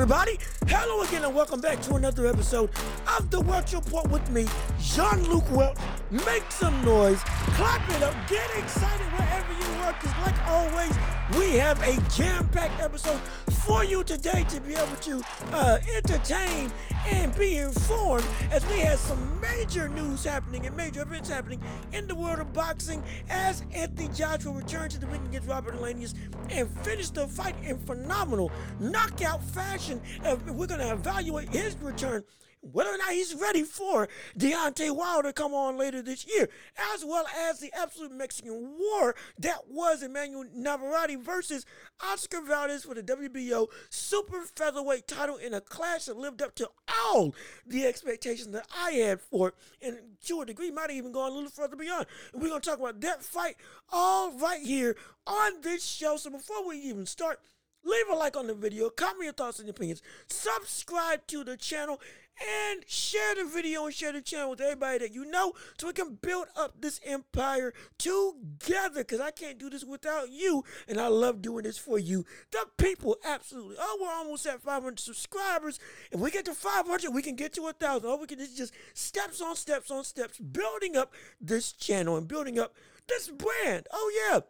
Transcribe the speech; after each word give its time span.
everybody? 0.00 0.38
Hello 0.66 1.02
again, 1.02 1.24
and 1.24 1.34
welcome 1.34 1.60
back 1.60 1.78
to 1.82 1.96
another 1.96 2.26
episode 2.26 2.70
of 3.18 3.30
the 3.30 3.38
Welch 3.38 3.74
Report 3.74 4.08
with 4.08 4.30
me, 4.30 4.46
Jean 4.80 5.22
Luc 5.28 5.44
Welch. 5.50 5.76
Make 6.10 6.50
some 6.50 6.82
noise, 6.82 7.20
clap 7.52 7.86
it 7.90 8.02
up, 8.02 8.14
get 8.26 8.48
excited 8.56 9.06
wherever 9.08 9.52
you 9.52 9.84
work, 9.84 10.00
because, 10.00 10.16
like 10.22 10.46
always, 10.48 10.96
we 11.38 11.58
have 11.58 11.78
a 11.82 12.00
jam 12.12 12.48
packed 12.48 12.80
episode 12.80 13.20
for 13.66 13.84
you 13.84 14.02
today 14.02 14.44
to 14.48 14.60
be 14.60 14.74
able 14.74 14.96
to 14.96 15.22
uh, 15.52 15.78
entertain 15.96 16.70
and 17.06 17.36
be 17.36 17.58
informed 17.58 18.24
as 18.50 18.66
we 18.68 18.80
have 18.80 18.98
some 18.98 19.40
major 19.40 19.88
news 19.88 20.24
happening 20.24 20.66
and 20.66 20.76
major 20.76 21.02
events 21.02 21.28
happening 21.28 21.60
in 21.92 22.06
the 22.06 22.14
world 22.14 22.38
of 22.38 22.52
boxing 22.52 23.02
as 23.28 23.62
Anthony 23.74 24.08
Joshua 24.08 24.52
returned 24.52 24.90
to 24.92 24.98
the 24.98 25.06
ring 25.06 25.24
against 25.26 25.48
Robert 25.48 25.74
Helenius 25.74 26.14
and 26.50 26.68
finished 26.80 27.14
the 27.14 27.26
fight 27.26 27.54
in 27.62 27.78
phenomenal 27.78 28.50
knockout 28.78 29.42
fashion. 29.42 30.00
Uh, 30.24 30.36
we're 30.48 30.66
going 30.66 30.80
to 30.80 30.92
evaluate 30.92 31.48
his 31.50 31.76
return 31.80 32.24
whether 32.62 32.90
or 32.90 32.98
not 32.98 33.12
he's 33.12 33.34
ready 33.34 33.62
for 33.62 34.08
Deontay 34.38 34.94
Wilder 34.94 35.28
to 35.28 35.32
come 35.32 35.54
on 35.54 35.78
later 35.78 36.02
this 36.02 36.26
year, 36.26 36.48
as 36.92 37.04
well 37.04 37.26
as 37.36 37.60
the 37.60 37.72
absolute 37.72 38.12
Mexican 38.12 38.76
war 38.78 39.14
that 39.38 39.68
was 39.68 40.02
Emmanuel 40.02 40.44
Navarrete 40.54 41.20
versus 41.20 41.64
Oscar 42.04 42.42
Valdez 42.42 42.84
for 42.84 42.94
the 42.94 43.02
WBO 43.02 43.68
super 43.88 44.42
featherweight 44.42 45.06
title 45.06 45.36
in 45.36 45.54
a 45.54 45.60
clash 45.60 46.04
that 46.04 46.16
lived 46.16 46.42
up 46.42 46.54
to 46.56 46.68
all 47.06 47.34
the 47.66 47.86
expectations 47.86 48.52
that 48.52 48.66
I 48.76 48.92
had 48.92 49.20
for 49.20 49.48
it, 49.48 49.54
and 49.80 49.98
to 50.26 50.40
a 50.40 50.46
degree 50.46 50.70
might 50.70 50.90
have 50.90 50.98
even 50.98 51.12
gone 51.12 51.32
a 51.32 51.34
little 51.34 51.50
further 51.50 51.76
beyond. 51.76 52.06
And 52.32 52.42
we're 52.42 52.48
going 52.48 52.60
to 52.60 52.68
talk 52.68 52.78
about 52.78 53.00
that 53.00 53.22
fight 53.22 53.56
all 53.90 54.32
right 54.32 54.62
here 54.62 54.96
on 55.26 55.60
this 55.62 55.84
show. 55.84 56.16
So 56.16 56.30
before 56.30 56.66
we 56.66 56.76
even 56.78 57.06
start, 57.06 57.40
leave 57.84 58.08
a 58.10 58.14
like 58.14 58.36
on 58.36 58.46
the 58.46 58.54
video, 58.54 58.90
comment 58.90 59.24
your 59.24 59.32
thoughts 59.32 59.58
and 59.58 59.68
opinions, 59.68 60.02
subscribe 60.28 61.26
to 61.28 61.44
the 61.44 61.56
channel, 61.56 62.00
and 62.40 62.84
share 62.88 63.34
the 63.34 63.44
video 63.44 63.84
and 63.86 63.94
share 63.94 64.12
the 64.12 64.20
channel 64.20 64.50
with 64.50 64.60
everybody 64.60 64.98
that 64.98 65.14
you 65.14 65.24
know 65.24 65.52
so 65.78 65.86
we 65.86 65.92
can 65.92 66.14
build 66.14 66.46
up 66.56 66.80
this 66.80 67.00
empire 67.04 67.72
together 67.98 69.00
because 69.00 69.20
I 69.20 69.30
can't 69.30 69.58
do 69.58 69.68
this 69.68 69.84
without 69.84 70.30
you 70.30 70.64
and 70.88 71.00
I 71.00 71.08
love 71.08 71.42
doing 71.42 71.64
this 71.64 71.78
for 71.78 71.98
you. 71.98 72.24
The 72.50 72.66
people 72.78 73.16
absolutely. 73.24 73.76
Oh 73.78 73.98
we're 74.00 74.12
almost 74.12 74.46
at 74.46 74.62
500 74.62 74.98
subscribers. 74.98 75.78
If 76.10 76.20
we 76.20 76.30
get 76.30 76.44
to 76.46 76.54
500 76.54 77.12
we 77.12 77.22
can 77.22 77.36
get 77.36 77.52
to 77.54 77.66
a 77.66 77.74
oh 77.82 78.18
we 78.20 78.26
can 78.26 78.38
just, 78.38 78.56
just 78.56 78.74
steps 78.94 79.40
on 79.40 79.56
steps 79.56 79.90
on 79.90 80.04
steps 80.04 80.38
building 80.38 80.96
up 80.96 81.12
this 81.40 81.72
channel 81.72 82.16
and 82.16 82.26
building 82.26 82.58
up 82.58 82.74
this 83.08 83.28
brand. 83.28 83.86
Oh 83.92 84.30
yeah 84.30 84.40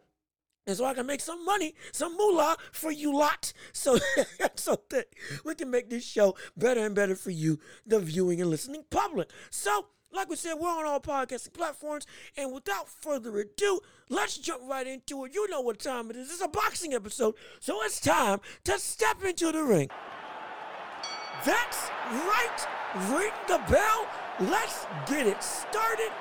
and 0.67 0.77
so 0.77 0.85
I 0.85 0.93
can 0.93 1.07
make 1.07 1.21
some 1.21 1.43
money, 1.43 1.73
some 1.91 2.15
moolah 2.15 2.55
for 2.71 2.91
you 2.91 3.17
lot. 3.17 3.51
So, 3.73 3.97
so 4.55 4.79
that 4.89 5.07
we 5.43 5.55
can 5.55 5.71
make 5.71 5.89
this 5.89 6.05
show 6.05 6.35
better 6.55 6.85
and 6.85 6.93
better 6.93 7.15
for 7.15 7.31
you, 7.31 7.59
the 7.85 7.99
viewing 7.99 8.39
and 8.41 8.49
listening 8.49 8.85
public. 8.89 9.31
So, 9.49 9.87
like 10.13 10.29
we 10.29 10.35
said, 10.35 10.55
we're 10.55 10.69
on 10.69 10.85
all 10.85 10.99
podcasting 10.99 11.53
platforms. 11.53 12.05
And 12.37 12.53
without 12.53 12.87
further 12.87 13.39
ado, 13.39 13.79
let's 14.09 14.37
jump 14.37 14.61
right 14.69 14.85
into 14.85 15.25
it. 15.25 15.33
You 15.33 15.49
know 15.49 15.61
what 15.61 15.79
time 15.79 16.09
it 16.09 16.15
is. 16.15 16.29
It's 16.29 16.41
a 16.41 16.47
boxing 16.47 16.93
episode. 16.93 17.35
So 17.59 17.81
it's 17.83 17.99
time 17.99 18.39
to 18.65 18.77
step 18.77 19.23
into 19.23 19.51
the 19.51 19.63
ring. 19.63 19.89
That's 21.45 21.89
right. 22.11 22.67
Ring 23.09 23.31
the 23.47 23.61
bell. 23.71 24.07
Let's 24.41 24.85
get 25.07 25.25
it 25.25 25.41
started. 25.41 26.11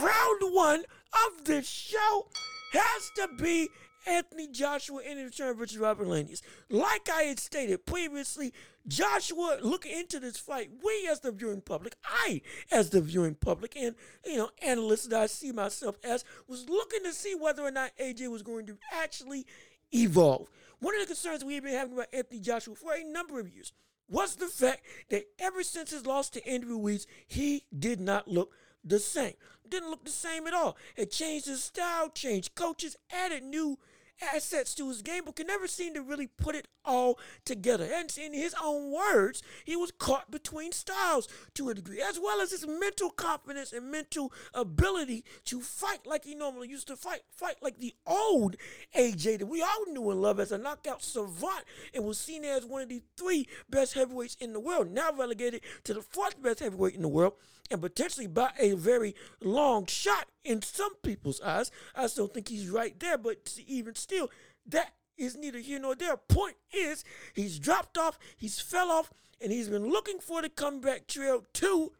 Round 0.00 0.54
one 0.54 0.84
of 1.26 1.44
the 1.44 1.62
show 1.62 2.26
has 2.76 3.10
to 3.16 3.28
be 3.42 3.68
Anthony 4.06 4.48
Joshua 4.48 5.00
in 5.02 5.18
the 5.18 5.24
return 5.24 5.56
versus 5.56 5.78
Robert 5.78 6.06
Helenius. 6.06 6.42
Like 6.70 7.08
I 7.12 7.22
had 7.22 7.40
stated 7.40 7.84
previously, 7.86 8.52
Joshua 8.86 9.58
looking 9.62 9.98
into 9.98 10.20
this 10.20 10.36
fight, 10.38 10.70
we 10.84 11.08
as 11.10 11.20
the 11.20 11.32
viewing 11.32 11.60
public, 11.60 11.96
I 12.04 12.40
as 12.70 12.90
the 12.90 13.00
viewing 13.00 13.34
public, 13.34 13.76
and 13.76 13.96
you 14.24 14.36
know, 14.36 14.50
analysts 14.62 15.08
that 15.08 15.20
I 15.20 15.26
see 15.26 15.52
myself 15.52 15.96
as, 16.04 16.24
was 16.46 16.68
looking 16.68 17.02
to 17.02 17.12
see 17.12 17.34
whether 17.34 17.62
or 17.62 17.72
not 17.72 17.90
AJ 18.00 18.30
was 18.30 18.42
going 18.42 18.66
to 18.66 18.78
actually 18.92 19.44
evolve. 19.92 20.48
One 20.78 20.94
of 20.94 21.00
the 21.00 21.06
concerns 21.06 21.44
we've 21.44 21.62
been 21.62 21.72
having 21.72 21.94
about 21.94 22.12
Anthony 22.12 22.40
Joshua 22.40 22.74
for 22.74 22.94
a 22.94 23.04
number 23.04 23.40
of 23.40 23.48
years 23.48 23.72
was 24.08 24.36
the 24.36 24.46
fact 24.46 24.82
that 25.10 25.24
ever 25.40 25.62
since 25.62 25.90
his 25.90 26.06
loss 26.06 26.30
to 26.30 26.48
Andrew 26.48 26.78
Ruiz, 26.78 27.06
he 27.26 27.64
did 27.76 28.00
not 28.00 28.28
look 28.28 28.52
the 28.88 28.98
same. 28.98 29.34
Didn't 29.68 29.90
look 29.90 30.04
the 30.04 30.10
same 30.10 30.46
at 30.46 30.54
all. 30.54 30.76
It 30.96 31.10
changed 31.10 31.46
his 31.46 31.64
style, 31.64 32.08
changed 32.08 32.54
coaches, 32.54 32.96
added 33.10 33.42
new 33.42 33.78
assets 34.22 34.74
to 34.74 34.88
his 34.88 35.02
game, 35.02 35.22
but 35.24 35.36
could 35.36 35.46
never 35.46 35.66
seem 35.66 35.94
to 35.94 36.02
really 36.02 36.26
put 36.26 36.54
it 36.54 36.68
all 36.84 37.18
together. 37.44 37.88
And 37.92 38.12
in 38.16 38.32
his 38.32 38.54
own 38.62 38.92
words, 38.92 39.42
he 39.64 39.76
was 39.76 39.90
caught 39.90 40.30
between 40.30 40.72
styles 40.72 41.28
to 41.54 41.68
a 41.68 41.74
degree, 41.74 42.00
as 42.00 42.18
well 42.18 42.40
as 42.40 42.50
his 42.50 42.66
mental 42.66 43.10
confidence 43.10 43.72
and 43.72 43.90
mental 43.90 44.32
ability 44.54 45.24
to 45.46 45.60
fight 45.60 46.06
like 46.06 46.24
he 46.24 46.34
normally 46.34 46.68
used 46.68 46.88
to 46.88 46.96
fight, 46.96 47.22
fight 47.30 47.56
like 47.60 47.78
the 47.78 47.94
old 48.06 48.56
AJ 48.96 49.38
that 49.38 49.46
we 49.46 49.62
all 49.62 49.86
knew 49.88 50.10
and 50.10 50.22
loved 50.22 50.40
as 50.40 50.52
a 50.52 50.58
knockout 50.58 51.02
savant 51.02 51.64
and 51.94 52.04
was 52.04 52.18
seen 52.18 52.44
as 52.44 52.64
one 52.64 52.82
of 52.82 52.88
the 52.88 53.02
three 53.16 53.46
best 53.68 53.94
heavyweights 53.94 54.36
in 54.40 54.52
the 54.52 54.60
world, 54.60 54.90
now 54.90 55.10
relegated 55.12 55.62
to 55.84 55.94
the 55.94 56.02
fourth 56.02 56.40
best 56.40 56.60
heavyweight 56.60 56.94
in 56.94 57.02
the 57.02 57.08
world 57.08 57.34
and 57.70 57.80
potentially 57.80 58.26
by 58.26 58.50
a 58.58 58.72
very 58.72 59.14
long 59.42 59.86
shot 59.86 60.26
in 60.44 60.62
some 60.62 60.94
people's 61.02 61.40
eyes. 61.40 61.70
I 61.94 62.06
still 62.06 62.28
think 62.28 62.48
he's 62.48 62.68
right 62.68 62.98
there, 62.98 63.18
but 63.18 63.58
even 63.66 63.94
still, 64.06 64.30
that 64.66 64.92
is 65.16 65.36
neither 65.36 65.58
here 65.58 65.80
nor 65.80 65.96
there. 65.96 66.16
Point 66.16 66.56
is, 66.72 67.04
he's 67.34 67.58
dropped 67.58 67.98
off, 67.98 68.18
he's 68.36 68.60
fell 68.60 68.90
off, 68.90 69.10
and 69.40 69.50
he's 69.50 69.68
been 69.68 69.90
looking 69.90 70.20
for 70.20 70.42
the 70.42 70.48
comeback 70.48 71.06
trail 71.08 71.44
to 71.54 71.92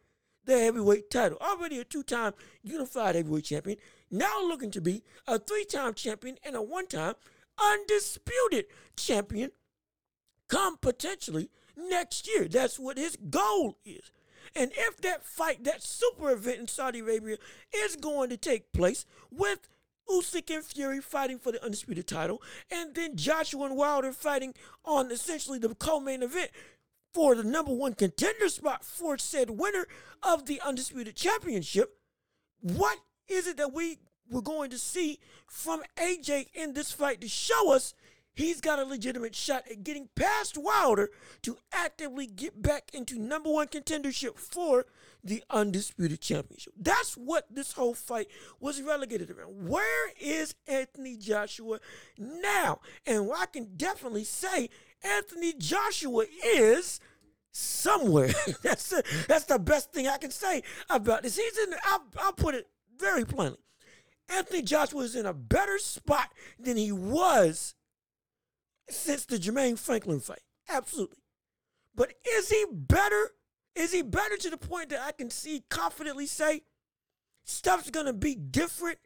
the 0.45 0.57
heavyweight 0.57 1.09
title. 1.09 1.37
Already 1.41 1.79
a 1.79 1.83
two-time 1.83 2.33
unified 2.63 3.15
heavyweight 3.15 3.43
champion, 3.43 3.77
now 4.09 4.41
looking 4.41 4.71
to 4.71 4.81
be 4.81 5.03
a 5.27 5.37
three-time 5.37 5.93
champion 5.93 6.37
and 6.45 6.55
a 6.55 6.61
one-time 6.61 7.15
undisputed 7.61 8.65
champion 8.95 9.51
come 10.47 10.77
potentially 10.77 11.49
next 11.75 12.27
year. 12.27 12.47
That's 12.47 12.79
what 12.79 12.97
his 12.97 13.17
goal 13.29 13.77
is. 13.83 14.11
And 14.55 14.71
if 14.73 14.97
that 15.01 15.25
fight, 15.25 15.65
that 15.65 15.83
super 15.83 16.31
event 16.31 16.59
in 16.59 16.67
Saudi 16.69 16.99
Arabia 16.99 17.37
is 17.75 17.97
going 17.97 18.29
to 18.29 18.37
take 18.37 18.71
place 18.71 19.05
with 19.29 19.67
Usyk 20.09 20.53
and 20.53 20.63
Fury 20.63 21.01
fighting 21.01 21.39
for 21.39 21.51
the 21.51 21.63
undisputed 21.63 22.07
title, 22.07 22.41
and 22.71 22.95
then 22.95 23.15
Joshua 23.15 23.65
and 23.65 23.77
Wilder 23.77 24.11
fighting 24.13 24.53
on 24.85 25.11
essentially 25.11 25.59
the 25.59 25.73
co-main 25.75 26.23
event 26.23 26.51
for 27.13 27.35
the 27.35 27.43
number 27.43 27.73
one 27.73 27.93
contender 27.93 28.49
spot 28.49 28.83
for 28.83 29.17
said 29.17 29.49
winner 29.49 29.87
of 30.21 30.45
the 30.45 30.61
undisputed 30.61 31.15
championship. 31.15 31.97
What 32.61 32.99
is 33.27 33.47
it 33.47 33.57
that 33.57 33.73
we 33.73 33.99
were 34.29 34.41
going 34.41 34.69
to 34.69 34.77
see 34.77 35.19
from 35.47 35.81
AJ 35.97 36.47
in 36.53 36.73
this 36.73 36.91
fight 36.91 37.21
to 37.21 37.27
show 37.27 37.73
us 37.73 37.93
he's 38.33 38.61
got 38.61 38.79
a 38.79 38.85
legitimate 38.85 39.35
shot 39.35 39.63
at 39.69 39.83
getting 39.83 40.09
past 40.15 40.57
Wilder 40.57 41.09
to 41.41 41.57
actively 41.71 42.27
get 42.27 42.61
back 42.61 42.91
into 42.93 43.17
number 43.17 43.51
one 43.51 43.67
contendership 43.67 44.37
for 44.37 44.85
the 45.27 45.43
undisputed 45.49 46.21
championship. 46.21 46.73
That's 46.79 47.15
what 47.15 47.45
this 47.49 47.73
whole 47.73 47.93
fight 47.93 48.27
was 48.59 48.81
relegated 48.81 49.29
around. 49.29 49.67
Where 49.67 50.11
is 50.19 50.55
Anthony 50.67 51.17
Joshua 51.17 51.79
now? 52.17 52.79
And 53.05 53.29
I 53.35 53.45
can 53.45 53.75
definitely 53.75 54.23
say 54.23 54.69
Anthony 55.03 55.53
Joshua 55.53 56.25
is 56.43 56.99
somewhere. 57.51 58.29
that's 58.63 58.89
the, 58.89 59.03
that's 59.27 59.45
the 59.45 59.59
best 59.59 59.91
thing 59.91 60.07
I 60.07 60.17
can 60.17 60.31
say 60.31 60.63
about 60.89 61.23
this. 61.23 61.37
He's 61.37 61.57
in. 61.57 61.75
I'll, 61.83 62.05
I'll 62.19 62.33
put 62.33 62.55
it 62.55 62.67
very 62.97 63.25
plainly. 63.25 63.59
Anthony 64.29 64.61
Joshua 64.61 65.03
is 65.03 65.15
in 65.15 65.25
a 65.25 65.33
better 65.33 65.77
spot 65.77 66.31
than 66.59 66.77
he 66.77 66.91
was 66.91 67.75
since 68.89 69.25
the 69.25 69.37
Jermaine 69.37 69.77
Franklin 69.77 70.19
fight. 70.19 70.41
Absolutely. 70.69 71.17
But 71.95 72.13
is 72.27 72.49
he 72.49 72.65
better? 72.71 73.31
Is 73.77 73.93
he 73.93 74.01
better 74.01 74.37
to 74.37 74.49
the 74.49 74.57
point 74.57 74.89
that 74.89 75.01
I 75.01 75.11
can 75.11 75.29
see 75.29 75.63
confidently 75.69 76.25
say 76.25 76.63
stuff's 77.43 77.91
gonna 77.91 78.11
be 78.11 78.33
different 78.33 78.97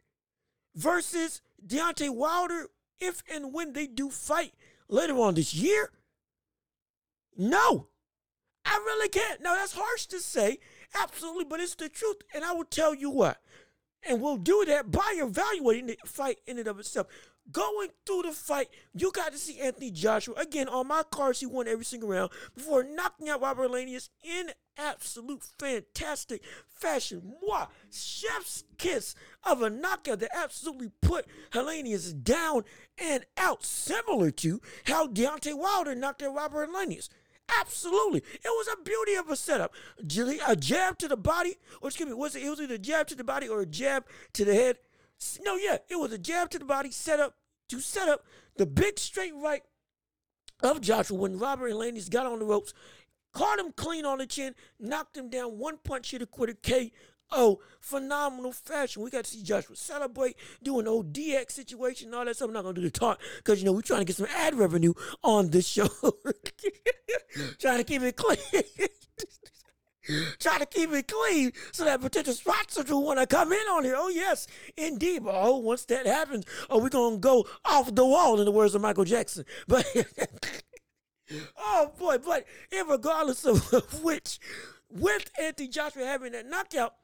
versus 0.74 1.42
Deontay 1.64 2.08
Wilder 2.08 2.68
if 2.98 3.22
and 3.30 3.52
when 3.52 3.74
they 3.74 3.86
do 3.86 4.08
fight 4.08 4.54
later 4.88 5.18
on 5.18 5.34
this 5.34 5.52
year? 5.52 5.90
No. 7.36 7.88
I 8.64 8.76
really 8.76 9.10
can't. 9.10 9.42
Now 9.42 9.56
that's 9.56 9.74
harsh 9.74 10.06
to 10.06 10.20
say, 10.20 10.58
absolutely, 10.94 11.44
but 11.44 11.60
it's 11.60 11.74
the 11.74 11.90
truth. 11.90 12.22
And 12.34 12.42
I 12.42 12.52
will 12.52 12.64
tell 12.64 12.94
you 12.94 13.10
what. 13.10 13.42
And 14.08 14.22
we'll 14.22 14.38
do 14.38 14.64
that 14.66 14.90
by 14.90 15.16
evaluating 15.16 15.86
the 15.86 15.96
fight 16.06 16.38
in 16.46 16.58
and 16.58 16.66
of 16.66 16.80
itself 16.80 17.08
going 17.50 17.88
through 18.06 18.22
the 18.22 18.32
fight, 18.32 18.68
you 18.94 19.10
got 19.12 19.32
to 19.32 19.38
see 19.38 19.58
Anthony 19.60 19.90
Joshua. 19.90 20.34
Again, 20.36 20.68
on 20.68 20.88
my 20.88 21.02
cards, 21.10 21.40
he 21.40 21.46
won 21.46 21.68
every 21.68 21.84
single 21.84 22.08
round 22.08 22.30
before 22.54 22.84
knocking 22.84 23.28
out 23.28 23.42
Robert 23.42 23.70
Helenius 23.70 24.10
in 24.22 24.50
absolute 24.76 25.42
fantastic 25.58 26.42
fashion. 26.68 27.34
Moi, 27.42 27.66
chef's 27.90 28.64
kiss 28.78 29.14
of 29.44 29.62
a 29.62 29.70
knockout 29.70 30.20
that 30.20 30.34
absolutely 30.34 30.90
put 31.00 31.26
Helenius 31.50 32.22
down 32.22 32.64
and 32.96 33.24
out, 33.36 33.64
similar 33.64 34.30
to 34.30 34.60
how 34.84 35.06
Deontay 35.06 35.56
Wilder 35.56 35.94
knocked 35.94 36.22
out 36.22 36.34
Robert 36.34 36.70
Helenius. 36.70 37.08
Absolutely. 37.60 38.20
It 38.20 38.44
was 38.44 38.68
a 38.72 38.82
beauty 38.82 39.14
of 39.14 39.28
a 39.28 39.36
setup. 39.36 39.74
A 40.46 40.56
jab 40.56 40.98
to 40.98 41.08
the 41.08 41.16
body, 41.16 41.56
or 41.80 41.88
excuse 41.88 42.08
me, 42.08 42.14
was 42.14 42.34
it, 42.34 42.44
it 42.44 42.48
was 42.48 42.60
either 42.60 42.74
a 42.74 42.78
jab 42.78 43.08
to 43.08 43.14
the 43.14 43.24
body 43.24 43.48
or 43.48 43.60
a 43.60 43.66
jab 43.66 44.04
to 44.34 44.44
the 44.44 44.54
head. 44.54 44.78
No, 45.42 45.56
yeah, 45.56 45.78
it 45.88 45.96
was 45.98 46.12
a 46.12 46.18
jab 46.18 46.50
to 46.50 46.58
the 46.58 46.64
body 46.64 46.90
set 46.90 47.20
up 47.20 47.34
to 47.68 47.80
set 47.80 48.08
up 48.08 48.24
the 48.56 48.66
big 48.66 48.98
straight 48.98 49.34
right 49.34 49.62
of 50.62 50.80
Joshua 50.80 51.16
when 51.16 51.38
Robert 51.38 51.72
Helenius 51.72 52.10
got 52.10 52.26
on 52.26 52.38
the 52.38 52.44
ropes, 52.44 52.72
caught 53.32 53.58
him 53.58 53.72
clean 53.72 54.04
on 54.04 54.18
the 54.18 54.26
chin, 54.26 54.54
knocked 54.78 55.16
him 55.16 55.30
down, 55.30 55.58
one 55.58 55.78
punch 55.82 56.10
hit 56.10 56.22
a 56.22 56.26
quitter 56.26 56.54
KO. 56.54 57.60
Phenomenal 57.80 58.52
fashion. 58.52 59.02
We 59.02 59.10
got 59.10 59.24
to 59.24 59.30
see 59.30 59.42
Joshua 59.42 59.74
celebrate, 59.74 60.36
do 60.62 60.78
an 60.80 60.86
old 60.86 61.12
DX 61.12 61.52
situation, 61.52 62.12
all 62.14 62.24
that 62.24 62.36
stuff. 62.36 62.48
I'm 62.48 62.54
not 62.54 62.62
going 62.62 62.74
to 62.74 62.80
do 62.80 62.86
the 62.86 62.90
talk 62.90 63.20
because, 63.38 63.58
you 63.58 63.64
know, 63.64 63.72
we're 63.72 63.80
trying 63.80 64.00
to 64.00 64.04
get 64.04 64.16
some 64.16 64.26
ad 64.36 64.54
revenue 64.54 64.92
on 65.22 65.50
this 65.50 65.66
show. 65.66 65.88
trying 67.58 67.78
to 67.78 67.84
keep 67.84 68.02
it 68.02 68.16
clean. 68.16 68.38
Try 70.38 70.58
to 70.58 70.66
keep 70.66 70.90
it 70.92 71.06
clean 71.06 71.52
so 71.70 71.84
that 71.84 72.00
potential 72.00 72.34
sponsors 72.34 72.90
will 72.90 73.04
want 73.04 73.20
to 73.20 73.26
come 73.26 73.52
in 73.52 73.66
on 73.68 73.84
here. 73.84 73.94
Oh, 73.96 74.08
yes, 74.08 74.46
indeed. 74.76 75.24
But 75.24 75.34
oh, 75.36 75.58
once 75.58 75.84
that 75.86 76.06
happens, 76.06 76.44
oh, 76.68 76.78
we're 76.78 76.88
going 76.88 77.14
to 77.14 77.20
go 77.20 77.46
off 77.64 77.94
the 77.94 78.04
wall, 78.04 78.38
in 78.38 78.44
the 78.44 78.50
words 78.50 78.74
of 78.74 78.82
Michael 78.82 79.04
Jackson. 79.04 79.44
But, 79.68 79.86
oh, 81.56 81.92
boy, 81.98 82.18
but 82.18 82.44
regardless 82.88 83.44
of 83.44 84.02
which, 84.02 84.38
with 84.90 85.30
Anthony 85.40 85.68
Joshua 85.68 86.04
having 86.04 86.32
that 86.32 86.46
knockout, 86.46 86.94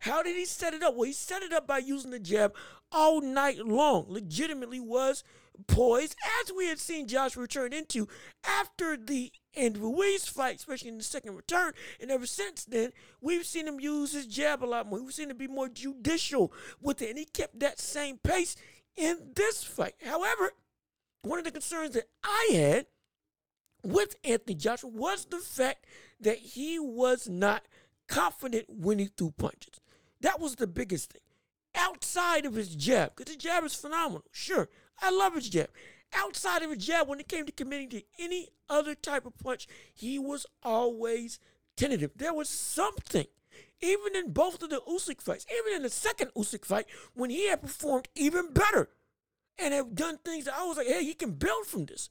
how 0.00 0.22
did 0.22 0.36
he 0.36 0.44
set 0.44 0.72
it 0.72 0.82
up? 0.82 0.94
Well, 0.94 1.06
he 1.06 1.12
set 1.12 1.42
it 1.42 1.52
up 1.52 1.66
by 1.66 1.78
using 1.78 2.10
the 2.10 2.20
jab 2.20 2.54
all 2.92 3.20
night 3.20 3.58
long. 3.58 4.06
Legitimately 4.08 4.80
was 4.80 5.24
poised, 5.66 6.16
as 6.42 6.52
we 6.52 6.66
had 6.66 6.78
seen 6.78 7.08
Joshua 7.08 7.46
turn 7.46 7.72
into 7.72 8.08
after 8.44 8.96
the 8.96 9.32
Andrew 9.56 9.90
Ruiz 9.90 10.28
fight, 10.28 10.56
especially 10.56 10.90
in 10.90 10.98
the 10.98 11.04
second 11.04 11.34
return. 11.34 11.72
And 12.00 12.10
ever 12.10 12.26
since 12.26 12.64
then, 12.64 12.92
we've 13.20 13.46
seen 13.46 13.66
him 13.66 13.80
use 13.80 14.12
his 14.12 14.26
jab 14.26 14.62
a 14.62 14.66
lot 14.66 14.86
more. 14.86 15.02
We've 15.02 15.14
seen 15.14 15.30
him 15.30 15.38
be 15.38 15.48
more 15.48 15.68
judicial 15.68 16.52
with 16.80 17.00
it, 17.02 17.10
and 17.10 17.18
he 17.18 17.24
kept 17.24 17.60
that 17.60 17.78
same 17.78 18.18
pace 18.18 18.56
in 18.96 19.32
this 19.34 19.64
fight. 19.64 19.94
However, 20.04 20.52
one 21.22 21.38
of 21.38 21.44
the 21.44 21.50
concerns 21.50 21.94
that 21.94 22.08
I 22.22 22.50
had 22.52 22.86
with 23.82 24.16
Anthony 24.24 24.54
Joshua 24.54 24.90
was 24.90 25.24
the 25.26 25.38
fact 25.38 25.86
that 26.20 26.38
he 26.38 26.78
was 26.78 27.28
not 27.28 27.64
confident 28.08 28.66
when 28.68 28.98
he 28.98 29.06
threw 29.06 29.32
punches. 29.32 29.80
That 30.20 30.40
was 30.40 30.56
the 30.56 30.66
biggest 30.66 31.12
thing. 31.12 31.22
Outside 31.76 32.46
of 32.46 32.54
his 32.54 32.74
jab, 32.74 33.14
because 33.14 33.34
his 33.34 33.42
jab 33.42 33.62
is 33.64 33.74
phenomenal. 33.74 34.24
Sure, 34.32 34.68
I 35.00 35.10
love 35.10 35.34
his 35.34 35.48
jab. 35.50 35.68
Outside 36.14 36.62
of 36.62 36.70
his 36.70 36.84
jab, 36.84 37.08
when 37.08 37.20
it 37.20 37.28
came 37.28 37.44
to 37.44 37.52
committing 37.52 37.90
to 37.90 38.02
any 38.18 38.48
other 38.68 38.94
type 38.94 39.26
of 39.26 39.38
punch, 39.38 39.68
he 39.92 40.18
was 40.18 40.46
always 40.62 41.38
tentative. 41.76 42.12
There 42.16 42.32
was 42.32 42.48
something, 42.48 43.26
even 43.80 44.16
in 44.16 44.32
both 44.32 44.62
of 44.62 44.70
the 44.70 44.80
Usyk 44.88 45.20
fights, 45.20 45.44
even 45.52 45.76
in 45.76 45.82
the 45.82 45.90
second 45.90 46.30
Usyk 46.34 46.64
fight, 46.64 46.86
when 47.14 47.30
he 47.30 47.48
had 47.48 47.60
performed 47.60 48.08
even 48.14 48.52
better 48.52 48.88
and 49.58 49.74
have 49.74 49.94
done 49.94 50.18
things 50.18 50.46
that 50.46 50.54
I 50.58 50.64
was 50.64 50.78
like, 50.78 50.86
hey, 50.86 51.04
he 51.04 51.14
can 51.14 51.32
build 51.32 51.66
from 51.66 51.86
this. 51.86 52.10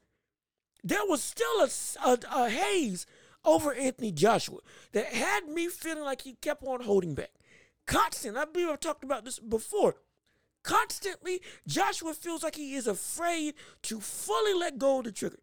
There 0.83 1.05
was 1.07 1.23
still 1.23 1.61
a, 1.61 1.69
a, 2.07 2.17
a 2.31 2.49
haze 2.49 3.07
over 3.43 3.73
Anthony 3.73 4.11
Joshua 4.11 4.59
that 4.91 5.07
had 5.07 5.47
me 5.47 5.67
feeling 5.67 6.03
like 6.03 6.21
he 6.21 6.33
kept 6.33 6.63
on 6.63 6.81
holding 6.81 7.15
back. 7.15 7.31
Constant, 7.85 8.37
I 8.37 8.45
believe 8.45 8.69
I've 8.69 8.79
talked 8.79 9.03
about 9.03 9.25
this 9.25 9.39
before. 9.39 9.95
Constantly, 10.63 11.41
Joshua 11.67 12.13
feels 12.13 12.43
like 12.43 12.55
he 12.55 12.73
is 12.73 12.87
afraid 12.87 13.53
to 13.83 13.99
fully 13.99 14.53
let 14.53 14.79
go 14.79 14.99
of 14.99 15.05
the 15.05 15.11
trigger, 15.11 15.39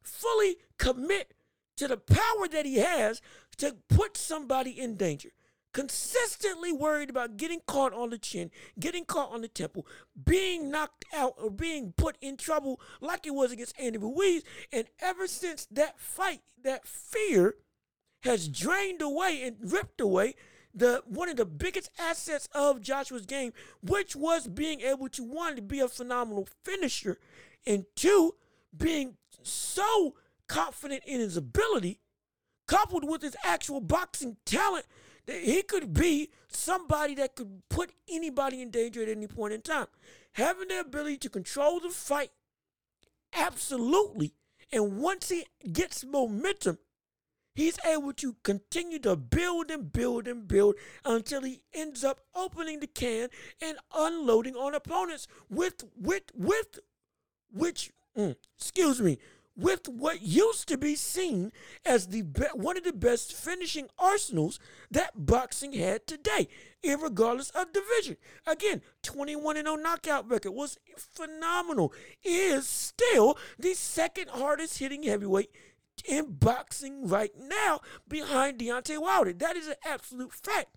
fully 0.00 0.58
commit 0.78 1.34
to 1.76 1.88
the 1.88 1.96
power 1.96 2.46
that 2.52 2.64
he 2.64 2.76
has 2.76 3.20
to 3.56 3.76
put 3.88 4.16
somebody 4.16 4.70
in 4.70 4.94
danger. 4.94 5.30
Consistently 5.72 6.70
worried 6.70 7.10
about 7.10 7.36
getting 7.36 7.60
caught 7.66 7.92
on 7.92 8.10
the 8.10 8.18
chin, 8.18 8.52
getting 8.78 9.04
caught 9.04 9.32
on 9.32 9.40
the 9.40 9.48
temple, 9.48 9.84
being 10.24 10.70
knocked 10.70 11.04
out, 11.12 11.34
or 11.36 11.50
being 11.50 11.92
put 11.96 12.16
in 12.20 12.36
trouble 12.36 12.80
like 13.00 13.26
it 13.26 13.34
was 13.34 13.50
against 13.50 13.78
Andy 13.80 13.98
Ruiz. 13.98 14.44
And 14.72 14.86
ever 15.00 15.26
since 15.26 15.66
that 15.72 15.98
fight, 15.98 16.42
that 16.62 16.86
fear 16.86 17.56
has 18.20 18.48
drained 18.48 19.02
away 19.02 19.42
and 19.42 19.56
ripped 19.60 20.00
away 20.00 20.36
the 20.74 21.02
one 21.06 21.28
of 21.28 21.36
the 21.36 21.44
biggest 21.44 21.90
assets 21.98 22.48
of 22.52 22.80
Joshua's 22.80 23.26
game, 23.26 23.52
which 23.82 24.16
was 24.16 24.48
being 24.48 24.80
able 24.80 25.08
to 25.10 25.22
one 25.22 25.56
to 25.56 25.62
be 25.62 25.80
a 25.80 25.88
phenomenal 25.88 26.48
finisher, 26.64 27.18
and 27.66 27.84
two 27.94 28.34
being 28.76 29.16
so 29.42 30.14
confident 30.48 31.02
in 31.06 31.20
his 31.20 31.36
ability, 31.36 32.00
coupled 32.66 33.08
with 33.08 33.22
his 33.22 33.36
actual 33.44 33.80
boxing 33.80 34.36
talent, 34.44 34.86
that 35.26 35.40
he 35.40 35.62
could 35.62 35.94
be 35.94 36.30
somebody 36.48 37.14
that 37.14 37.36
could 37.36 37.62
put 37.68 37.92
anybody 38.10 38.60
in 38.60 38.70
danger 38.70 39.02
at 39.02 39.08
any 39.08 39.26
point 39.26 39.54
in 39.54 39.62
time. 39.62 39.86
Having 40.32 40.68
the 40.68 40.80
ability 40.80 41.18
to 41.18 41.30
control 41.30 41.80
the 41.80 41.90
fight, 41.90 42.30
absolutely. 43.32 44.34
And 44.72 44.98
once 44.98 45.28
he 45.28 45.46
gets 45.72 46.04
momentum, 46.04 46.78
he's 47.54 47.78
able 47.84 48.12
to 48.12 48.36
continue 48.42 48.98
to 49.00 49.16
build 49.16 49.70
and 49.70 49.92
build 49.92 50.26
and 50.26 50.46
build 50.48 50.74
until 51.04 51.42
he 51.42 51.62
ends 51.72 52.04
up 52.04 52.20
opening 52.34 52.80
the 52.80 52.86
can 52.86 53.28
and 53.62 53.78
unloading 53.94 54.56
on 54.56 54.74
opponents 54.74 55.26
with 55.48 55.84
with 55.96 56.24
with 56.34 56.80
which 57.52 57.92
mm, 58.16 58.34
excuse 58.56 59.00
me 59.00 59.18
with 59.56 59.88
what 59.88 60.20
used 60.20 60.68
to 60.68 60.76
be 60.76 60.96
seen 60.96 61.52
as 61.84 62.08
the 62.08 62.22
be- 62.22 62.42
one 62.54 62.76
of 62.76 62.84
the 62.84 62.92
best 62.92 63.32
finishing 63.32 63.88
arsenals 63.98 64.58
that 64.90 65.12
boxing 65.14 65.72
had 65.72 66.06
today, 66.06 66.48
regardless 66.84 67.50
of 67.50 67.72
division. 67.72 68.16
Again, 68.46 68.82
21 69.02 69.56
0 69.56 69.76
knockout 69.76 70.28
record 70.28 70.52
was 70.52 70.78
phenomenal. 70.96 71.92
Is 72.24 72.66
still 72.66 73.38
the 73.58 73.74
second 73.74 74.30
hardest 74.30 74.78
hitting 74.78 75.04
heavyweight 75.04 75.50
in 76.02 76.32
boxing 76.32 77.08
right 77.08 77.32
now 77.36 77.80
behind 78.08 78.58
Deontay 78.58 79.00
Wilder. 79.00 79.32
That 79.32 79.56
is 79.56 79.68
an 79.68 79.76
absolute 79.84 80.32
fact. 80.32 80.76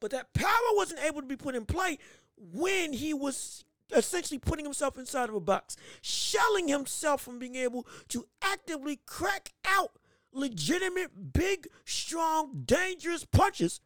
But 0.00 0.10
that 0.12 0.32
power 0.32 0.74
wasn't 0.74 1.04
able 1.04 1.20
to 1.20 1.26
be 1.26 1.36
put 1.36 1.54
in 1.54 1.66
play 1.66 1.98
when 2.36 2.92
he 2.92 3.12
was 3.12 3.64
essentially 3.94 4.38
putting 4.38 4.64
himself 4.64 4.96
inside 4.98 5.28
of 5.28 5.34
a 5.34 5.40
box, 5.40 5.76
shelling 6.00 6.68
himself 6.68 7.20
from 7.20 7.38
being 7.38 7.56
able 7.56 7.86
to 8.08 8.26
actively 8.42 9.00
crack 9.04 9.52
out 9.66 9.92
legitimate, 10.32 11.32
big, 11.32 11.66
strong, 11.84 12.62
dangerous 12.64 13.24
punches 13.24 13.80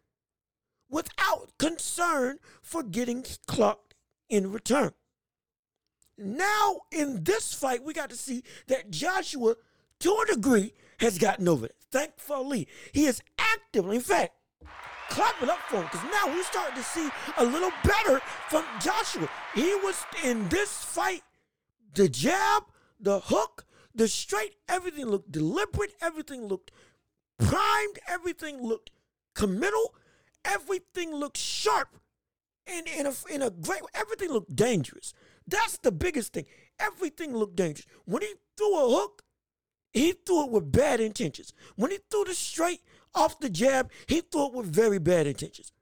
without 0.89 1.51
concern 1.59 2.39
for 2.63 2.83
getting 2.83 3.25
clocked 3.47 3.95
in 4.29 4.53
return. 4.53 4.93
Now, 6.17 6.83
in 6.93 7.25
this 7.25 7.53
fight, 7.53 7.83
we 7.83 7.93
got 7.93 8.11
to 8.11 8.17
see 8.17 8.45
that 8.69 8.91
Joshua 8.91 9.57
to 10.01 10.11
a 10.11 10.35
degree, 10.35 10.73
has 11.01 11.19
gotten 11.19 11.49
over 11.49 11.67
it. 11.67 11.77
Thankfully, 11.91 12.69
he 12.93 13.07
is 13.07 13.23
actively, 13.39 13.97
in 13.97 14.03
fact, 14.03 14.33
clap 15.11 15.41
it 15.43 15.49
up 15.49 15.61
for 15.69 15.77
him 15.77 15.85
because 15.85 16.05
now 16.05 16.27
we're 16.27 16.43
starting 16.45 16.77
to 16.77 16.83
see 16.83 17.09
a 17.39 17.45
little 17.45 17.73
better 17.85 18.21
from 18.49 18.65
Joshua. 18.81 19.29
He 19.55 19.75
was 19.77 20.03
in 20.25 20.49
this 20.49 20.73
fight, 20.73 21.23
the 21.95 22.09
jab, 22.09 22.65
the 22.99 23.21
hook, 23.21 23.67
the 23.95 24.09
straight, 24.09 24.57
everything 24.69 25.07
looked 25.07 25.31
deliberate, 25.31 25.93
everything 26.01 26.47
looked 26.47 26.71
primed, 27.39 27.99
everything 28.09 28.63
looked 28.63 28.91
committal, 29.35 29.95
everything 30.45 31.15
looked 31.15 31.39
sharp, 31.39 31.97
and 32.67 32.87
in 32.89 33.07
a, 33.07 33.13
in 33.31 33.43
a 33.43 33.51
great 33.51 33.83
everything 33.95 34.31
looked 34.31 34.57
dangerous. 34.57 35.13
That's 35.47 35.79
the 35.79 35.93
biggest 35.93 36.33
thing. 36.33 36.47
Everything 36.79 37.37
looked 37.37 37.57
dangerous. 37.57 37.87
When 38.05 38.23
he 38.23 38.35
threw 38.57 38.77
a 38.77 38.91
hook, 38.91 39.23
he 39.95 40.13
threw 40.13 40.45
it 40.45 40.51
with 40.51 40.73
bad 40.73 41.01
intentions. 41.01 41.55
When 41.77 41.93
he 41.93 41.99
threw 42.11 42.25
the 42.25 42.35
straight 42.35 42.83
off 43.15 43.39
the 43.39 43.49
jab, 43.49 43.91
he 44.09 44.21
threw 44.21 44.49
it 44.49 44.53
with 44.53 44.67
very 44.67 44.99
bad 44.99 45.27
intentions. 45.27 45.73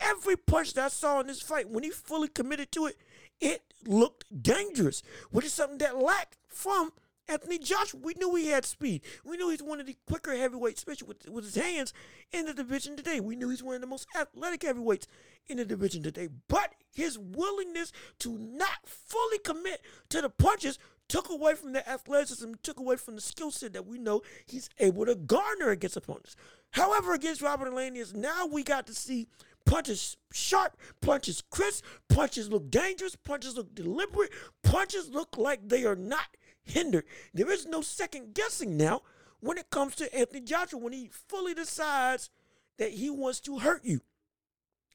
Every 0.00 0.36
punch 0.36 0.74
that 0.74 0.84
I 0.86 0.88
saw 0.88 1.20
in 1.20 1.28
this 1.28 1.40
fight, 1.40 1.70
when 1.70 1.84
he 1.84 1.90
fully 1.90 2.28
committed 2.28 2.72
to 2.72 2.86
it, 2.86 2.96
it 3.40 3.62
looked 3.86 4.24
dangerous, 4.42 5.02
which 5.30 5.46
is 5.46 5.52
something 5.52 5.78
that 5.78 5.96
lacked 5.96 6.36
from 6.48 6.92
Anthony 7.28 7.58
Joshua. 7.58 8.00
We 8.02 8.14
knew 8.18 8.34
he 8.34 8.48
had 8.48 8.64
speed. 8.66 9.02
We 9.24 9.36
knew 9.36 9.50
he's 9.50 9.62
one 9.62 9.80
of 9.80 9.86
the 9.86 9.96
quicker 10.06 10.36
heavyweights, 10.36 10.80
especially 10.80 11.08
with, 11.08 11.28
with 11.28 11.44
his 11.44 11.54
hands 11.54 11.92
in 12.32 12.46
the 12.46 12.52
division 12.52 12.96
today. 12.96 13.20
We 13.20 13.36
knew 13.36 13.48
he's 13.48 13.62
one 13.62 13.76
of 13.76 13.80
the 13.80 13.86
most 13.86 14.08
athletic 14.18 14.62
heavyweights 14.62 15.06
in 15.46 15.56
the 15.56 15.64
division 15.64 16.02
today. 16.02 16.28
But 16.48 16.74
his 16.92 17.18
willingness 17.18 17.92
to 18.20 18.36
not 18.38 18.86
fully 18.86 19.38
commit 19.38 19.80
to 20.10 20.20
the 20.20 20.30
punches 20.30 20.78
took 21.08 21.28
away 21.28 21.54
from 21.54 21.72
the 21.72 21.88
athleticism, 21.88 22.52
took 22.62 22.78
away 22.78 22.96
from 22.96 23.14
the 23.14 23.20
skill 23.20 23.50
set 23.50 23.72
that 23.72 23.86
we 23.86 23.98
know 23.98 24.22
he's 24.46 24.68
able 24.78 25.06
to 25.06 25.14
garner 25.14 25.70
against 25.70 25.96
opponents. 25.96 26.36
However, 26.72 27.14
against 27.14 27.42
Robert 27.42 27.72
Helenius, 27.72 28.14
now 28.14 28.46
we 28.46 28.62
got 28.62 28.86
to 28.86 28.94
see 28.94 29.28
punches 29.64 30.16
sharp, 30.32 30.76
punches 31.00 31.42
crisp, 31.50 31.84
punches 32.08 32.50
look 32.50 32.70
dangerous, 32.70 33.16
punches 33.16 33.56
look 33.56 33.74
deliberate, 33.74 34.30
punches 34.62 35.10
look 35.10 35.36
like 35.36 35.68
they 35.68 35.84
are 35.84 35.96
not 35.96 36.36
hindered. 36.62 37.04
There 37.32 37.50
is 37.50 37.66
no 37.66 37.80
second 37.80 38.34
guessing 38.34 38.76
now 38.76 39.02
when 39.40 39.58
it 39.58 39.70
comes 39.70 39.94
to 39.96 40.14
Anthony 40.14 40.40
Joshua, 40.40 40.78
when 40.78 40.92
he 40.92 41.10
fully 41.28 41.54
decides 41.54 42.30
that 42.78 42.92
he 42.92 43.10
wants 43.10 43.40
to 43.40 43.58
hurt 43.58 43.84
you. 43.84 44.00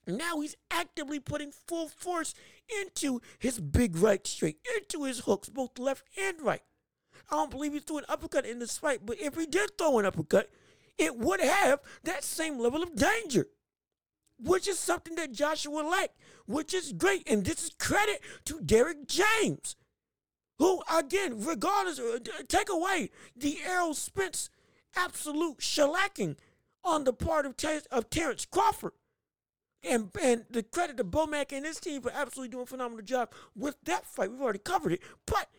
Now 0.08 0.42
he's 0.42 0.56
actively 0.72 1.20
putting 1.20 1.51
full 1.51 1.88
force 1.88 2.34
into 2.82 3.22
his 3.38 3.60
big 3.60 3.98
right 3.98 4.26
straight, 4.26 4.60
into 4.78 5.04
his 5.06 5.20
hooks, 5.20 5.50
both 5.50 5.78
left 5.80 6.04
and 6.22 6.42
right. 6.42 6.62
I 7.32 7.36
don't 7.36 7.52
believe 7.52 7.74
he 7.74 7.80
threw 7.80 8.00
an 8.00 8.06
uppercut 8.10 8.46
in 8.46 8.60
this 8.60 8.78
fight, 8.78 9.06
but 9.06 9.20
if 9.20 9.36
he 9.36 9.46
did 9.46 9.78
throw 9.78 10.00
an 10.00 10.06
uppercut, 10.06 10.50
it 10.98 11.18
would 11.18 11.42
have 11.42 11.80
that 12.04 12.24
same 12.24 12.60
level 12.60 12.84
of 12.84 12.96
danger, 12.96 13.48
which 14.40 14.68
is 14.68 14.80
something 14.80 15.16
that 15.16 15.32
Joshua 15.32 15.82
lacked, 15.82 16.18
which 16.46 16.74
is 16.74 16.92
great. 16.92 17.30
And 17.30 17.46
this 17.46 17.64
is 17.64 17.72
credit 17.80 18.22
to 18.46 18.60
Derrick 18.60 19.08
James, 19.08 19.76
who, 20.58 20.82
again, 20.92 21.44
regardless, 21.46 22.00
uh, 22.00 22.20
take 22.48 22.70
away 22.70 23.12
the 23.36 23.60
Errol 23.66 23.94
Spence 23.94 24.50
absolute 24.96 25.60
shellacking 25.60 26.36
on 26.84 27.04
the 27.04 27.14
part 27.14 27.46
of, 27.46 27.56
Ter- 27.56 27.82
of 27.92 28.10
Terrence 28.10 28.46
Crawford. 28.46 28.94
And, 29.84 30.10
and 30.22 30.46
the 30.50 30.64
credit 30.64 30.98
to 30.98 31.04
Bomac 31.04 31.54
and 31.54 31.66
his 31.66 31.80
team 31.80 32.02
for 32.02 32.12
absolutely 32.12 32.52
doing 32.52 32.64
a 32.64 32.68
phenomenal 32.68 33.04
job 33.04 33.32
with 33.56 33.78
that 33.84 34.06
fight. 34.06 34.32
We've 34.32 34.42
already 34.42 34.60
covered 34.60 34.94
it. 34.94 35.02
But 35.26 35.50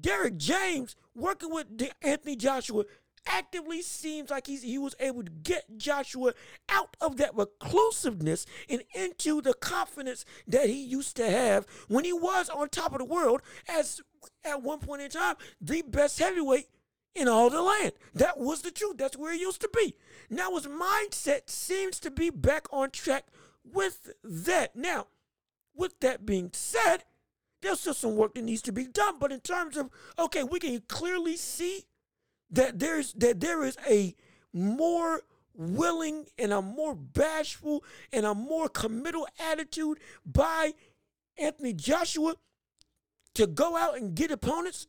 Derrick 0.00 0.36
James 0.36 0.94
working 1.14 1.52
with 1.52 1.66
Anthony 2.02 2.36
Joshua 2.36 2.84
actively 3.26 3.82
seems 3.82 4.30
like 4.30 4.46
he's, 4.46 4.62
he 4.62 4.78
was 4.78 4.94
able 5.00 5.22
to 5.24 5.30
get 5.30 5.64
Joshua 5.76 6.32
out 6.68 6.96
of 7.00 7.16
that 7.16 7.34
reclusiveness 7.34 8.46
and 8.68 8.82
into 8.94 9.40
the 9.40 9.54
confidence 9.54 10.24
that 10.46 10.68
he 10.68 10.82
used 10.82 11.16
to 11.16 11.28
have 11.28 11.66
when 11.88 12.04
he 12.04 12.12
was 12.12 12.48
on 12.48 12.68
top 12.68 12.92
of 12.92 12.98
the 12.98 13.04
world 13.04 13.42
as 13.68 14.00
at 14.44 14.62
one 14.62 14.78
point 14.78 15.02
in 15.02 15.10
time 15.10 15.36
the 15.60 15.82
best 15.82 16.18
heavyweight 16.18 16.68
in 17.14 17.28
all 17.28 17.50
the 17.50 17.62
land. 17.62 17.92
That 18.14 18.38
was 18.38 18.62
the 18.62 18.70
truth. 18.70 18.98
That's 18.98 19.16
where 19.16 19.32
he 19.32 19.40
used 19.40 19.62
to 19.62 19.70
be. 19.74 19.94
Now 20.30 20.54
his 20.54 20.66
mindset 20.66 21.48
seems 21.48 21.98
to 22.00 22.10
be 22.10 22.30
back 22.30 22.66
on 22.70 22.90
track 22.90 23.24
with 23.72 24.10
that. 24.22 24.76
Now, 24.76 25.06
with 25.74 26.00
that 26.00 26.24
being 26.24 26.50
said, 26.52 27.04
there's 27.62 27.80
still 27.80 27.94
some 27.94 28.16
work 28.16 28.34
that 28.34 28.42
needs 28.42 28.62
to 28.62 28.72
be 28.72 28.86
done. 28.86 29.16
But 29.18 29.32
in 29.32 29.40
terms 29.40 29.76
of 29.76 29.90
okay, 30.18 30.44
we 30.44 30.58
can 30.58 30.82
clearly 30.88 31.36
see 31.36 31.84
that 32.50 32.78
there's 32.78 33.12
that 33.14 33.40
there 33.40 33.62
is 33.62 33.76
a 33.88 34.14
more 34.52 35.22
willing 35.54 36.26
and 36.38 36.52
a 36.52 36.62
more 36.62 36.94
bashful 36.94 37.82
and 38.12 38.26
a 38.26 38.34
more 38.34 38.68
committal 38.68 39.26
attitude 39.38 39.98
by 40.24 40.74
Anthony 41.38 41.72
Joshua 41.72 42.34
to 43.34 43.46
go 43.46 43.76
out 43.76 43.96
and 43.96 44.14
get 44.14 44.30
opponents. 44.30 44.86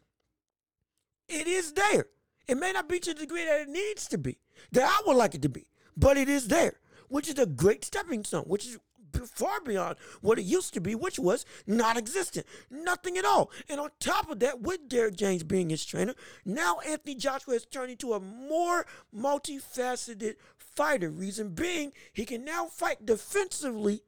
It 1.28 1.48
is 1.48 1.74
there. 1.74 2.08
It 2.48 2.58
may 2.58 2.72
not 2.72 2.88
be 2.88 3.00
to 3.00 3.14
the 3.14 3.22
degree 3.22 3.46
that 3.46 3.62
it 3.62 3.70
needs 3.70 4.08
to 4.08 4.18
be, 4.18 4.38
that 4.72 4.84
I 4.84 5.02
would 5.06 5.18
like 5.18 5.36
it 5.36 5.42
to 5.42 5.50
be, 5.50 5.68
but 5.98 6.18
it 6.18 6.30
is 6.30 6.48
there, 6.48 6.80
which 7.10 7.28
is 7.28 7.40
a 7.40 7.46
great 7.46 7.84
stepping 7.86 8.24
stone, 8.24 8.44
which 8.44 8.66
is 8.66 8.80
far 9.26 9.62
beyond 9.62 9.98
what 10.22 10.40
it 10.40 10.44
used 10.44 10.74
to 10.74 10.82
be, 10.82 10.96
which 10.96 11.20
was 11.20 11.46
non 11.66 11.98
existent. 11.98 12.46
Nothing 12.70 13.18
at 13.18 13.26
all. 13.26 13.52
And 13.70 13.80
on 13.80 13.90
top 14.00 14.30
of 14.30 14.40
that, 14.40 14.62
with 14.62 14.88
Derrick 14.88 15.16
James 15.16 15.44
being 15.44 15.70
his 15.70 15.86
trainer, 15.86 16.14
now 16.46 16.80
Anthony 16.86 17.16
Joshua 17.16 17.54
has 17.54 17.66
turned 17.66 17.92
into 17.92 18.14
a 18.14 18.20
more 18.20 18.86
multifaceted 19.16 20.36
fighter. 20.58 21.10
Reason 21.10 21.50
being, 21.50 21.94
he 22.14 22.26
can 22.26 22.44
now 22.44 22.66
fight 22.66 23.06
defensively 23.06 24.04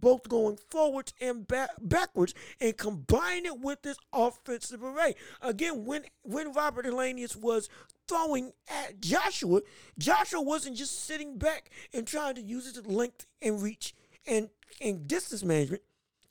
both 0.00 0.28
going 0.28 0.56
forwards 0.70 1.14
and 1.20 1.46
back, 1.46 1.70
backwards 1.80 2.34
and 2.60 2.76
combine 2.76 3.46
it 3.46 3.60
with 3.60 3.82
this 3.82 3.98
offensive 4.12 4.82
array. 4.82 5.14
Again, 5.40 5.84
when 5.84 6.04
when 6.22 6.52
Robert 6.52 6.86
Helenius 6.86 7.36
was 7.36 7.68
throwing 8.08 8.52
at 8.68 9.00
Joshua, 9.00 9.60
Joshua 9.98 10.42
wasn't 10.42 10.76
just 10.76 11.04
sitting 11.04 11.38
back 11.38 11.70
and 11.92 12.06
trying 12.06 12.34
to 12.34 12.42
use 12.42 12.66
his 12.66 12.86
length 12.86 13.26
and 13.40 13.62
reach 13.62 13.94
and 14.26 14.50
and 14.80 15.06
distance 15.06 15.42
management 15.42 15.82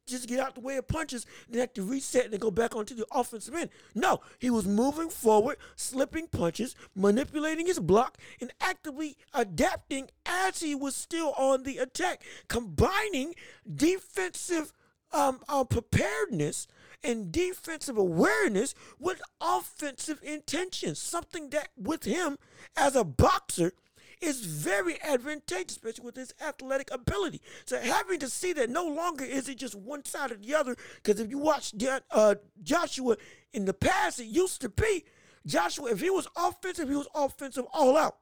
just 0.05 0.27
get 0.27 0.39
out 0.39 0.55
the 0.55 0.61
way 0.61 0.77
of 0.77 0.87
punches, 0.87 1.25
then 1.49 1.61
have 1.61 1.73
to 1.73 1.83
reset 1.83 2.31
and 2.31 2.39
go 2.39 2.51
back 2.51 2.75
onto 2.75 2.95
the 2.95 3.05
offensive 3.11 3.55
end. 3.55 3.69
No, 3.95 4.21
he 4.39 4.49
was 4.49 4.65
moving 4.65 5.09
forward, 5.09 5.57
slipping 5.75 6.27
punches, 6.27 6.75
manipulating 6.95 7.67
his 7.67 7.79
block, 7.79 8.17
and 8.41 8.51
actively 8.61 9.17
adapting 9.33 10.09
as 10.25 10.61
he 10.61 10.75
was 10.75 10.95
still 10.95 11.33
on 11.37 11.63
the 11.63 11.77
attack, 11.77 12.23
combining 12.47 13.35
defensive 13.73 14.73
um, 15.11 15.39
uh, 15.47 15.63
preparedness 15.63 16.67
and 17.03 17.31
defensive 17.31 17.97
awareness 17.97 18.73
with 18.99 19.21
offensive 19.39 20.19
intentions. 20.23 20.99
Something 20.99 21.49
that 21.49 21.69
with 21.77 22.05
him 22.05 22.37
as 22.75 22.95
a 22.95 23.03
boxer 23.03 23.73
is 24.23 24.45
very 24.45 25.01
advantageous, 25.01 25.77
especially 25.77 26.05
with 26.05 26.15
his 26.15 26.33
athletic 26.41 26.91
ability. 26.91 27.41
So 27.65 27.79
having 27.79 28.19
to 28.19 28.29
see 28.29 28.53
that 28.53 28.69
no 28.69 28.87
longer 28.87 29.25
is 29.25 29.49
it 29.49 29.57
just 29.57 29.75
one 29.75 30.05
side 30.05 30.31
or 30.31 30.35
the 30.35 30.55
other, 30.55 30.75
because 31.01 31.19
if 31.19 31.29
you 31.29 31.37
watch 31.37 31.73
uh, 32.11 32.35
Joshua 32.61 33.17
in 33.53 33.65
the 33.65 33.73
past, 33.73 34.19
it 34.19 34.25
used 34.25 34.61
to 34.61 34.69
be 34.69 35.05
Joshua, 35.45 35.91
if 35.91 35.99
he 35.99 36.09
was 36.09 36.27
offensive, 36.37 36.89
he 36.89 36.95
was 36.95 37.07
offensive 37.13 37.65
all 37.73 37.97
out. 37.97 38.17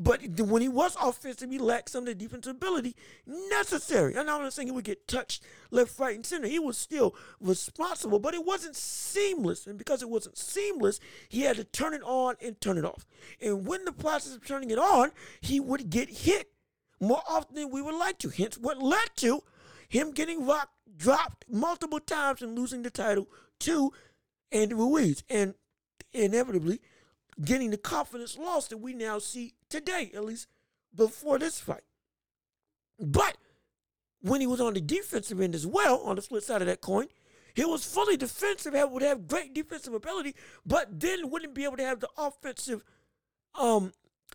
But 0.00 0.22
when 0.38 0.62
he 0.62 0.68
was 0.68 0.96
offensive, 1.02 1.50
he 1.50 1.58
lacked 1.58 1.90
some 1.90 2.02
of 2.02 2.06
the 2.06 2.14
defensive 2.14 2.54
ability 2.54 2.94
necessary. 3.26 4.14
And 4.14 4.30
I'm 4.30 4.42
not 4.42 4.52
saying 4.52 4.68
he 4.68 4.72
would 4.72 4.84
get 4.84 5.08
touched 5.08 5.42
left, 5.72 5.98
right, 5.98 6.14
and 6.14 6.24
center. 6.24 6.46
He 6.46 6.60
was 6.60 6.78
still 6.78 7.16
responsible, 7.40 8.20
but 8.20 8.34
it 8.34 8.46
wasn't 8.46 8.76
seamless. 8.76 9.66
And 9.66 9.76
because 9.76 10.00
it 10.00 10.08
wasn't 10.08 10.38
seamless, 10.38 11.00
he 11.28 11.42
had 11.42 11.56
to 11.56 11.64
turn 11.64 11.94
it 11.94 12.02
on 12.04 12.36
and 12.40 12.60
turn 12.60 12.78
it 12.78 12.84
off. 12.84 13.06
And 13.40 13.66
when 13.66 13.84
the 13.84 13.92
process 13.92 14.36
of 14.36 14.46
turning 14.46 14.70
it 14.70 14.78
on, 14.78 15.10
he 15.40 15.58
would 15.58 15.90
get 15.90 16.08
hit 16.08 16.52
more 17.00 17.22
often 17.28 17.56
than 17.56 17.70
we 17.70 17.82
would 17.82 17.94
like 17.94 18.18
to. 18.18 18.28
Hence, 18.28 18.56
what 18.56 18.80
led 18.80 19.10
to 19.16 19.42
him 19.88 20.12
getting 20.12 20.46
rocked, 20.46 20.74
dropped 20.96 21.44
multiple 21.50 22.00
times 22.00 22.40
and 22.40 22.56
losing 22.56 22.82
the 22.82 22.90
title 22.90 23.26
to 23.60 23.92
Andy 24.52 24.74
Ruiz. 24.74 25.24
And 25.28 25.54
inevitably, 26.12 26.80
getting 27.44 27.70
the 27.70 27.76
confidence 27.76 28.36
lost 28.38 28.70
that 28.70 28.78
we 28.78 28.94
now 28.94 29.18
see 29.18 29.54
today, 29.68 30.10
at 30.14 30.24
least 30.24 30.48
before 30.94 31.38
this 31.38 31.60
fight. 31.60 31.82
But 32.98 33.36
when 34.20 34.40
he 34.40 34.46
was 34.46 34.60
on 34.60 34.74
the 34.74 34.80
defensive 34.80 35.40
end 35.40 35.54
as 35.54 35.66
well, 35.66 36.00
on 36.00 36.16
the 36.16 36.22
flip 36.22 36.42
side 36.42 36.62
of 36.62 36.66
that 36.68 36.80
coin, 36.80 37.06
he 37.54 37.64
was 37.64 37.84
fully 37.84 38.16
defensive, 38.16 38.74
would 38.74 39.02
have 39.02 39.26
great 39.26 39.54
defensive 39.54 39.94
ability, 39.94 40.34
but 40.64 41.00
then 41.00 41.30
wouldn't 41.30 41.54
be 41.54 41.64
able 41.64 41.76
to 41.76 41.84
have 41.84 42.00
the 42.00 42.08
offensive 42.16 42.84
um, 43.58 43.92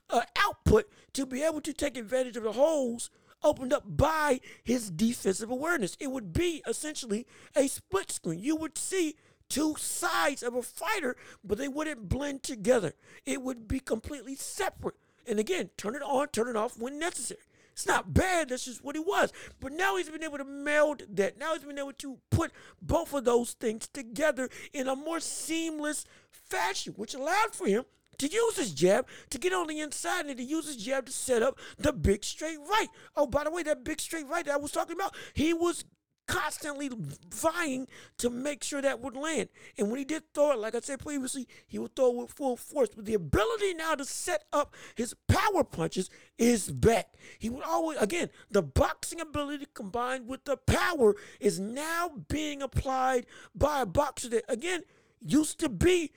uh, 0.10 0.22
output 0.38 0.90
to 1.14 1.26
be 1.26 1.44
able 1.44 1.62
to 1.62 1.74
take 1.74 1.98
advantage 1.98 2.38
of 2.38 2.44
the 2.44 2.52
holes 2.54 3.10
opened 3.44 3.74
up 3.74 3.84
by 3.86 4.40
his 4.64 4.90
defensive 4.90 5.50
awareness. 5.50 5.98
It 6.00 6.12
would 6.12 6.34
be 6.34 6.62
essentially 6.68 7.26
a 7.56 7.68
split 7.68 8.12
screen. 8.12 8.40
You 8.40 8.56
would 8.56 8.78
see 8.78 9.16
two 9.54 9.76
sides 9.78 10.42
of 10.42 10.56
a 10.56 10.64
fighter, 10.64 11.16
but 11.44 11.60
they 11.60 11.68
wouldn't 11.68 12.10
blend 12.10 12.42
together. 12.42 12.94
It 13.24 13.44
would 13.44 13.68
be 13.68 13.80
completely 13.80 14.36
separate. 14.36 14.96
And 15.28 15.40
again, 15.40 15.70
turn 15.78 15.94
it 15.94 16.02
on, 16.02 16.30
turn 16.30 16.48
it 16.48 16.56
off 16.56 16.76
when 16.76 16.98
necessary. 16.98 17.40
It's 17.72 17.86
not 17.86 18.16
bad, 18.16 18.50
that's 18.50 18.66
just 18.66 18.84
what 18.84 18.96
he 18.96 19.00
was. 19.00 19.32
But 19.60 19.74
now 19.74 19.96
he's 19.96 20.10
been 20.10 20.24
able 20.24 20.40
to 20.40 20.44
meld 20.44 21.04
that. 21.14 21.38
Now 21.38 21.54
he's 21.54 21.64
been 21.64 21.78
able 21.78 21.94
to 21.94 22.18
put 22.32 22.52
both 22.82 23.14
of 23.14 23.26
those 23.26 23.52
things 23.52 23.88
together 23.88 24.50
in 24.74 24.88
a 24.88 24.96
more 24.96 25.20
seamless 25.20 26.06
fashion, 26.32 26.94
which 26.98 27.14
allowed 27.14 27.54
for 27.54 27.68
him 27.68 27.86
to 28.18 28.28
use 28.28 28.58
his 28.58 28.72
jab 28.72 29.08
to 29.30 29.38
get 29.38 29.54
on 29.54 29.68
the 29.68 29.80
inside 29.80 30.26
and 30.26 30.38
to 30.38 30.44
use 30.44 30.66
his 30.66 30.78
jab 30.78 31.06
to 31.06 31.12
set 31.12 31.44
up 31.44 31.60
the 31.78 31.94
big 31.94 32.24
straight 32.24 32.60
right. 32.60 32.88
Oh, 33.16 33.28
by 33.28 33.44
the 33.44 33.52
way, 33.52 33.62
that 33.64 33.84
big 33.84 34.02
straight 34.02 34.28
right 34.28 34.46
that 34.46 34.54
I 34.56 34.58
was 34.58 34.72
talking 34.72 34.96
about, 34.96 35.16
he 35.36 35.54
was 35.54 35.86
constantly 36.28 36.90
vying 37.30 37.88
to 38.18 38.30
make 38.30 38.64
sure 38.64 38.82
that 38.82 39.02
would 39.02 39.16
land. 39.16 39.50
And 39.78 39.90
when 39.90 40.00
he 40.00 40.06
did 40.06 40.24
throw 40.34 40.52
it, 40.52 40.60
like 40.60 40.76
I 40.76 40.80
said 40.80 41.00
previously, 41.00 41.48
he 41.68 41.80
would 41.80 41.96
throw 41.96 42.12
it 42.12 42.16
with 42.16 42.32
full 42.32 42.58
force. 42.58 42.90
But 42.96 43.06
the 43.06 43.14
ability 43.14 43.74
now 43.74 43.96
to 43.96 44.06
set 44.06 44.46
up 44.54 44.74
his 44.96 45.16
power 45.28 45.64
punches 45.64 46.10
is 46.38 46.72
back. 46.72 47.14
He 47.40 47.50
would 47.50 47.64
always, 47.64 47.98
again, 48.00 48.30
the 48.50 48.62
boxing 48.62 49.22
ability 49.22 49.68
combined 49.74 50.28
with 50.28 50.46
the 50.46 50.58
power 50.58 51.16
is 51.40 51.60
now 51.60 52.12
being 52.28 52.62
applied 52.62 53.26
by 53.56 53.82
a 53.82 53.86
boxer 53.86 54.30
that, 54.30 54.46
again, 54.48 54.82
used 55.22 55.60
to 55.60 55.70
be 55.70 56.12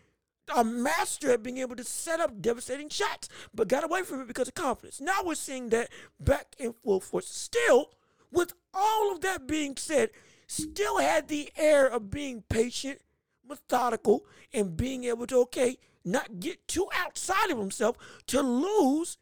a 0.55 0.63
master 0.63 1.33
at 1.33 1.43
being 1.43 1.59
able 1.59 1.77
to 1.77 1.85
set 1.85 2.21
up 2.21 2.41
devastating 2.41 2.89
shots, 2.89 3.29
but 3.53 3.69
got 3.69 3.85
away 3.85 4.03
from 4.03 4.21
it 4.21 4.29
because 4.29 4.49
of 4.49 4.55
confidence. 4.55 5.01
Now 5.01 5.23
we're 5.25 5.35
seeing 5.35 5.71
that 5.71 5.91
back 6.21 6.55
in 6.59 6.73
full 6.85 7.01
force. 7.01 7.27
Still, 7.27 7.91
with 8.31 8.53
all 8.75 9.13
of 9.13 9.21
that 9.23 9.47
being 9.47 9.77
said, 9.77 10.11
still 10.47 10.99
had 10.99 11.29
the 11.29 11.51
air 11.57 11.87
of 11.87 12.11
being 12.11 12.45
patient, 12.49 13.01
methodical, 13.49 14.25
and 14.53 14.77
being 14.77 15.05
able 15.05 15.27
to, 15.27 15.41
okay, 15.41 15.79
not 16.05 16.41
get 16.41 16.67
too 16.69 16.89
outside 16.95 17.51
of 17.51 17.59
himself 17.59 17.97
to 18.29 18.41
lose 18.41 19.19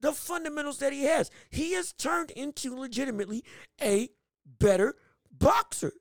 the 0.00 0.12
fundamentals 0.12 0.78
that 0.78 0.92
he 0.92 1.04
has. 1.04 1.30
He 1.50 1.72
has 1.74 1.92
turned 1.92 2.30
into 2.32 2.76
legitimately 2.76 3.44
a 3.80 4.10
better 4.58 4.96
boxer. 5.30 5.92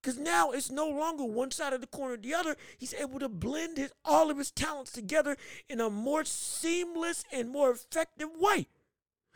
Because 0.00 0.18
now 0.18 0.52
it's 0.52 0.70
no 0.70 0.88
longer 0.88 1.24
one 1.24 1.50
side 1.50 1.74
of 1.74 1.82
the 1.82 1.86
corner 1.86 2.14
or 2.14 2.16
the 2.16 2.32
other. 2.32 2.56
He's 2.78 2.94
able 2.94 3.18
to 3.18 3.28
blend 3.28 3.76
his, 3.76 3.92
all 4.02 4.30
of 4.30 4.38
his 4.38 4.50
talents 4.50 4.92
together 4.92 5.36
in 5.68 5.78
a 5.78 5.90
more 5.90 6.24
seamless 6.24 7.22
and 7.30 7.50
more 7.50 7.70
effective 7.72 8.30
way. 8.38 8.66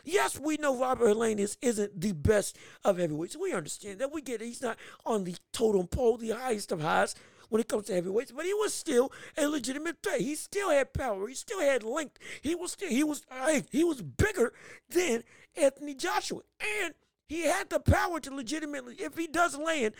Yes, 0.04 0.38
we 0.38 0.56
know 0.56 0.78
Robert 0.78 1.08
Helenius 1.08 1.56
isn't 1.62 2.00
the 2.00 2.12
best 2.12 2.56
of 2.84 2.98
heavyweights. 2.98 3.36
We 3.36 3.52
understand 3.52 3.98
that. 3.98 4.12
We 4.12 4.22
get 4.22 4.42
it. 4.42 4.46
He's 4.46 4.62
not 4.62 4.76
on 5.04 5.24
the 5.24 5.36
totem 5.52 5.86
pole, 5.86 6.16
the 6.16 6.30
highest 6.30 6.72
of 6.72 6.80
highs 6.80 7.14
when 7.48 7.60
it 7.60 7.68
comes 7.68 7.86
to 7.86 7.94
heavyweights, 7.94 8.32
but 8.32 8.44
he 8.44 8.54
was 8.54 8.74
still 8.74 9.12
a 9.36 9.46
legitimate 9.46 9.96
threat. 10.02 10.20
He 10.20 10.34
still 10.34 10.70
had 10.70 10.92
power. 10.92 11.28
He 11.28 11.34
still 11.34 11.60
had 11.60 11.82
length. 11.82 12.18
He 12.42 12.54
was 12.54 12.72
still 12.72 12.88
he 12.88 13.04
was 13.04 13.24
he 13.70 13.84
was 13.84 14.02
bigger 14.02 14.52
than 14.88 15.22
Anthony 15.56 15.94
Joshua, 15.94 16.40
and 16.82 16.94
he 17.28 17.42
had 17.42 17.70
the 17.70 17.80
power 17.80 18.20
to 18.20 18.34
legitimately, 18.34 18.96
if 18.98 19.16
he 19.16 19.26
does 19.26 19.56
land, 19.56 19.94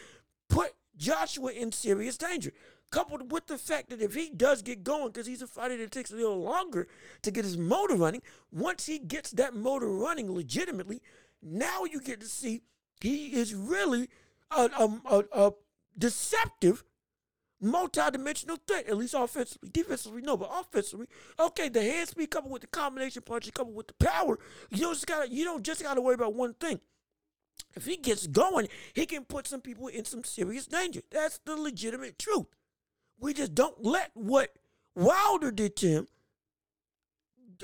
put 0.49 0.73
Joshua 0.97 1.53
in 1.53 1.73
serious 1.73 2.19
danger. 2.19 2.53
Coupled 2.95 3.33
with 3.33 3.49
the 3.49 3.59
fact 3.59 3.91
that 3.91 4.01
if 4.01 4.15
he 4.15 4.31
does 4.31 4.63
get 4.63 4.85
going, 4.85 5.09
because 5.09 5.27
he's 5.27 5.43
a 5.43 5.49
fighter 5.49 5.77
that 5.79 5.91
takes 5.91 6.13
a 6.13 6.15
little 6.15 6.41
longer 6.41 6.87
to 7.23 7.33
get 7.33 7.45
his 7.45 7.59
motor 7.59 7.97
running, 7.97 8.23
once 8.53 8.87
he 8.87 9.01
gets 9.01 9.33
that 9.33 9.53
motor 9.53 9.89
running 9.89 10.33
legitimately, 10.33 11.03
now 11.43 11.83
you 11.83 12.01
get 12.01 12.21
to 12.21 12.27
see 12.27 12.63
he 13.01 13.35
is 13.35 13.53
really 13.53 14.09
a, 14.57 14.71
a, 14.79 15.01
a, 15.11 15.25
a 15.33 15.53
deceptive 15.99 16.85
multi-dimensional 17.61 18.59
threat, 18.65 18.87
at 18.87 18.97
least 18.97 19.15
offensively. 19.19 19.71
Defensively, 19.71 20.23
no, 20.23 20.37
but 20.37 20.53
offensively, 20.53 21.09
okay, 21.41 21.69
the 21.69 21.83
hand 21.83 22.11
speed 22.11 22.31
coupled 22.31 22.53
with 22.53 22.63
the 22.63 22.69
combination 22.69 23.23
punch, 23.23 23.53
coupled 23.53 23.75
with 23.75 23.89
the 23.89 23.95
power, 23.95 24.39
you 24.71 24.83
don't 24.83 24.95
just 24.95 25.09
gotta 25.09 25.29
you 25.29 25.45
don't 25.45 25.65
just 25.65 25.83
gotta 25.83 26.01
worry 26.01 26.15
about 26.15 26.35
one 26.35 26.55
thing. 26.55 26.79
If 27.75 27.87
he 27.87 27.97
gets 27.97 28.29
going, 28.29 28.69
he 28.93 29.05
can 29.05 29.25
put 29.25 29.49
some 29.49 29.63
people 29.63 29.89
in 29.89 30.05
some 30.05 30.23
serious 30.23 30.67
danger. 30.67 31.01
That's 31.11 31.41
the 31.45 31.57
legitimate 31.57 32.21
truth. 32.21 32.47
We 33.25 33.33
just 33.33 33.55
don't 33.55 33.83
let 33.83 34.11
what 34.13 34.51
Wilder 34.95 35.51
did 35.51 35.77
to 35.77 35.89
him 35.89 36.09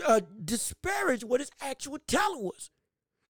uh, 0.07 0.23
disparage 0.43 1.23
what 1.23 1.41
his 1.41 1.51
actual 1.61 1.99
talent 2.07 2.43
was. 2.43 2.71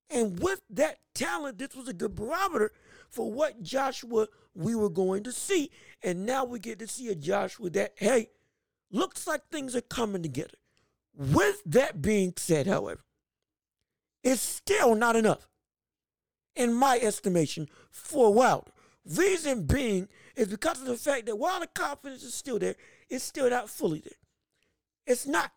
And 0.09 0.39
with 0.39 0.61
that 0.69 0.99
talent, 1.13 1.57
this 1.57 1.75
was 1.75 1.89
a 1.89 1.93
good 1.93 2.15
barometer 2.15 2.71
for 3.09 3.29
what 3.29 3.61
Joshua 3.61 4.27
we 4.55 4.75
were 4.75 4.89
going 4.89 5.23
to 5.23 5.33
see. 5.33 5.71
And 6.01 6.25
now 6.25 6.45
we 6.45 6.59
get 6.59 6.79
to 6.79 6.87
see 6.87 7.09
a 7.09 7.15
Joshua 7.15 7.69
that, 7.71 7.95
hey, 7.97 8.29
looks 8.89 9.27
like 9.27 9.49
things 9.49 9.75
are 9.75 9.81
coming 9.81 10.23
together. 10.23 10.57
With 11.13 11.61
that 11.65 12.01
being 12.01 12.31
said, 12.37 12.65
however, 12.65 13.03
it's 14.23 14.39
still 14.39 14.95
not 14.95 15.17
enough 15.17 15.49
in 16.55 16.73
my 16.73 16.97
estimation, 16.97 17.67
for 17.89 18.33
Wilder. 18.33 18.71
Reason 19.05 19.65
being 19.65 20.07
is 20.41 20.47
because 20.47 20.81
of 20.81 20.87
the 20.87 20.97
fact 20.97 21.27
that 21.27 21.37
while 21.37 21.59
the 21.59 21.67
confidence 21.67 22.23
is 22.23 22.33
still 22.33 22.57
there, 22.57 22.75
it's 23.09 23.23
still 23.23 23.47
not 23.47 23.69
fully 23.69 23.99
there. 23.99 24.17
It's 25.05 25.27
not. 25.27 25.51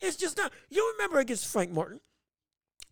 It's 0.00 0.16
just 0.16 0.36
not. 0.36 0.52
You 0.68 0.92
remember 0.92 1.18
against 1.18 1.48
Frank 1.48 1.72
Martin 1.72 2.00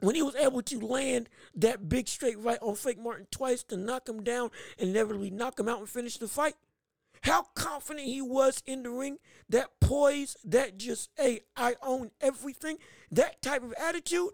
when 0.01 0.17
he 0.17 0.23
was 0.23 0.35
able 0.35 0.63
to 0.63 0.81
land 0.81 1.29
that 1.55 1.89
big 1.89 2.09
straight 2.09 2.39
right 2.41 2.59
on 2.61 2.75
Frank 2.75 2.99
Martin 2.99 3.29
twice 3.31 3.63
to 3.65 3.77
knock 3.77 4.09
him 4.09 4.25
down 4.25 4.51
and 4.81 4.91
inevitably 4.91 5.31
knock 5.31 5.61
him 5.61 5.69
out 5.69 5.79
and 5.79 5.89
finish 5.89 6.19
the 6.19 6.27
fight. 6.27 6.55
How 7.23 7.43
confident 7.55 8.07
he 8.07 8.21
was 8.21 8.61
in 8.67 8.83
the 8.83 8.91
ring, 8.91 9.19
that 9.49 9.81
poise, 9.81 10.37
that 10.45 10.77
just, 10.77 11.11
hey, 11.17 11.43
I 11.57 11.77
own 11.83 12.11
everything, 12.21 12.79
that 13.13 13.43
type 13.43 13.63
of 13.63 13.73
attitude. 13.79 14.31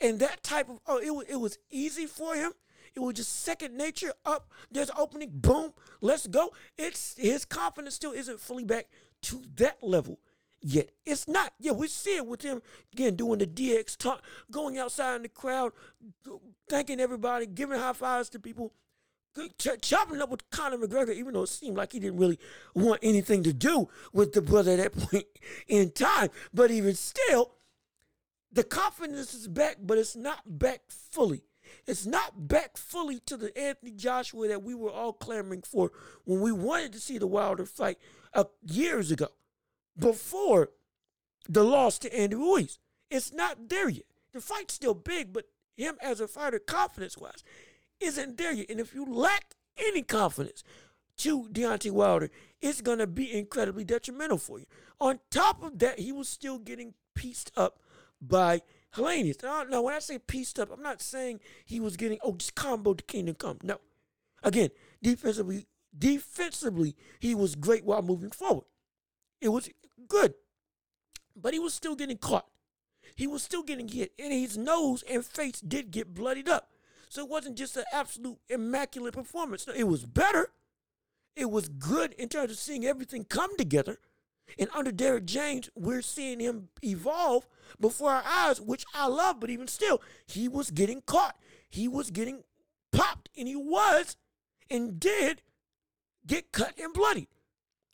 And 0.00 0.18
that 0.18 0.42
type 0.42 0.68
of 0.68 0.80
oh, 0.86 0.98
it, 0.98 1.30
it 1.30 1.36
was 1.36 1.58
easy 1.70 2.06
for 2.06 2.34
him. 2.34 2.52
It 2.96 3.00
was 3.00 3.14
just 3.14 3.42
second 3.42 3.76
nature. 3.76 4.14
Up, 4.24 4.50
there's 4.70 4.90
opening, 4.96 5.30
boom, 5.34 5.72
let's 6.00 6.26
go. 6.26 6.52
It's 6.78 7.14
his 7.18 7.44
confidence 7.44 7.94
still 7.94 8.12
isn't 8.12 8.40
fully 8.40 8.64
back 8.64 8.86
to 9.22 9.42
that 9.56 9.82
level 9.82 10.18
yet. 10.62 10.90
It's 11.04 11.28
not. 11.28 11.52
Yeah, 11.60 11.72
we 11.72 11.88
see 11.88 12.16
it 12.16 12.26
with 12.26 12.40
him 12.40 12.62
again 12.94 13.14
doing 13.14 13.38
the 13.38 13.46
DX 13.46 13.98
talk, 13.98 14.22
going 14.50 14.78
outside 14.78 15.16
in 15.16 15.22
the 15.22 15.28
crowd, 15.28 15.72
thanking 16.70 16.98
everybody, 16.98 17.44
giving 17.44 17.78
high 17.78 17.92
fives 17.92 18.30
to 18.30 18.40
people, 18.40 18.72
ch- 19.58 19.80
chopping 19.82 20.22
up 20.22 20.30
with 20.30 20.48
Conor 20.48 20.78
McGregor, 20.78 21.14
even 21.14 21.34
though 21.34 21.42
it 21.42 21.48
seemed 21.50 21.76
like 21.76 21.92
he 21.92 22.00
didn't 22.00 22.18
really 22.18 22.38
want 22.74 23.00
anything 23.02 23.42
to 23.42 23.52
do 23.52 23.90
with 24.14 24.32
the 24.32 24.40
brother 24.40 24.72
at 24.72 24.78
that 24.78 24.92
point 25.10 25.26
in 25.68 25.90
time. 25.90 26.30
But 26.54 26.70
even 26.70 26.94
still, 26.94 27.52
the 28.50 28.64
confidence 28.64 29.34
is 29.34 29.48
back, 29.48 29.76
but 29.82 29.98
it's 29.98 30.16
not 30.16 30.40
back 30.46 30.80
fully. 30.88 31.42
It's 31.86 32.06
not 32.06 32.48
back 32.48 32.76
fully 32.76 33.20
to 33.26 33.36
the 33.36 33.56
Anthony 33.58 33.92
Joshua 33.92 34.48
that 34.48 34.62
we 34.62 34.74
were 34.74 34.90
all 34.90 35.12
clamoring 35.12 35.62
for 35.62 35.92
when 36.24 36.40
we 36.40 36.52
wanted 36.52 36.92
to 36.92 37.00
see 37.00 37.18
the 37.18 37.26
Wilder 37.26 37.66
fight 37.66 37.98
uh, 38.34 38.44
years 38.62 39.10
ago, 39.10 39.28
before 39.98 40.70
the 41.48 41.64
loss 41.64 41.98
to 42.00 42.14
Andy 42.16 42.36
Ruiz. 42.36 42.78
It's 43.10 43.32
not 43.32 43.68
there 43.68 43.88
yet. 43.88 44.06
The 44.32 44.40
fight's 44.40 44.74
still 44.74 44.94
big, 44.94 45.32
but 45.32 45.46
him 45.76 45.96
as 46.02 46.20
a 46.20 46.28
fighter, 46.28 46.58
confidence 46.58 47.16
wise, 47.16 47.44
isn't 48.00 48.36
there 48.36 48.52
yet. 48.52 48.70
And 48.70 48.80
if 48.80 48.94
you 48.94 49.04
lack 49.04 49.54
any 49.78 50.02
confidence 50.02 50.62
to 51.18 51.48
Deontay 51.50 51.90
Wilder, 51.90 52.30
it's 52.60 52.80
going 52.80 52.98
to 52.98 53.06
be 53.06 53.32
incredibly 53.32 53.84
detrimental 53.84 54.38
for 54.38 54.58
you. 54.58 54.66
On 55.00 55.20
top 55.30 55.62
of 55.62 55.78
that, 55.78 55.98
he 55.98 56.12
was 56.12 56.28
still 56.28 56.58
getting 56.58 56.94
pieced 57.14 57.52
up 57.56 57.80
by 58.20 58.62
Helenius. 58.96 59.42
Now, 59.42 59.62
now, 59.64 59.82
when 59.82 59.94
I 59.94 59.98
say 59.98 60.18
pieced 60.18 60.58
up, 60.58 60.70
I'm 60.72 60.82
not 60.82 61.02
saying 61.02 61.40
he 61.64 61.80
was 61.80 61.96
getting, 61.96 62.18
oh, 62.22 62.34
just 62.34 62.54
combo 62.54 62.94
to 62.94 63.04
Kingdom 63.04 63.34
Come. 63.36 63.58
No. 63.62 63.78
Again, 64.42 64.70
defensively, 65.02 65.66
defensively, 65.96 66.96
he 67.20 67.34
was 67.34 67.54
great 67.54 67.84
while 67.84 68.02
moving 68.02 68.30
forward. 68.30 68.64
It 69.40 69.48
was 69.48 69.68
good. 70.08 70.34
But 71.34 71.52
he 71.52 71.58
was 71.58 71.74
still 71.74 71.94
getting 71.96 72.18
caught. 72.18 72.46
He 73.14 73.26
was 73.26 73.42
still 73.42 73.62
getting 73.62 73.88
hit. 73.88 74.12
And 74.18 74.32
his 74.32 74.56
nose 74.56 75.04
and 75.08 75.24
face 75.24 75.60
did 75.60 75.90
get 75.90 76.14
bloodied 76.14 76.48
up. 76.48 76.70
So 77.08 77.22
it 77.22 77.30
wasn't 77.30 77.56
just 77.56 77.76
an 77.76 77.84
absolute 77.92 78.38
immaculate 78.48 79.14
performance. 79.14 79.66
No, 79.66 79.74
it 79.74 79.86
was 79.86 80.04
better. 80.04 80.50
It 81.34 81.50
was 81.50 81.68
good 81.68 82.14
in 82.14 82.28
terms 82.28 82.50
of 82.50 82.58
seeing 82.58 82.84
everything 82.84 83.24
come 83.24 83.56
together. 83.56 83.98
And 84.58 84.68
under 84.74 84.92
Derrick 84.92 85.26
James, 85.26 85.70
we're 85.74 86.02
seeing 86.02 86.40
him 86.40 86.68
evolve 86.82 87.46
before 87.80 88.12
our 88.12 88.24
eyes, 88.26 88.60
which 88.60 88.84
I 88.94 89.08
love, 89.08 89.40
but 89.40 89.50
even 89.50 89.68
still, 89.68 90.00
he 90.26 90.48
was 90.48 90.70
getting 90.70 91.02
caught. 91.02 91.36
He 91.68 91.88
was 91.88 92.10
getting 92.10 92.44
popped, 92.92 93.28
and 93.36 93.48
he 93.48 93.56
was 93.56 94.16
and 94.70 94.98
did 94.98 95.42
get 96.26 96.52
cut 96.52 96.78
and 96.78 96.92
bloody. 96.92 97.28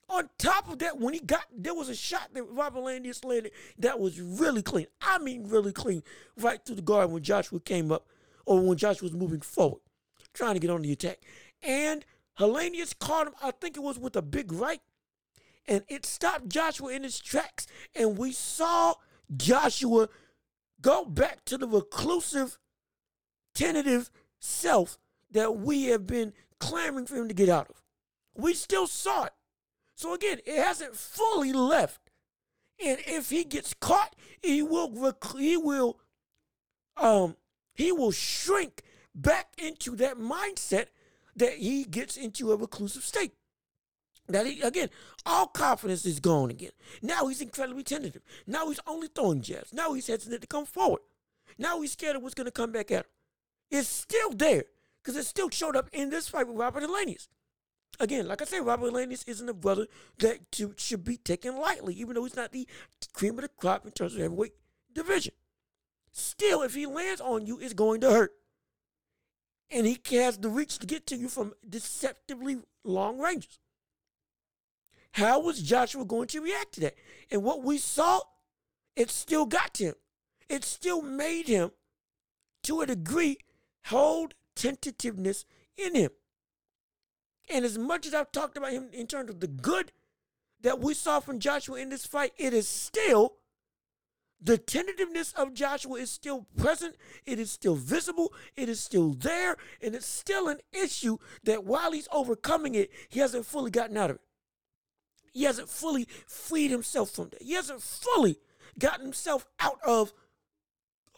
On 0.09 0.29
top 0.39 0.71
of 0.71 0.79
that, 0.81 0.99
when 0.99 1.15
he 1.15 1.21
got, 1.21 1.47
there 1.57 1.75
was 1.75 1.89
a 1.89 1.95
shot 1.95 2.29
that 2.35 2.43
Robert 2.45 2.81
Helenius 2.81 3.25
landed 3.25 3.53
that 3.79 3.99
was 3.99 4.21
really 4.21 4.63
clean. 4.63 4.87
I 5.01 5.19
mean, 5.19 5.49
really 5.49 5.73
clean, 5.73 6.03
right 6.37 6.63
through 6.65 6.77
the 6.77 6.83
guard 6.83 7.11
when 7.11 7.23
Joshua 7.23 7.61
came 7.61 7.91
up, 7.91 8.07
or 8.45 8.61
when 8.61 8.77
Joshua 8.77 9.09
was 9.09 9.17
moving 9.17 9.41
forward, 9.41 9.81
trying 10.35 10.55
to 10.55 10.61
get 10.61 10.71
on 10.71 10.83
the 10.83 10.93
attack. 10.93 11.21
And 11.63 12.05
Helenius 12.39 12.99
caught 12.99 13.29
him, 13.29 13.35
I 13.43 13.53
think 13.53 13.77
it 13.77 13.83
was 13.83 13.99
with 13.99 14.17
a 14.17 14.23
big 14.23 14.53
right, 14.53 14.81
and 15.67 15.85
it 15.89 16.05
stopped 16.05 16.49
Joshua 16.49 16.93
in 16.93 17.03
his 17.05 17.19
tracks. 17.21 17.67
And 17.95 18.19
we 18.19 18.33
saw 18.33 18.95
Joshua 19.37 20.09
go 20.81 21.05
back 21.05 21.45
to 21.47 21.57
the 21.57 21.69
reclusive, 21.69 22.59
tentative 23.55 24.11
self 24.41 24.99
that 25.31 25.57
we 25.57 25.85
have 25.85 26.07
been 26.07 26.33
clamoring 26.59 27.07
for 27.07 27.17
him 27.17 27.29
to 27.29 27.35
get 27.35 27.49
out 27.49 27.69
of. 27.71 27.83
We 28.35 28.55
still 28.55 28.87
saw 28.87 29.25
it. 29.25 29.33
So 29.95 30.15
again, 30.15 30.39
it 30.45 30.63
hasn't 30.63 30.97
fully 30.97 31.53
left. 31.53 32.11
And 32.85 32.99
if 33.07 33.31
he 33.31 33.45
gets 33.45 33.75
caught, 33.75 34.17
he 34.43 34.63
will 34.63 35.15
he 35.39 35.57
will 35.57 36.01
um 36.97 37.37
he 37.75 37.93
will 37.93 38.11
shrink 38.11 38.83
back 39.15 39.53
into 39.59 39.95
that 39.97 40.17
mindset 40.17 40.87
that 41.37 41.55
he 41.55 41.85
gets 41.85 42.17
into 42.17 42.51
a 42.51 42.57
reclusive 42.57 43.05
state. 43.05 43.33
That 44.29 44.47
he, 44.47 44.61
again, 44.61 44.89
all 45.27 45.47
confidence 45.47 46.07
is 46.07 46.21
gone 46.21 46.51
again. 46.51 46.71
Now 47.03 47.27
he's 47.27 47.41
incredibly 47.41 47.83
tentative. 47.83 48.23
Now 48.47 48.69
he's 48.69 48.81
only 48.87 49.09
throwing 49.09 49.43
jabs. 49.43 49.73
Now 49.73 49.93
he's 49.95 50.07
hesitant 50.07 50.41
to 50.41 50.47
come 50.47 50.65
forward. 50.65 51.01
Now 51.59 51.81
he's 51.81 51.93
scared 51.93 52.17
of 52.17 52.23
what's 52.23 52.35
going 52.35 52.47
to 52.47 52.53
come 52.53 52.73
back 52.73 52.91
at 52.91 53.01
him. 53.01 53.11
It's 53.71 53.89
still 53.89 54.31
there 54.31 54.65
because 55.03 55.17
it 55.17 55.27
still 55.27 55.51
showed 55.51 55.77
up 55.77 55.89
in 55.93 56.11
this 56.11 56.29
fight 56.29 56.47
with 56.47 56.57
Robert 56.57 56.85
Helenius. 56.85 57.29
Again, 58.01 58.27
like 58.27 58.41
I 58.41 58.45
said, 58.45 58.65
Robert 58.65 58.93
Helenius 58.93 59.29
isn't 59.29 59.49
a 59.49 59.55
brother 59.55 59.87
that 60.19 60.51
to, 60.53 60.75
should 60.77 61.05
be 61.05 61.17
taken 61.17 61.57
lightly, 61.57 61.95
even 61.95 62.15
though 62.15 62.25
he's 62.25 62.37
not 62.37 62.53
the 62.53 62.67
cream 63.13 63.35
of 63.35 63.43
the 63.43 63.49
crop 63.49 63.85
in 63.85 63.93
terms 63.93 64.15
of 64.15 64.21
heavyweight 64.21 64.55
division. 64.93 65.35
Still, 66.13 66.63
if 66.63 66.75
he 66.75 66.87
lands 66.87 67.21
on 67.21 67.47
you, 67.47 67.59
it's 67.59 67.75
going 67.75 68.01
to 68.03 68.11
hurt. 68.11 68.33
And 69.71 69.87
he 69.87 69.99
has 70.17 70.37
the 70.39 70.51
reach 70.51 70.79
to 70.79 70.87
get 70.87 71.07
to 71.07 71.17
you 71.17 71.29
from 71.29 71.55
deceptively 71.67 72.59
long 72.85 73.19
ranges. 73.19 73.59
How 75.13 75.41
was 75.41 75.63
Joshua 75.63 76.05
going 76.05 76.29
to 76.29 76.41
react 76.41 76.73
to 76.75 76.81
that? 76.81 76.95
And 77.31 77.43
what 77.43 77.63
we 77.63 77.79
saw, 77.79 78.21
it 78.97 79.11
still 79.11 79.47
got 79.47 79.75
to 79.75 79.85
him. 79.85 79.95
It 80.49 80.65
still 80.65 81.03
made 81.03 81.49
him, 81.49 81.73
to 82.65 82.81
a 82.81 82.87
degree, 82.87 83.39
hold 83.87 84.35
tentativeness 84.55 85.45
in 85.77 85.95
him. 85.95 86.11
And 87.51 87.65
as 87.65 87.77
much 87.77 88.07
as 88.07 88.15
I've 88.15 88.33
talked 88.33 88.57
about 88.57 88.73
him 88.73 88.89
in 88.93 89.07
terms 89.07 89.31
of 89.31 89.41
the 89.41 89.49
good 89.49 89.93
that 90.61 90.81
we 90.81 90.95
saw 90.95 91.21
from 91.21 91.41
Joshua 91.41 91.79
in 91.79 91.89
this 91.91 92.07
fight, 92.07 92.33
it 92.39 92.55
is 92.55 92.69
still 92.69 93.35
the 94.41 94.59
tentativeness 94.59 95.33
of 95.35 95.55
Joshua 95.55 95.99
is 95.99 96.11
still 96.11 96.47
present. 96.57 96.97
It 97.25 97.39
is 97.39 97.53
still 97.53 97.77
visible. 97.77 98.33
It 98.57 98.69
is 98.69 98.81
still 98.81 99.15
there. 99.15 99.57
And 99.81 99.95
it's 99.95 100.07
still 100.07 100.49
an 100.49 100.59
issue 100.73 101.19
that 101.45 101.65
while 101.65 101.93
he's 101.93 102.09
overcoming 102.11 102.75
it, 102.75 102.91
he 103.09 103.21
hasn't 103.21 103.47
fully 103.47 103.71
gotten 103.71 103.97
out 103.97 104.11
of 104.11 104.17
it. 104.17 104.23
He 105.33 105.45
hasn't 105.45 105.69
fully 105.69 106.07
freed 106.27 106.71
himself 106.71 107.11
from 107.11 107.31
that. 107.31 107.43
He 107.43 107.55
hasn't 107.55 107.83
fully 107.83 108.39
gotten 108.79 109.07
himself 109.07 109.47
out 109.61 109.79
of 109.85 110.13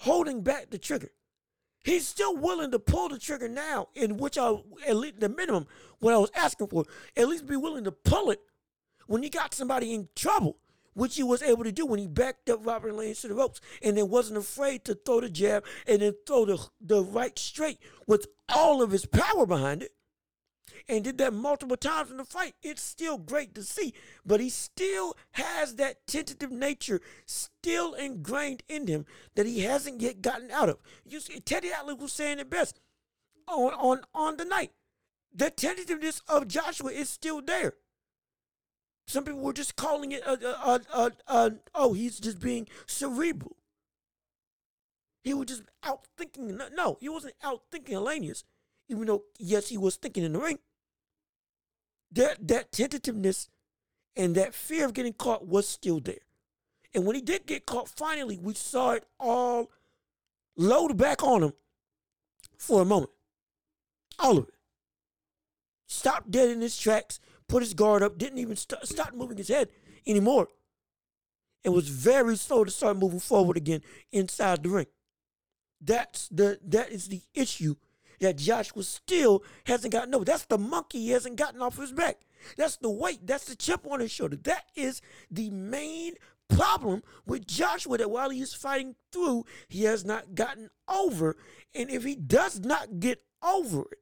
holding 0.00 0.42
back 0.42 0.70
the 0.70 0.78
trigger. 0.78 1.10
He's 1.84 2.08
still 2.08 2.36
willing 2.36 2.70
to 2.70 2.78
pull 2.78 3.10
the 3.10 3.18
trigger 3.18 3.48
now, 3.48 3.88
in 3.94 4.16
which 4.16 4.38
I, 4.38 4.54
at 4.86 4.96
least 4.96 5.20
the 5.20 5.28
minimum, 5.28 5.66
what 5.98 6.14
I 6.14 6.18
was 6.18 6.30
asking 6.34 6.68
for, 6.68 6.84
at 7.16 7.28
least 7.28 7.46
be 7.46 7.56
willing 7.56 7.84
to 7.84 7.92
pull 7.92 8.30
it 8.30 8.40
when 9.06 9.22
he 9.22 9.28
got 9.28 9.52
somebody 9.52 9.92
in 9.92 10.08
trouble, 10.16 10.56
which 10.94 11.16
he 11.16 11.22
was 11.22 11.42
able 11.42 11.64
to 11.64 11.72
do 11.72 11.84
when 11.84 11.98
he 11.98 12.06
backed 12.06 12.48
up 12.48 12.64
Robert 12.64 12.92
Helenius 12.92 13.20
to 13.20 13.28
the 13.28 13.34
ropes 13.34 13.60
and 13.82 13.98
then 13.98 14.08
wasn't 14.08 14.38
afraid 14.38 14.84
to 14.86 14.94
throw 14.94 15.20
the 15.20 15.28
jab 15.28 15.64
and 15.86 16.00
then 16.00 16.14
throw 16.26 16.46
the, 16.46 16.66
the 16.80 17.02
right 17.02 17.38
straight 17.38 17.78
with 18.06 18.28
all 18.48 18.80
of 18.80 18.90
his 18.90 19.04
power 19.04 19.44
behind 19.44 19.82
it 19.82 19.92
and 20.88 21.04
did 21.04 21.18
that 21.18 21.32
multiple 21.32 21.76
times 21.76 22.10
in 22.10 22.16
the 22.16 22.24
fight. 22.24 22.54
It's 22.62 22.82
still 22.82 23.18
great 23.18 23.54
to 23.54 23.62
see, 23.62 23.94
but 24.24 24.40
he 24.40 24.50
still 24.50 25.16
has 25.32 25.76
that 25.76 26.06
tentative 26.06 26.50
nature 26.50 27.00
still 27.26 27.94
ingrained 27.94 28.62
in 28.68 28.86
him 28.86 29.06
that 29.34 29.46
he 29.46 29.60
hasn't 29.60 30.00
yet 30.00 30.22
gotten 30.22 30.50
out 30.50 30.68
of. 30.68 30.78
You 31.04 31.20
see, 31.20 31.40
Teddy 31.40 31.70
Atlas 31.72 31.98
was 31.98 32.12
saying 32.12 32.38
it 32.38 32.50
best 32.50 32.80
on 33.46 33.72
on 33.74 34.00
on 34.14 34.36
the 34.36 34.44
night. 34.44 34.72
The 35.34 35.50
tentativeness 35.50 36.22
of 36.28 36.48
Joshua 36.48 36.90
is 36.90 37.08
still 37.08 37.42
there. 37.42 37.74
Some 39.06 39.24
people 39.24 39.40
were 39.40 39.52
just 39.52 39.76
calling 39.76 40.12
it 40.12 40.22
a, 40.24 40.80
a, 40.94 41.12
a, 41.26 41.52
oh 41.74 41.92
he's 41.92 42.18
just 42.18 42.40
being 42.40 42.68
cerebral. 42.86 43.56
He 45.22 45.34
was 45.34 45.46
just 45.46 45.62
out 45.82 46.06
thinking. 46.16 46.58
No, 46.74 46.98
he 47.00 47.08
wasn't 47.08 47.34
out 47.42 47.62
thinking 47.70 47.96
Helenius, 47.96 48.44
even 48.88 49.06
though 49.06 49.24
yes 49.38 49.68
he 49.68 49.78
was 49.78 49.96
thinking 49.96 50.24
in 50.24 50.32
the 50.32 50.38
ring 50.38 50.58
that 52.14 52.46
that 52.46 52.72
tentativeness 52.72 53.48
and 54.16 54.34
that 54.34 54.54
fear 54.54 54.84
of 54.84 54.94
getting 54.94 55.12
caught 55.12 55.46
was 55.46 55.68
still 55.68 56.00
there. 56.00 56.22
And 56.94 57.04
when 57.04 57.16
he 57.16 57.22
did 57.22 57.46
get 57.46 57.66
caught, 57.66 57.88
finally, 57.88 58.38
we 58.38 58.54
saw 58.54 58.92
it 58.92 59.04
all 59.18 59.70
load 60.56 60.96
back 60.96 61.22
on 61.22 61.42
him 61.42 61.52
for 62.56 62.82
a 62.82 62.84
moment. 62.84 63.10
All 64.18 64.38
of 64.38 64.48
it. 64.48 64.54
Stopped 65.86 66.30
dead 66.30 66.50
in 66.50 66.60
his 66.60 66.78
tracks, 66.78 67.18
put 67.48 67.62
his 67.62 67.74
guard 67.74 68.02
up, 68.02 68.16
didn't 68.16 68.38
even 68.38 68.56
st- 68.56 68.86
stop 68.86 69.12
moving 69.12 69.36
his 69.36 69.48
head 69.48 69.68
anymore. 70.06 70.48
And 71.64 71.74
was 71.74 71.88
very 71.88 72.36
slow 72.36 72.62
to 72.62 72.70
start 72.70 72.96
moving 72.96 73.20
forward 73.20 73.56
again 73.56 73.82
inside 74.12 74.62
the 74.62 74.68
ring. 74.68 74.86
That's 75.80 76.28
the 76.28 76.60
that 76.66 76.90
is 76.90 77.08
the 77.08 77.22
issue 77.34 77.74
that 78.24 78.36
Joshua 78.36 78.82
still 78.82 79.44
hasn't 79.66 79.92
gotten 79.92 80.14
over. 80.14 80.24
That's 80.24 80.46
the 80.46 80.58
monkey 80.58 81.00
he 81.00 81.10
hasn't 81.10 81.36
gotten 81.36 81.60
off 81.60 81.76
his 81.76 81.92
back. 81.92 82.22
That's 82.56 82.76
the 82.76 82.90
weight. 82.90 83.26
That's 83.26 83.44
the 83.44 83.56
chip 83.56 83.86
on 83.88 84.00
his 84.00 84.10
shoulder. 84.10 84.36
That 84.36 84.64
is 84.74 85.02
the 85.30 85.50
main 85.50 86.14
problem 86.48 87.02
with 87.26 87.46
Joshua 87.46 87.98
that 87.98 88.10
while 88.10 88.30
he's 88.30 88.54
fighting 88.54 88.96
through, 89.12 89.44
he 89.68 89.84
has 89.84 90.04
not 90.04 90.34
gotten 90.34 90.70
over. 90.88 91.36
And 91.74 91.90
if 91.90 92.04
he 92.04 92.16
does 92.16 92.60
not 92.60 92.98
get 92.98 93.22
over 93.42 93.82
it, 93.82 93.98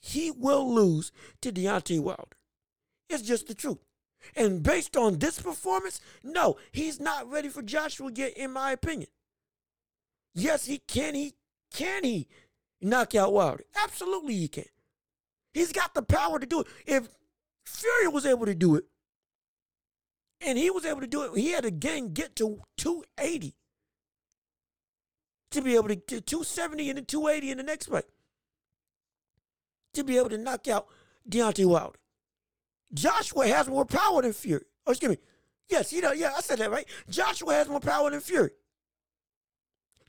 he 0.00 0.30
will 0.30 0.72
lose 0.72 1.12
to 1.42 1.52
Deontay 1.52 2.00
Wilder. 2.00 2.36
It's 3.10 3.22
just 3.22 3.46
the 3.46 3.54
truth. 3.54 3.78
And 4.34 4.62
based 4.62 4.96
on 4.96 5.18
this 5.18 5.40
performance, 5.40 6.00
no, 6.22 6.56
he's 6.72 6.98
not 6.98 7.30
ready 7.30 7.48
for 7.48 7.62
Joshua 7.62 8.10
yet, 8.14 8.36
in 8.36 8.52
my 8.52 8.72
opinion. 8.72 9.10
Yes, 10.34 10.66
he 10.66 10.78
can. 10.78 11.14
He 11.14 11.34
can. 11.72 12.04
He 12.04 12.28
knock 12.80 13.14
out 13.14 13.32
Wilder? 13.32 13.64
Absolutely 13.82 14.34
he 14.34 14.48
can. 14.48 14.64
He's 15.52 15.72
got 15.72 15.94
the 15.94 16.02
power 16.02 16.38
to 16.38 16.46
do 16.46 16.60
it. 16.60 16.66
If 16.86 17.08
Fury 17.64 18.08
was 18.08 18.26
able 18.26 18.46
to 18.46 18.54
do 18.54 18.76
it, 18.76 18.84
and 20.40 20.56
he 20.56 20.70
was 20.70 20.84
able 20.84 21.00
to 21.00 21.06
do 21.06 21.22
it, 21.22 21.38
he 21.38 21.50
had 21.50 21.62
to 21.62 21.68
again 21.68 22.12
get 22.12 22.36
to 22.36 22.60
280 22.76 23.54
to 25.50 25.62
be 25.62 25.74
able 25.74 25.88
to, 25.88 25.96
to 25.96 26.20
270 26.20 26.90
and 26.90 26.98
then 26.98 27.04
280 27.04 27.50
in 27.50 27.58
the 27.58 27.64
next 27.64 27.86
fight 27.86 28.04
to 29.94 30.04
be 30.04 30.16
able 30.18 30.28
to 30.28 30.38
knock 30.38 30.68
out 30.68 30.86
Deontay 31.28 31.66
Wilder. 31.66 31.98
Joshua 32.92 33.48
has 33.48 33.68
more 33.68 33.84
power 33.84 34.22
than 34.22 34.32
Fury. 34.32 34.64
Oh, 34.86 34.92
excuse 34.92 35.10
me. 35.10 35.18
Yes, 35.68 35.92
you 35.92 36.00
know, 36.00 36.12
yeah, 36.12 36.32
I 36.36 36.40
said 36.40 36.58
that 36.58 36.70
right. 36.70 36.86
Joshua 37.10 37.54
has 37.54 37.68
more 37.68 37.80
power 37.80 38.10
than 38.10 38.20
Fury. 38.20 38.50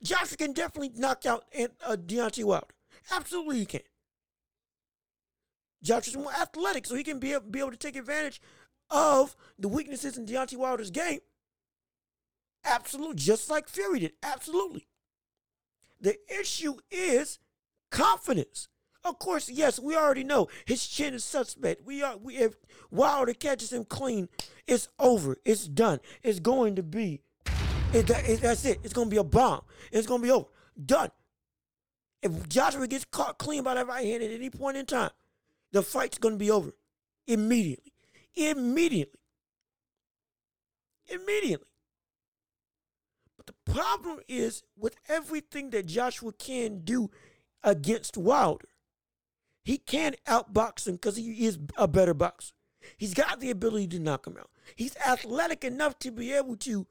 Joshua 0.02 0.36
can 0.36 0.52
definitely 0.52 0.92
knock 0.94 1.26
out 1.26 1.44
uh, 1.86 1.96
Deontay 1.96 2.44
Wilder. 2.44 2.66
Absolutely, 3.10 3.58
he 3.58 3.66
can. 3.66 3.80
Joshua's 5.82 6.16
more 6.16 6.32
athletic, 6.32 6.86
so 6.86 6.94
he 6.94 7.04
can 7.04 7.18
be 7.18 7.32
able, 7.32 7.46
be 7.46 7.60
able 7.60 7.70
to 7.70 7.76
take 7.76 7.96
advantage 7.96 8.40
of 8.90 9.36
the 9.58 9.68
weaknesses 9.68 10.18
in 10.18 10.26
Deontay 10.26 10.56
Wilder's 10.56 10.90
game. 10.90 11.20
Absolutely, 12.64 13.16
just 13.16 13.48
like 13.48 13.68
Fury 13.68 14.00
did. 14.00 14.12
Absolutely. 14.22 14.86
The 16.00 16.16
issue 16.28 16.76
is 16.90 17.38
confidence. 17.90 18.68
Of 19.02 19.18
course, 19.18 19.48
yes, 19.48 19.78
we 19.78 19.96
already 19.96 20.24
know 20.24 20.48
his 20.66 20.86
chin 20.86 21.14
is 21.14 21.24
suspect. 21.24 21.84
We 21.84 22.02
are 22.02 22.18
we 22.18 22.36
if 22.36 22.54
Wilder 22.90 23.32
catches 23.32 23.72
him 23.72 23.84
clean, 23.84 24.28
it's 24.66 24.88
over. 24.98 25.38
It's 25.44 25.66
done. 25.66 26.00
It's 26.22 26.40
going 26.40 26.76
to 26.76 26.82
be 26.82 27.22
it, 27.92 28.10
it, 28.10 28.40
that's 28.40 28.64
it. 28.64 28.80
It's 28.82 28.92
gonna 28.92 29.10
be 29.10 29.16
a 29.16 29.24
bomb. 29.24 29.62
It's 29.92 30.06
gonna 30.06 30.22
be 30.22 30.30
over. 30.30 30.46
Done. 30.84 31.10
If 32.22 32.48
Joshua 32.48 32.86
gets 32.86 33.04
caught 33.04 33.38
clean 33.38 33.62
by 33.62 33.74
that 33.74 33.86
right 33.86 34.06
hand 34.06 34.22
at 34.22 34.30
any 34.30 34.50
point 34.50 34.76
in 34.76 34.86
time, 34.86 35.10
the 35.72 35.82
fight's 35.82 36.18
gonna 36.18 36.36
be 36.36 36.50
over 36.50 36.72
immediately. 37.26 37.92
Immediately. 38.34 39.18
Immediately. 41.08 41.66
But 43.36 43.46
the 43.46 43.72
problem 43.72 44.20
is 44.28 44.62
with 44.76 44.96
everything 45.08 45.70
that 45.70 45.86
Joshua 45.86 46.32
can 46.32 46.80
do 46.84 47.10
against 47.64 48.16
Wilder, 48.16 48.68
he 49.64 49.78
can 49.78 50.14
outbox 50.26 50.86
him 50.86 50.94
because 50.94 51.16
he 51.16 51.46
is 51.46 51.58
a 51.76 51.88
better 51.88 52.14
boxer. 52.14 52.52
He's 52.96 53.14
got 53.14 53.40
the 53.40 53.50
ability 53.50 53.88
to 53.88 53.98
knock 53.98 54.26
him 54.26 54.36
out. 54.38 54.50
He's 54.76 54.96
athletic 54.96 55.64
enough 55.64 55.98
to 56.00 56.10
be 56.10 56.32
able 56.32 56.56
to 56.56 56.86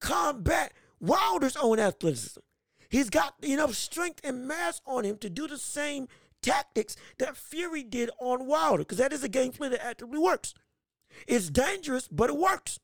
combat 0.00 0.72
Wilder's 1.00 1.56
own 1.56 1.78
athleticism. 1.78 2.40
He's 2.88 3.10
got 3.10 3.34
enough 3.42 3.74
strength 3.74 4.20
and 4.24 4.48
mass 4.48 4.80
on 4.84 5.04
him 5.04 5.16
to 5.18 5.30
do 5.30 5.46
the 5.46 5.58
same 5.58 6.08
tactics 6.42 6.96
that 7.18 7.36
Fury 7.36 7.84
did 7.84 8.10
on 8.18 8.46
Wilder, 8.46 8.82
because 8.82 8.98
that 8.98 9.12
is 9.12 9.22
a 9.22 9.28
game 9.28 9.52
plan 9.52 9.70
that 9.70 9.84
actively 9.84 10.18
works. 10.18 10.54
It's 11.26 11.50
dangerous, 11.50 12.08
but 12.08 12.30
it 12.30 12.36
works. 12.36 12.80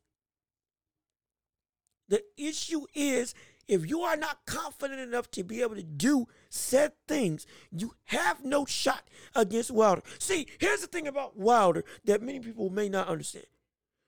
The 2.08 2.22
issue 2.36 2.86
is 2.94 3.34
if 3.66 3.88
you 3.88 4.02
are 4.02 4.16
not 4.16 4.46
confident 4.46 5.00
enough 5.00 5.30
to 5.32 5.42
be 5.42 5.60
able 5.62 5.74
to 5.74 5.82
do 5.82 6.28
said 6.48 6.92
things, 7.08 7.46
you 7.72 7.94
have 8.04 8.44
no 8.44 8.64
shot 8.64 9.08
against 9.34 9.72
Wilder. 9.72 10.02
See, 10.18 10.46
here's 10.58 10.82
the 10.82 10.86
thing 10.86 11.08
about 11.08 11.36
Wilder 11.36 11.84
that 12.04 12.22
many 12.22 12.38
people 12.38 12.70
may 12.70 12.88
not 12.88 13.08
understand 13.08 13.46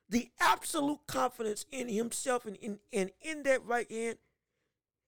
the 0.09 0.31
absolute 0.41 1.01
confidence 1.07 1.67
in 1.71 1.89
himself 1.89 2.47
and 2.47 2.57
in, 2.57 2.79
and 2.93 3.11
in 3.21 3.43
that 3.43 3.65
right 3.65 3.91
hand 3.91 4.19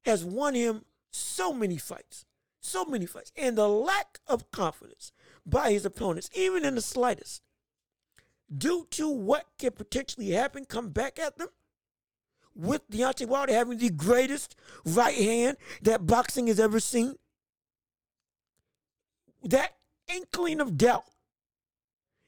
has 0.05 0.25
won 0.25 0.55
him 0.55 0.85
so 1.11 1.53
many 1.53 1.77
fights. 1.77 2.25
So 2.61 2.85
many 2.85 3.07
fights. 3.07 3.33
And 3.37 3.57
the 3.57 3.69
lack 3.69 4.19
of 4.27 4.51
confidence 4.51 5.13
by 5.47 5.73
his 5.73 5.87
opponents, 5.87 6.29
even 6.35 6.65
in 6.65 6.75
the 6.75 6.83
slightest, 6.83 7.43
due 8.55 8.87
to 8.91 9.09
what 9.09 9.47
can 9.59 9.73
potentially 9.73 10.31
happen, 10.31 10.65
come 10.67 10.91
back 10.91 11.19
at 11.19 11.39
them, 11.39 11.49
with 12.55 12.89
Deontay 12.91 13.27
Wilder 13.27 13.55
having 13.55 13.79
the 13.79 13.91
greatest 13.91 14.57
right 14.85 15.15
hand 15.15 15.57
that 15.83 16.07
boxing 16.07 16.49
has 16.49 16.61
ever 16.61 16.81
seen, 16.81 17.15
that 19.43 19.77
inkling 20.09 20.61
of 20.61 20.77
doubt 20.77 21.05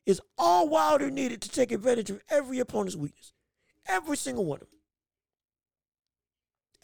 is 0.06 0.20
all 0.36 0.68
Wilder 0.68 1.10
needed 1.10 1.40
to 1.42 1.48
take 1.48 1.72
advantage 1.72 2.10
of 2.10 2.20
every 2.28 2.58
opponent's 2.58 2.96
weakness. 2.96 3.32
Every 3.86 4.16
single 4.16 4.44
one 4.44 4.56
of 4.56 4.68
them. 4.68 4.78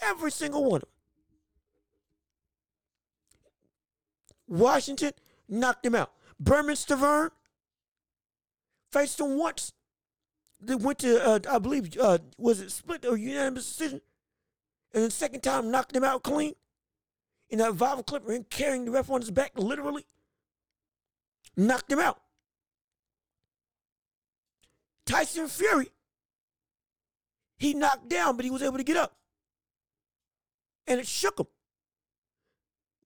Every 0.01 0.31
single 0.31 0.65
one 0.65 0.77
of 0.77 0.83
them. 0.83 0.91
Washington 4.49 5.13
knocked 5.49 5.85
him 5.85 5.95
out. 5.95 6.13
Bermane 6.41 6.77
Stiverne 6.77 7.31
faced 8.93 9.21
him 9.21 9.39
once. 9.39 9.73
They 10.61 10.75
went 10.75 11.01
to, 11.01 11.25
uh, 11.25 11.39
I 11.51 11.59
believe, 11.59 11.97
uh, 11.99 12.19
was 12.37 12.61
it 12.61 12.71
split 12.71 13.05
or 13.05 13.17
unanimous 13.17 13.67
decision? 13.67 14.01
And 14.93 15.05
the 15.05 15.11
second 15.11 15.43
time 15.43 15.71
knocked 15.71 15.95
him 15.95 16.05
out 16.05 16.23
clean. 16.23 16.55
In 17.51 17.59
that 17.59 17.73
viral 17.73 18.05
clip 18.05 18.29
him 18.29 18.45
carrying 18.51 18.85
the 18.85 18.91
ref 18.91 19.11
on 19.11 19.21
his 19.21 19.31
back, 19.31 19.53
literally. 19.57 20.05
Knocked 21.57 21.91
him 21.91 21.99
out. 21.99 22.21
Tyson 25.09 25.49
Fury, 25.49 25.89
he 27.57 27.73
knocked 27.73 28.11
down, 28.11 28.37
but 28.37 28.45
he 28.45 28.51
was 28.51 28.63
able 28.63 28.77
to 28.77 28.85
get 28.85 28.99
up. 28.99 29.17
And 30.87 31.01
it 31.01 31.07
shook 31.07 31.41
him. 31.41 31.47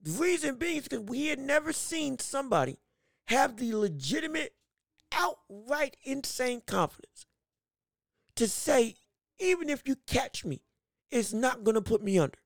The 0.01 0.11
reason 0.11 0.55
being 0.55 0.77
is 0.77 0.83
because 0.83 1.05
we 1.05 1.27
had 1.27 1.39
never 1.39 1.71
seen 1.71 2.19
somebody 2.19 2.77
have 3.27 3.55
the 3.55 3.73
legitimate, 3.73 4.53
outright 5.13 5.95
insane 6.03 6.61
confidence 6.67 7.25
to 8.35 8.49
say, 8.49 8.95
even 9.39 9.69
if 9.69 9.83
you 9.85 9.95
catch 10.05 10.43
me, 10.43 10.61
it's 11.09 11.31
not 11.31 11.63
going 11.63 11.75
to 11.75 11.81
put 11.81 12.03
me 12.03 12.19
under. 12.19 12.39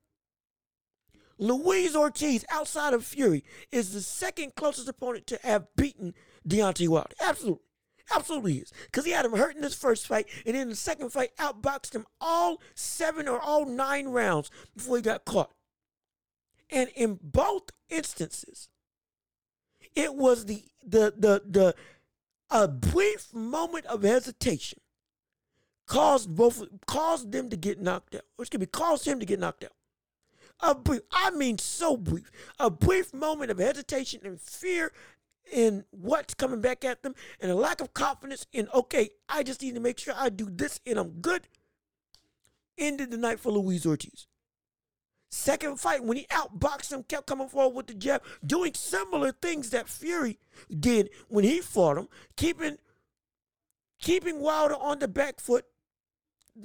Luis 1.36 1.96
Ortiz, 1.96 2.44
outside 2.50 2.94
of 2.94 3.04
Fury, 3.04 3.42
is 3.72 3.92
the 3.92 4.02
second 4.02 4.54
closest 4.54 4.88
opponent 4.88 5.26
to 5.26 5.38
have 5.42 5.66
beaten 5.76 6.14
Deontay 6.46 6.88
Wilder. 6.88 7.14
Absolutely. 7.20 7.67
Absolutely 8.14 8.58
is. 8.58 8.72
Because 8.86 9.04
he 9.04 9.12
had 9.12 9.24
him 9.24 9.32
hurt 9.36 9.56
in 9.56 9.62
his 9.62 9.74
first 9.74 10.06
fight, 10.06 10.26
and 10.46 10.56
in 10.56 10.68
the 10.68 10.76
second 10.76 11.10
fight, 11.10 11.36
outboxed 11.36 11.94
him 11.94 12.06
all 12.20 12.60
seven 12.74 13.28
or 13.28 13.40
all 13.40 13.66
nine 13.66 14.08
rounds 14.08 14.50
before 14.76 14.96
he 14.96 15.02
got 15.02 15.24
caught. 15.24 15.50
And 16.70 16.90
in 16.94 17.18
both 17.22 17.70
instances, 17.88 18.68
it 19.94 20.14
was 20.14 20.46
the 20.46 20.64
the 20.82 21.12
the 21.16 21.42
the 21.46 21.74
a 22.50 22.68
brief 22.68 23.32
moment 23.34 23.86
of 23.86 24.02
hesitation 24.02 24.80
caused 25.86 26.34
both 26.34 26.62
caused 26.86 27.32
them 27.32 27.50
to 27.50 27.56
get 27.56 27.80
knocked 27.80 28.14
out. 28.14 28.22
Or 28.38 28.42
excuse 28.42 28.60
me, 28.60 28.66
caused 28.66 29.06
him 29.06 29.18
to 29.20 29.26
get 29.26 29.40
knocked 29.40 29.64
out. 29.64 29.72
A 30.60 30.74
brief, 30.74 31.02
I 31.12 31.30
mean 31.30 31.58
so 31.58 31.96
brief. 31.96 32.30
A 32.58 32.68
brief 32.68 33.14
moment 33.14 33.50
of 33.50 33.58
hesitation 33.58 34.20
and 34.24 34.40
fear 34.40 34.92
in 35.52 35.84
what's 35.90 36.34
coming 36.34 36.60
back 36.60 36.84
at 36.84 37.02
them 37.02 37.14
and 37.40 37.50
a 37.50 37.54
lack 37.54 37.80
of 37.80 37.94
confidence 37.94 38.46
in 38.52 38.68
okay, 38.74 39.10
I 39.28 39.42
just 39.42 39.62
need 39.62 39.74
to 39.74 39.80
make 39.80 39.98
sure 39.98 40.14
I 40.16 40.28
do 40.28 40.48
this 40.50 40.80
and 40.86 40.98
I'm 40.98 41.20
good. 41.20 41.48
Ended 42.76 43.10
the 43.10 43.16
night 43.16 43.40
for 43.40 43.50
Luis 43.50 43.84
Ortiz. 43.84 44.26
Second 45.30 45.78
fight, 45.78 46.04
when 46.04 46.16
he 46.16 46.26
outboxed 46.26 46.92
him, 46.92 47.02
kept 47.02 47.26
coming 47.26 47.48
forward 47.48 47.76
with 47.76 47.86
the 47.88 47.94
jab, 47.94 48.22
doing 48.44 48.72
similar 48.74 49.32
things 49.32 49.70
that 49.70 49.88
Fury 49.88 50.38
did 50.78 51.10
when 51.28 51.44
he 51.44 51.60
fought 51.60 51.98
him, 51.98 52.08
keeping 52.36 52.78
keeping 54.00 54.40
Wilder 54.40 54.76
on 54.76 55.00
the 55.00 55.08
back 55.08 55.40
foot, 55.40 55.66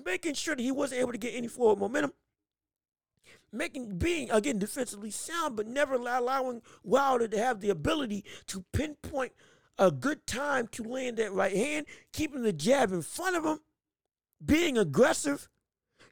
making 0.05 0.35
sure 0.35 0.55
that 0.55 0.61
he 0.61 0.71
wasn't 0.71 1.01
able 1.01 1.11
to 1.11 1.17
get 1.17 1.33
any 1.33 1.47
forward 1.47 1.79
momentum, 1.79 2.13
making 3.53 3.97
being 3.97 4.29
again 4.31 4.57
defensively 4.57 5.11
sound, 5.11 5.55
but 5.55 5.67
never 5.67 5.95
allowing 5.95 6.61
Wilder 6.83 7.27
to 7.27 7.37
have 7.37 7.61
the 7.61 7.69
ability 7.69 8.25
to 8.47 8.65
pinpoint 8.73 9.33
a 9.77 9.91
good 9.91 10.25
time 10.27 10.67
to 10.67 10.83
land 10.83 11.17
that 11.17 11.33
right 11.33 11.55
hand, 11.55 11.85
keeping 12.11 12.43
the 12.43 12.53
jab 12.53 12.91
in 12.91 13.01
front 13.01 13.35
of 13.35 13.43
him, 13.43 13.59
being 14.43 14.77
aggressive, 14.77 15.49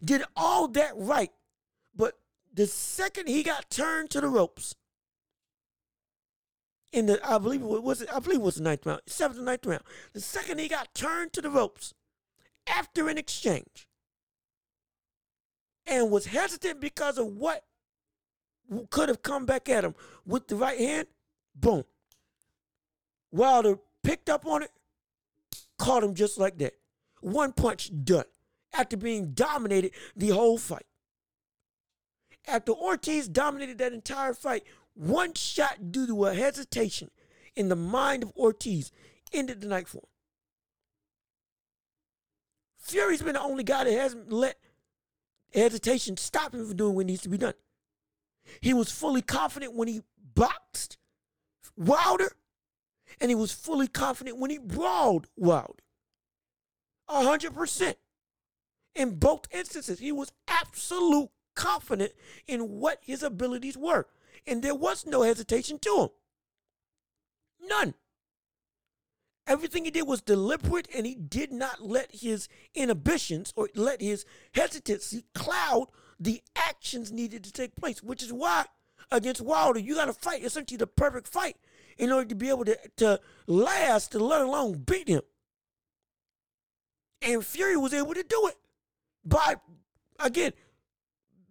did 0.03 0.23
all 0.35 0.67
that 0.69 0.93
right. 0.95 1.31
But 1.95 2.19
the 2.53 2.67
second 2.67 3.27
he 3.27 3.43
got 3.43 3.69
turned 3.69 4.09
to 4.11 4.21
the 4.21 4.27
ropes, 4.27 4.75
in 6.91 7.05
the 7.05 7.19
I 7.27 7.37
believe 7.37 7.61
it 7.61 7.83
was 7.83 8.05
I 8.11 8.19
believe 8.19 8.39
it 8.39 8.43
was 8.43 8.55
the 8.55 8.63
ninth 8.63 8.85
round, 8.85 9.01
seventh 9.07 9.39
or 9.39 9.43
ninth 9.43 9.65
round. 9.65 9.83
The 10.13 10.21
second 10.21 10.59
he 10.59 10.67
got 10.67 10.93
turned 10.93 11.33
to 11.33 11.41
the 11.41 11.49
ropes 11.49 11.93
after 12.67 13.07
an 13.07 13.17
exchange 13.17 13.87
and 15.91 16.09
was 16.09 16.25
hesitant 16.25 16.79
because 16.79 17.17
of 17.17 17.27
what 17.27 17.65
could 18.89 19.09
have 19.09 19.21
come 19.21 19.45
back 19.45 19.67
at 19.67 19.83
him 19.83 19.93
with 20.25 20.47
the 20.47 20.55
right 20.55 20.79
hand, 20.79 21.07
boom. 21.53 21.83
Wilder 23.31 23.77
picked 24.01 24.29
up 24.29 24.45
on 24.45 24.63
it, 24.63 24.71
caught 25.77 26.03
him 26.03 26.15
just 26.15 26.39
like 26.39 26.57
that. 26.59 26.73
One 27.19 27.51
punch 27.51 27.91
done 28.03 28.23
after 28.73 28.95
being 28.95 29.33
dominated 29.33 29.91
the 30.15 30.29
whole 30.29 30.57
fight. 30.57 30.85
After 32.47 32.71
Ortiz 32.71 33.27
dominated 33.27 33.77
that 33.79 33.93
entire 33.93 34.33
fight, 34.33 34.63
one 34.93 35.33
shot 35.33 35.91
due 35.91 36.07
to 36.07 36.25
a 36.25 36.33
hesitation 36.33 37.11
in 37.55 37.67
the 37.67 37.75
mind 37.75 38.23
of 38.23 38.31
Ortiz 38.37 38.91
ended 39.33 39.59
the 39.59 39.67
night 39.67 39.89
for 39.89 39.97
him. 39.97 40.05
Fury's 42.79 43.21
been 43.21 43.33
the 43.33 43.41
only 43.41 43.63
guy 43.63 43.83
that 43.83 43.93
hasn't 43.93 44.31
let 44.31 44.57
hesitation 45.53 46.17
stopped 46.17 46.55
him 46.55 46.65
from 46.65 46.77
doing 46.77 46.95
what 46.95 47.05
needs 47.05 47.21
to 47.21 47.29
be 47.29 47.37
done. 47.37 47.53
He 48.59 48.73
was 48.73 48.91
fully 48.91 49.21
confident 49.21 49.75
when 49.75 49.87
he 49.87 50.01
boxed 50.33 50.97
Wilder, 51.77 52.31
and 53.19 53.29
he 53.29 53.35
was 53.35 53.51
fully 53.51 53.87
confident 53.87 54.37
when 54.37 54.51
he 54.51 54.57
brawled 54.57 55.27
Wilder. 55.35 55.83
A 57.07 57.23
hundred 57.23 57.53
percent. 57.53 57.97
In 58.95 59.15
both 59.15 59.47
instances, 59.51 59.99
he 59.99 60.11
was 60.11 60.31
absolute 60.47 61.29
confident 61.55 62.11
in 62.47 62.79
what 62.79 62.99
his 63.01 63.23
abilities 63.23 63.77
were. 63.77 64.07
And 64.47 64.61
there 64.61 64.75
was 64.75 65.05
no 65.05 65.21
hesitation 65.21 65.79
to 65.79 66.01
him. 66.01 66.09
None. 67.69 67.93
Everything 69.51 69.83
he 69.83 69.91
did 69.91 70.07
was 70.07 70.21
deliberate 70.21 70.87
and 70.95 71.05
he 71.05 71.13
did 71.13 71.51
not 71.51 71.85
let 71.85 72.09
his 72.09 72.47
inhibitions 72.73 73.51
or 73.57 73.67
let 73.75 73.99
his 73.99 74.23
hesitancy 74.53 75.25
cloud 75.35 75.87
the 76.17 76.41
actions 76.55 77.11
needed 77.11 77.43
to 77.43 77.51
take 77.51 77.75
place, 77.75 78.01
which 78.01 78.23
is 78.23 78.31
why 78.31 78.63
against 79.11 79.41
Wilder, 79.41 79.81
you 79.81 79.95
got 79.95 80.05
to 80.05 80.13
fight 80.13 80.41
essentially 80.41 80.77
the 80.77 80.87
perfect 80.87 81.27
fight 81.27 81.57
in 81.97 82.13
order 82.13 82.29
to 82.29 82.35
be 82.35 82.47
able 82.47 82.63
to, 82.63 82.79
to 82.95 83.19
last, 83.45 84.13
to 84.13 84.19
let 84.19 84.39
alone 84.39 84.83
beat 84.85 85.09
him. 85.09 85.21
And 87.21 87.45
Fury 87.45 87.75
was 87.75 87.93
able 87.93 88.13
to 88.13 88.23
do 88.23 88.47
it 88.47 88.55
by, 89.25 89.55
again, 90.17 90.53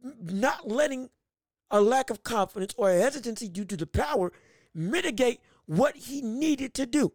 not 0.03 0.67
letting 0.67 1.11
a 1.71 1.83
lack 1.83 2.09
of 2.09 2.25
confidence 2.25 2.73
or 2.79 2.91
hesitancy 2.91 3.51
due 3.51 3.67
to 3.67 3.77
the 3.77 3.87
power 3.87 4.33
mitigate 4.75 5.41
what 5.67 5.97
he 5.97 6.23
needed 6.23 6.73
to 6.73 6.87
do. 6.87 7.13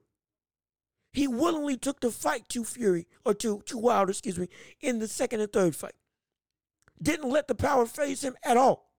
He 1.15 1.28
willingly 1.28 1.78
took 1.78 2.01
the 2.01 2.12
fight 2.12 2.49
to 2.49 2.65
Fury 2.65 3.08
or 3.25 3.34
to, 3.36 3.62
to 3.67 3.78
Wilder, 3.78 4.12
excuse 4.12 4.38
me, 4.38 4.49
in 4.82 4.99
the 4.99 5.08
second 5.08 5.41
and 5.41 5.51
third 5.51 5.75
fight. 5.75 5.95
Didn't 7.01 7.30
let 7.32 7.47
the 7.47 7.56
power 7.56 7.86
phase 7.88 8.23
him 8.23 8.36
at 8.43 8.58
all. 8.58 8.91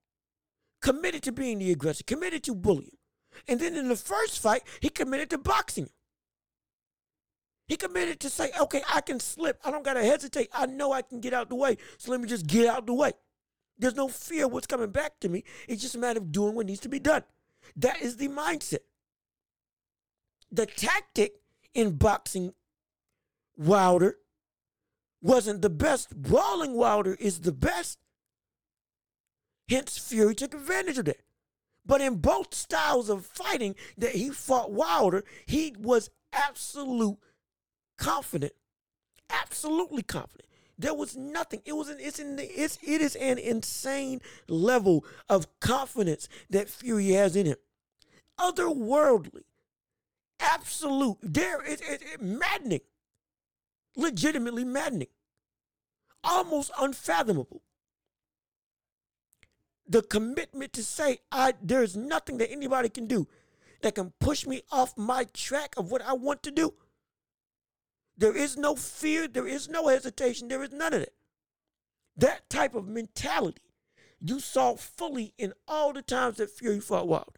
Committed 0.82 1.22
to 1.24 1.32
being 1.32 1.58
the 1.58 1.72
aggressor, 1.72 2.04
committed 2.04 2.42
to 2.44 2.54
bullying. 2.54 2.96
And 3.48 3.60
then 3.60 3.76
in 3.76 3.88
the 3.88 3.96
first 3.96 4.40
fight, 4.40 4.62
he 4.80 4.88
committed 4.88 5.30
to 5.30 5.38
boxing 5.38 5.90
He 7.68 7.76
committed 7.76 8.20
to 8.20 8.30
say, 8.30 8.50
okay, 8.60 8.82
I 8.92 9.00
can 9.00 9.20
slip. 9.20 9.60
I 9.64 9.70
don't 9.70 9.84
got 9.84 9.94
to 9.94 10.04
hesitate. 10.04 10.50
I 10.52 10.66
know 10.66 10.92
I 10.92 11.02
can 11.02 11.20
get 11.20 11.34
out 11.34 11.48
the 11.48 11.56
way. 11.56 11.78
So 11.98 12.10
let 12.12 12.20
me 12.20 12.28
just 12.28 12.46
get 12.46 12.66
out 12.68 12.86
the 12.86 12.94
way. 12.94 13.12
There's 13.78 13.96
no 13.96 14.08
fear 14.08 14.48
what's 14.48 14.66
coming 14.66 14.90
back 14.90 15.20
to 15.20 15.28
me. 15.28 15.44
It's 15.68 15.82
just 15.82 15.96
a 15.96 15.98
matter 15.98 16.20
of 16.20 16.32
doing 16.32 16.54
what 16.54 16.66
needs 16.66 16.80
to 16.80 16.88
be 16.88 17.00
done. 17.00 17.24
That 17.76 18.00
is 18.02 18.16
the 18.16 18.28
mindset. 18.28 18.80
The 20.52 20.66
tactic 20.66 21.40
in 21.76 21.96
boxing 21.96 22.52
Wilder 23.56 24.16
wasn't 25.20 25.62
the 25.62 25.70
best. 25.70 26.16
Brawling 26.16 26.74
Wilder 26.74 27.16
is 27.20 27.40
the 27.40 27.52
best. 27.52 27.98
Hence, 29.68 29.98
Fury 29.98 30.34
took 30.34 30.54
advantage 30.54 30.98
of 30.98 31.04
that. 31.06 31.20
But 31.84 32.00
in 32.00 32.16
both 32.16 32.54
styles 32.54 33.08
of 33.08 33.26
fighting 33.26 33.74
that 33.96 34.12
he 34.12 34.30
fought 34.30 34.72
Wilder, 34.72 35.24
he 35.46 35.74
was 35.78 36.10
absolute 36.32 37.18
confident, 37.96 38.52
absolutely 39.30 40.02
confident 40.02 40.46
there 40.78 40.94
was 40.94 41.16
nothing. 41.16 41.62
It 41.64 41.72
was 41.72 41.88
an 41.88 41.96
it's 42.00 42.18
in 42.18 42.36
the, 42.36 42.44
it's 42.44 42.78
it 42.82 43.00
is 43.00 43.16
an 43.16 43.38
insane 43.38 44.20
level 44.48 45.04
of 45.28 45.46
confidence 45.60 46.28
that 46.50 46.68
Fury 46.68 47.08
has 47.10 47.34
in 47.34 47.46
him. 47.46 47.56
Otherworldly, 48.38 49.44
absolute. 50.40 51.18
There 51.22 51.64
is 51.64 51.80
it, 51.80 52.02
it, 52.02 52.22
maddening, 52.22 52.80
legitimately 53.96 54.64
maddening, 54.64 55.08
almost 56.24 56.70
unfathomable. 56.78 57.62
The 59.88 60.02
commitment 60.02 60.72
to 60.74 60.82
say 60.82 61.18
I 61.30 61.54
there's 61.62 61.96
nothing 61.96 62.38
that 62.38 62.50
anybody 62.50 62.88
can 62.88 63.06
do 63.06 63.28
that 63.82 63.94
can 63.94 64.12
push 64.18 64.46
me 64.46 64.62
off 64.72 64.96
my 64.96 65.24
track 65.32 65.74
of 65.76 65.90
what 65.90 66.02
I 66.02 66.12
want 66.12 66.42
to 66.44 66.50
do. 66.50 66.74
There 68.18 68.36
is 68.36 68.56
no 68.56 68.74
fear, 68.74 69.28
there 69.28 69.46
is 69.46 69.68
no 69.68 69.88
hesitation, 69.88 70.48
there 70.48 70.62
is 70.62 70.72
none 70.72 70.94
of 70.94 71.00
that 71.00 71.12
That 72.16 72.50
type 72.50 72.74
of 72.74 72.88
mentality 72.88 73.62
you 74.20 74.40
saw 74.40 74.74
fully 74.74 75.34
in 75.38 75.52
all 75.68 75.92
the 75.92 76.02
times 76.02 76.38
that 76.38 76.50
Fury 76.50 76.80
fought 76.80 77.06
Wilder. 77.06 77.32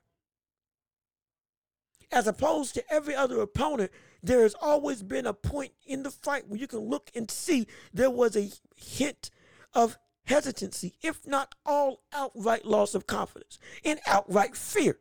As 2.11 2.27
opposed 2.27 2.75
to 2.75 2.85
every 2.93 3.15
other 3.15 3.41
opponent, 3.41 3.91
there 4.23 4.43
has 4.43 4.55
always 4.55 5.03
been 5.03 5.27
a 5.27 5.35
point 5.35 5.73
in 5.87 6.03
the 6.03 6.11
fight 6.11 6.49
where 6.49 6.59
you 6.59 6.67
can 6.67 6.81
look 6.81 7.11
and 7.15 7.31
see 7.31 7.67
there 7.93 8.11
was 8.11 8.37
a 8.37 8.51
hint 8.77 9.31
of 9.75 9.99
hesitancy, 10.25 10.97
if 11.03 11.27
not 11.27 11.55
all 11.67 12.03
outright 12.13 12.65
loss 12.65 12.95
of 12.95 13.07
confidence 13.07 13.59
and 13.85 14.01
outright 14.07 14.57
fear. 14.57 14.99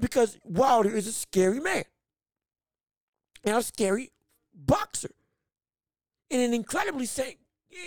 Because 0.00 0.38
Wilder 0.44 0.90
is 0.94 1.08
a 1.08 1.12
scary 1.12 1.60
man 1.60 1.84
and 3.44 3.56
a 3.56 3.62
scary 3.62 4.12
boxer. 4.54 5.10
and 6.30 6.42
an 6.42 6.54
incredibly 6.54 7.08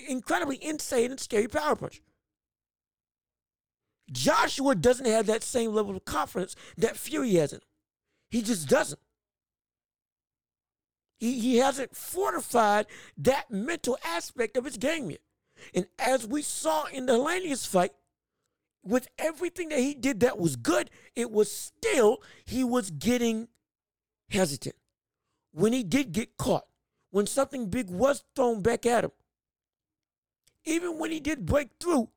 incredibly 0.07 0.63
insane 0.63 1.11
and 1.11 1.19
scary 1.19 1.47
power 1.47 1.75
punch. 1.75 2.01
Joshua 4.11 4.75
doesn't 4.75 5.05
have 5.05 5.27
that 5.27 5.43
same 5.43 5.73
level 5.73 5.95
of 5.95 6.05
confidence 6.05 6.55
that 6.77 6.97
Fury 6.97 7.35
has 7.35 7.53
in 7.53 7.59
him. 7.59 7.70
He 8.31 8.41
just 8.41 8.67
doesn't. 8.69 8.99
He, 11.19 11.39
he 11.39 11.57
hasn't 11.57 11.95
fortified 11.95 12.87
that 13.17 13.51
mental 13.51 13.97
aspect 14.03 14.57
of 14.57 14.65
his 14.65 14.77
game 14.77 15.11
yet. 15.11 15.19
And 15.75 15.85
as 15.99 16.25
we 16.25 16.41
saw 16.41 16.85
in 16.85 17.05
the 17.05 17.13
Helenius 17.13 17.67
fight, 17.67 17.91
with 18.83 19.07
everything 19.19 19.69
that 19.69 19.77
he 19.77 19.93
did 19.93 20.21
that 20.21 20.39
was 20.39 20.55
good, 20.55 20.89
it 21.15 21.29
was 21.29 21.51
still, 21.51 22.23
he 22.45 22.63
was 22.63 22.89
getting 22.89 23.49
hesitant. 24.31 24.75
When 25.51 25.73
he 25.73 25.83
did 25.83 26.13
get 26.13 26.37
caught, 26.37 26.65
when 27.11 27.27
something 27.27 27.69
big 27.69 27.89
was 27.91 28.23
thrown 28.35 28.61
back 28.61 28.87
at 28.87 29.03
him, 29.03 29.11
even 30.65 30.97
when 30.97 31.11
he 31.11 31.19
did 31.19 31.45
break 31.45 31.69
through, 31.79 32.09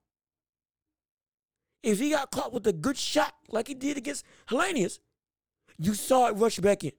if 1.83 1.99
he 1.99 2.11
got 2.11 2.31
caught 2.31 2.53
with 2.53 2.67
a 2.67 2.73
good 2.73 2.97
shot 2.97 3.35
like 3.51 3.69
he 3.69 3.75
did 3.75 3.99
against 3.99 4.25
Helenius, 4.49 5.01
you 5.79 5.95
saw 5.95 6.29
it 6.29 6.37
rush 6.37 6.59
back 6.59 6.85
in. 6.85 6.93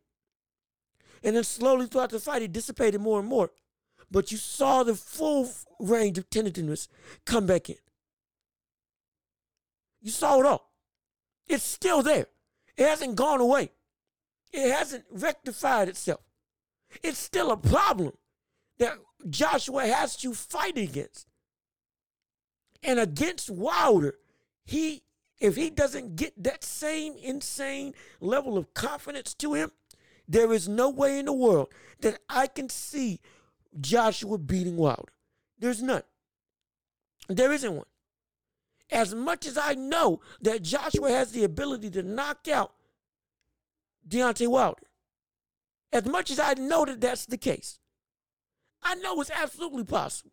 And 1.24 1.36
then 1.36 1.44
slowly 1.44 1.88
throughout 1.88 2.12
the 2.12 2.20
fight, 2.20 2.44
it 2.44 2.54
dissipated 2.54 3.02
more 3.02 3.20
and 3.20 3.28
more. 3.28 3.52
But 4.12 4.32
you 4.32 4.38
saw 4.38 4.84
the 4.84 4.96
full 4.96 5.50
range 5.80 6.18
of 6.18 6.30
tentativeness 6.30 6.88
come 7.26 7.48
back 7.48 7.70
in. 7.70 7.78
You 10.02 10.12
saw 10.12 10.40
it 10.40 10.46
all. 10.46 10.72
It's 11.48 11.64
still 11.64 12.04
there. 12.04 12.28
It 12.78 12.88
hasn't 12.88 13.16
gone 13.16 13.42
away. 13.42 13.72
It 14.54 14.72
hasn't 14.72 15.06
rectified 15.10 15.90
itself. 15.90 16.22
It's 17.02 17.18
still 17.18 17.52
a 17.52 17.58
problem 17.58 18.14
that 18.78 18.98
Joshua 19.30 19.88
has 19.88 20.16
to 20.18 20.34
fight 20.34 20.78
against. 20.78 21.28
And 22.84 23.00
against 23.00 23.50
Wilder, 23.50 24.16
he 24.64 25.04
if 25.40 25.56
he 25.56 25.70
doesn't 25.70 26.16
get 26.16 26.42
that 26.44 26.64
same 26.64 27.16
insane 27.22 27.94
level 28.20 28.58
of 28.58 28.74
confidence 28.74 29.34
to 29.36 29.54
him, 29.54 29.72
there 30.28 30.52
is 30.54 30.68
no 30.68 30.90
way 30.90 31.20
in 31.20 31.26
the 31.26 31.34
world 31.34 31.70
that 32.02 32.20
I 32.30 32.48
can 32.48 32.70
see 32.70 33.20
Joshua 33.80 34.38
beating 34.38 34.78
Wilder. 34.78 35.12
There's 35.60 35.82
none. 35.82 36.04
There 37.28 37.52
isn't 37.52 37.76
one. 37.76 37.86
As 38.92 39.16
much 39.16 39.46
as 39.48 39.58
I 39.58 39.74
know 39.74 40.22
that 40.42 40.62
Joshua 40.62 41.10
has 41.10 41.32
the 41.32 41.44
ability 41.44 41.90
to 41.92 42.04
knock 42.04 42.48
out 42.48 42.74
Deontay 44.08 44.48
Wilder, 44.48 44.84
as 45.92 46.06
much 46.06 46.30
as 46.30 46.40
I 46.40 46.54
know 46.54 46.86
that 46.86 47.02
that's 47.02 47.26
the 47.26 47.38
case, 47.38 47.80
I 48.84 48.96
know 48.96 49.20
it's 49.22 49.32
absolutely 49.32 49.84
possible. 49.84 50.32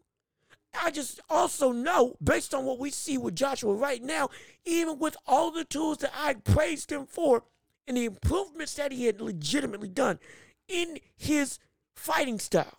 I 0.81 0.91
just 0.91 1.21
also 1.29 1.73
know, 1.73 2.17
based 2.23 2.55
on 2.55 2.65
what 2.65 2.79
we 2.79 2.91
see 2.91 3.19
with 3.19 3.37
Joshua 3.37 3.75
right 3.75 4.03
now, 4.03 4.31
even 4.65 4.99
with 4.99 5.17
all 5.27 5.51
the 5.51 5.65
tools 5.65 5.99
that 5.99 6.13
I 6.17 6.35
praised 6.35 6.91
him 6.91 7.07
for 7.07 7.45
and 7.87 7.97
the 7.97 8.07
improvements 8.07 8.75
that 8.75 8.93
he 8.93 9.07
had 9.07 9.21
legitimately 9.21 9.89
done 9.89 10.19
in 10.69 10.99
his 11.15 11.59
fighting 11.95 12.39
style, 12.39 12.79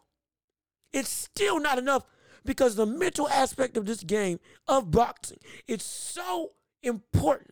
it's 0.91 1.09
still 1.09 1.59
not 1.59 1.77
enough 1.77 2.03
because 2.45 2.75
the 2.75 2.85
mental 2.85 3.29
aspect 3.29 3.77
of 3.77 3.85
this 3.85 4.03
game 4.03 4.39
of 4.67 4.91
boxing 4.91 5.39
it's 5.67 5.85
so 5.85 6.51
important. 6.81 7.51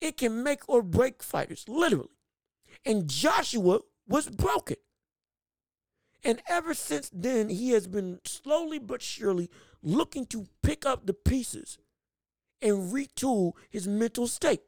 It 0.00 0.16
can 0.16 0.42
make 0.42 0.68
or 0.68 0.82
break 0.82 1.22
fighters, 1.22 1.64
literally. 1.68 2.08
And 2.84 3.08
Joshua 3.08 3.80
was 4.08 4.28
broken. 4.28 4.76
And 6.24 6.40
ever 6.48 6.74
since 6.74 7.10
then, 7.12 7.48
he 7.48 7.70
has 7.70 7.88
been 7.88 8.20
slowly 8.24 8.78
but 8.78 9.02
surely 9.02 9.50
looking 9.82 10.26
to 10.26 10.46
pick 10.62 10.86
up 10.86 11.06
the 11.06 11.14
pieces 11.14 11.78
and 12.60 12.92
retool 12.92 13.52
his 13.68 13.88
mental 13.88 14.28
state. 14.28 14.62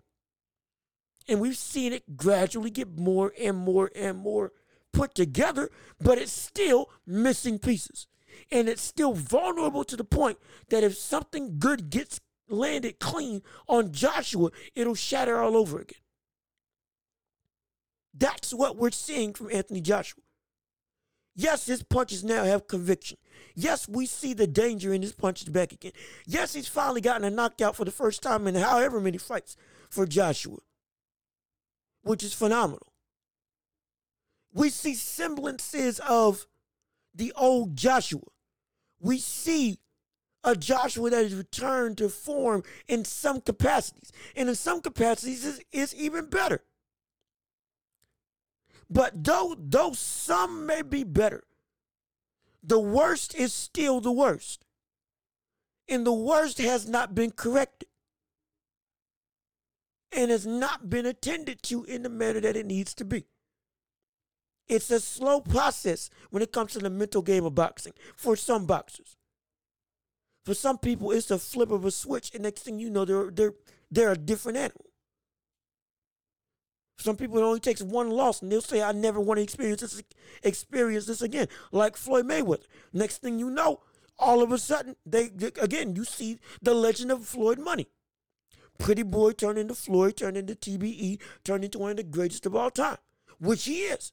And 1.29 1.41
we've 1.41 1.57
seen 1.57 1.93
it 1.93 2.17
gradually 2.17 2.71
get 2.71 2.99
more 2.99 3.33
and 3.41 3.57
more 3.57 3.91
and 3.95 4.19
more 4.19 4.53
put 4.93 5.15
together, 5.15 5.71
but 6.01 6.19
it's 6.19 6.33
still 6.33 6.91
missing 7.07 7.59
pieces. 7.59 8.07
And 8.51 8.69
it's 8.69 8.83
still 8.83 9.13
vulnerable 9.13 9.85
to 9.85 9.97
the 9.97 10.05
point 10.05 10.39
that 10.69 10.85
if 10.85 10.97
something 10.97 11.59
good 11.59 11.89
gets 11.89 12.21
landed 12.49 12.99
clean 12.99 13.43
on 13.69 13.93
Joshua, 13.93 14.51
it'll 14.75 14.95
shatter 14.95 15.39
all 15.39 15.57
over 15.57 15.81
again. 15.81 16.01
That's 18.13 18.53
what 18.53 18.77
we're 18.77 18.91
seeing 18.91 19.33
from 19.35 19.51
Anthony 19.51 19.81
Joshua. 19.81 20.23
Yes, 21.37 21.67
his 21.67 21.83
punches 21.83 22.23
now 22.23 22.45
have 22.45 22.69
conviction. 22.69 23.19
Yes, 23.55 23.89
we 23.89 24.07
see 24.07 24.35
the 24.35 24.47
danger 24.47 24.93
in 24.93 25.03
his 25.03 25.13
punches 25.13 25.49
back 25.49 25.73
again. 25.73 25.93
Yes, 26.27 26.55
he's 26.55 26.69
finally 26.69 27.01
gotten 27.01 27.25
a 27.25 27.31
knockout 27.31 27.77
for 27.77 27.85
the 27.85 27.91
first 27.91 28.23
time 28.23 28.47
in 28.47 28.55
however 28.55 29.01
many 29.01 29.19
fights 29.19 29.57
for 29.91 30.07
Joshua, 30.07 30.59
which 32.03 32.23
is 32.23 32.35
phenomenal. 32.35 32.93
We 34.53 34.71
see 34.71 34.95
semblances 34.95 35.99
of 36.01 36.47
the 37.13 37.33
old 37.37 37.77
Joshua. 37.77 38.21
We 39.01 39.19
see 39.19 39.81
a 40.45 40.55
Joshua 40.55 41.11
that 41.11 41.25
has 41.25 41.35
returned 41.35 41.99
to 41.99 42.09
form 42.09 42.63
in 42.87 43.05
some 43.05 43.41
capacities, 43.41 44.13
and 44.37 44.49
in 44.49 44.55
some 44.55 44.81
capacities 44.81 45.61
is, 45.73 45.95
even 45.95 46.27
better. 46.27 46.63
But 48.91 49.25
though, 49.25 49.57
though 49.59 49.93
some 49.93 50.67
may 50.67 50.83
be 50.83 51.05
better, 51.05 51.45
the 52.63 52.81
worst 52.81 53.35
is 53.35 53.53
still 53.53 54.01
the 54.01 54.13
worst. 54.13 54.65
And 55.89 56.07
the 56.07 56.13
worst 56.13 56.59
has 56.59 56.89
not 56.89 57.15
been 57.15 57.31
corrected 57.31 57.89
and 60.13 60.31
has 60.31 60.47
not 60.47 60.89
been 60.89 61.07
attended 61.07 61.63
to 61.65 61.85
in 61.85 62.03
the 62.03 62.09
manner 62.09 62.41
that 62.41 62.57
it 62.57 62.67
needs 62.67 62.95
to 62.95 63.05
be. 63.05 63.27
It's 64.67 64.91
a 64.91 65.01
slow 65.01 65.41
process 65.41 66.09
when 66.31 66.43
it 66.43 66.53
comes 66.53 66.73
to 66.73 66.79
the 66.79 66.89
mental 66.89 67.21
game 67.21 67.45
of 67.45 67.55
boxing 67.55 67.93
for 68.17 68.35
some 68.35 68.65
boxers. 68.65 69.17
For 70.45 70.55
some 70.55 70.79
people, 70.79 71.11
it's 71.11 71.31
a 71.31 71.39
flip 71.39 71.71
of 71.71 71.85
a 71.85 71.91
switch, 71.91 72.31
and 72.35 72.43
next 72.43 72.63
thing 72.63 72.79
you 72.79 72.91
know, 72.91 73.05
they're 73.05 73.31
they're 73.31 73.55
they're 73.91 74.13
a 74.13 74.17
different 74.17 74.59
animal. 74.59 74.87
Some 77.05 77.17
people 77.17 77.37
it 77.37 77.43
only 77.43 77.61
takes 77.61 77.83
one 77.83 78.09
loss 78.09 78.41
and 78.41 78.51
they'll 78.51 78.63
say, 78.63 78.81
I 78.81 78.93
never 78.93 79.21
want 79.21 79.37
to 79.37 79.43
experience 79.43 79.83
this 79.83 80.03
experience 80.43 81.05
this 81.05 81.21
again. 81.21 81.49
Like 81.71 81.99
Floyd 81.99 82.27
Mayweather. 82.27 82.65
Next 82.95 83.19
thing 83.19 83.39
you 83.39 83.51
know, 83.51 83.81
all 84.19 84.43
of 84.43 84.51
a 84.51 84.57
sudden, 84.57 84.97
they, 85.05 85.25
again 85.61 85.95
you 85.95 86.07
see 86.07 86.39
the 86.63 86.73
legend 86.73 87.13
of 87.13 87.27
Floyd 87.27 87.59
Money. 87.59 87.89
Pretty 88.79 89.03
boy 89.03 89.33
turned 89.33 89.59
into 89.59 89.75
Floyd, 89.75 90.17
turned 90.17 90.39
into 90.39 90.55
TBE, 90.55 91.21
turned 91.45 91.63
into 91.63 91.79
one 91.79 91.91
of 91.91 91.99
the 91.99 92.05
greatest 92.05 92.47
of 92.47 92.57
all 92.57 92.71
time, 92.71 92.97
which 93.39 93.67
he 93.67 93.83
is. 93.83 94.13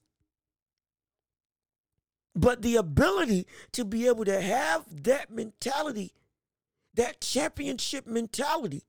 But 2.36 2.62
the 2.62 2.76
ability 2.76 3.48
to 3.72 3.86
be 3.86 4.06
able 4.08 4.26
to 4.26 4.42
have 4.42 4.84
that 5.04 5.32
mentality, 5.32 6.12
that 6.94 7.22
championship 7.22 8.06
mentality, 8.06 8.84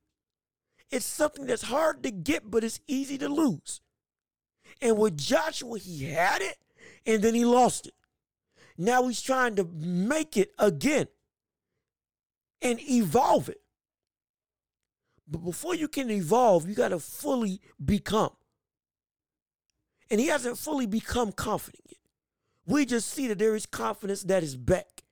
it's 0.90 1.06
something 1.06 1.46
that's 1.46 1.62
hard 1.62 2.02
to 2.02 2.10
get, 2.10 2.50
but 2.50 2.64
it's 2.64 2.80
easy 2.88 3.16
to 3.18 3.28
lose. 3.28 3.80
And 4.82 4.98
with 4.98 5.16
Joshua, 5.16 5.78
he 5.78 6.04
had 6.06 6.42
it 6.42 6.58
and 7.06 7.22
then 7.22 7.34
he 7.34 7.44
lost 7.44 7.86
it. 7.86 7.94
Now 8.76 9.06
he's 9.06 9.22
trying 9.22 9.54
to 9.56 9.64
make 9.64 10.36
it 10.36 10.50
again 10.58 11.06
and 12.60 12.80
evolve 12.80 13.48
it. 13.48 13.60
But 15.28 15.44
before 15.44 15.76
you 15.76 15.86
can 15.86 16.10
evolve, 16.10 16.68
you 16.68 16.74
got 16.74 16.88
to 16.88 16.98
fully 16.98 17.60
become. 17.82 18.32
And 20.10 20.20
he 20.20 20.26
hasn't 20.26 20.58
fully 20.58 20.86
become 20.86 21.30
confident 21.30 21.84
yet. 21.88 22.00
We 22.66 22.84
just 22.84 23.08
see 23.08 23.28
that 23.28 23.38
there 23.38 23.54
is 23.54 23.66
confidence 23.66 24.24
that 24.24 24.42
is 24.42 24.56
back. 24.56 25.04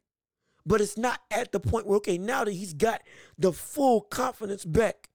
But 0.66 0.80
it's 0.80 0.98
not 0.98 1.20
at 1.30 1.52
the 1.52 1.60
point 1.60 1.86
where, 1.86 1.96
okay, 1.98 2.18
now 2.18 2.44
that 2.44 2.52
he's 2.52 2.74
got 2.74 3.02
the 3.38 3.52
full 3.52 4.02
confidence 4.02 4.64
back, 4.64 5.08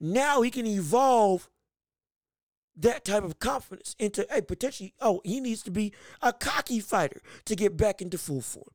now 0.00 0.42
he 0.42 0.50
can 0.50 0.66
evolve 0.66 1.50
that 2.76 3.04
type 3.04 3.24
of 3.24 3.38
confidence 3.38 3.94
into 3.98 4.26
a 4.36 4.42
potentially, 4.42 4.94
oh, 5.00 5.20
he 5.24 5.40
needs 5.40 5.62
to 5.62 5.70
be 5.70 5.92
a 6.20 6.32
cocky 6.32 6.80
fighter 6.80 7.20
to 7.44 7.54
get 7.54 7.76
back 7.76 8.02
into 8.02 8.18
full 8.18 8.40
form. 8.40 8.68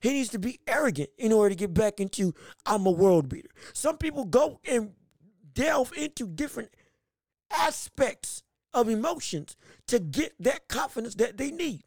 He 0.00 0.10
needs 0.10 0.30
to 0.30 0.38
be 0.38 0.58
arrogant 0.66 1.10
in 1.16 1.32
order 1.32 1.50
to 1.50 1.54
get 1.54 1.72
back 1.72 2.00
into 2.00 2.34
I'm 2.66 2.86
a 2.86 2.90
world 2.90 3.28
beater. 3.28 3.50
Some 3.72 3.98
people 3.98 4.24
go 4.24 4.60
and 4.64 4.92
delve 5.54 5.92
into 5.96 6.26
different 6.26 6.70
aspects 7.50 8.42
of 8.74 8.88
emotions 8.88 9.56
to 9.86 9.98
get 9.98 10.34
that 10.40 10.68
confidence 10.68 11.14
that 11.16 11.36
they 11.36 11.50
need. 11.50 11.84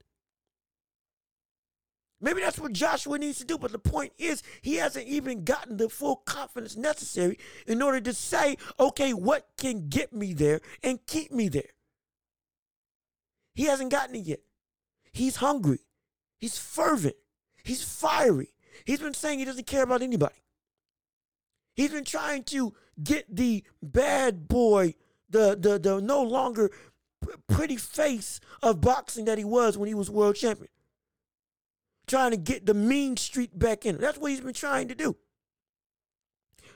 Maybe 2.25 2.41
that's 2.41 2.57
what 2.57 2.73
Joshua 2.73 3.19
needs 3.19 3.37
to 3.37 3.45
do, 3.45 3.55
but 3.59 3.71
the 3.71 3.77
point 3.77 4.11
is, 4.17 4.41
he 4.63 4.77
hasn't 4.77 5.05
even 5.05 5.43
gotten 5.43 5.77
the 5.77 5.89
full 5.89 6.15
confidence 6.15 6.75
necessary 6.75 7.37
in 7.67 7.83
order 7.83 8.01
to 8.01 8.15
say, 8.15 8.57
okay, 8.79 9.13
what 9.13 9.47
can 9.59 9.89
get 9.89 10.11
me 10.11 10.33
there 10.33 10.61
and 10.81 11.05
keep 11.05 11.31
me 11.31 11.49
there? 11.49 11.69
He 13.53 13.65
hasn't 13.65 13.91
gotten 13.91 14.15
it 14.15 14.25
yet. 14.25 14.39
He's 15.13 15.35
hungry. 15.35 15.81
He's 16.39 16.57
fervent. 16.57 17.15
He's 17.63 17.83
fiery. 17.83 18.55
He's 18.85 19.01
been 19.01 19.13
saying 19.13 19.37
he 19.37 19.45
doesn't 19.45 19.67
care 19.67 19.83
about 19.83 20.01
anybody. 20.01 20.41
He's 21.75 21.91
been 21.91 22.05
trying 22.05 22.43
to 22.45 22.73
get 23.03 23.35
the 23.35 23.63
bad 23.83 24.47
boy, 24.47 24.95
the 25.29 25.55
the 25.55 25.77
the 25.77 26.01
no 26.01 26.23
longer 26.23 26.71
pretty 27.47 27.75
face 27.77 28.39
of 28.63 28.81
boxing 28.81 29.25
that 29.25 29.37
he 29.37 29.43
was 29.43 29.77
when 29.77 29.87
he 29.87 29.93
was 29.93 30.09
world 30.09 30.37
champion. 30.37 30.69
Trying 32.07 32.31
to 32.31 32.37
get 32.37 32.65
the 32.65 32.73
mean 32.73 33.17
street 33.17 33.57
back 33.57 33.85
in. 33.85 33.97
That's 33.97 34.17
what 34.17 34.31
he's 34.31 34.41
been 34.41 34.53
trying 34.53 34.87
to 34.89 34.95
do. 34.95 35.15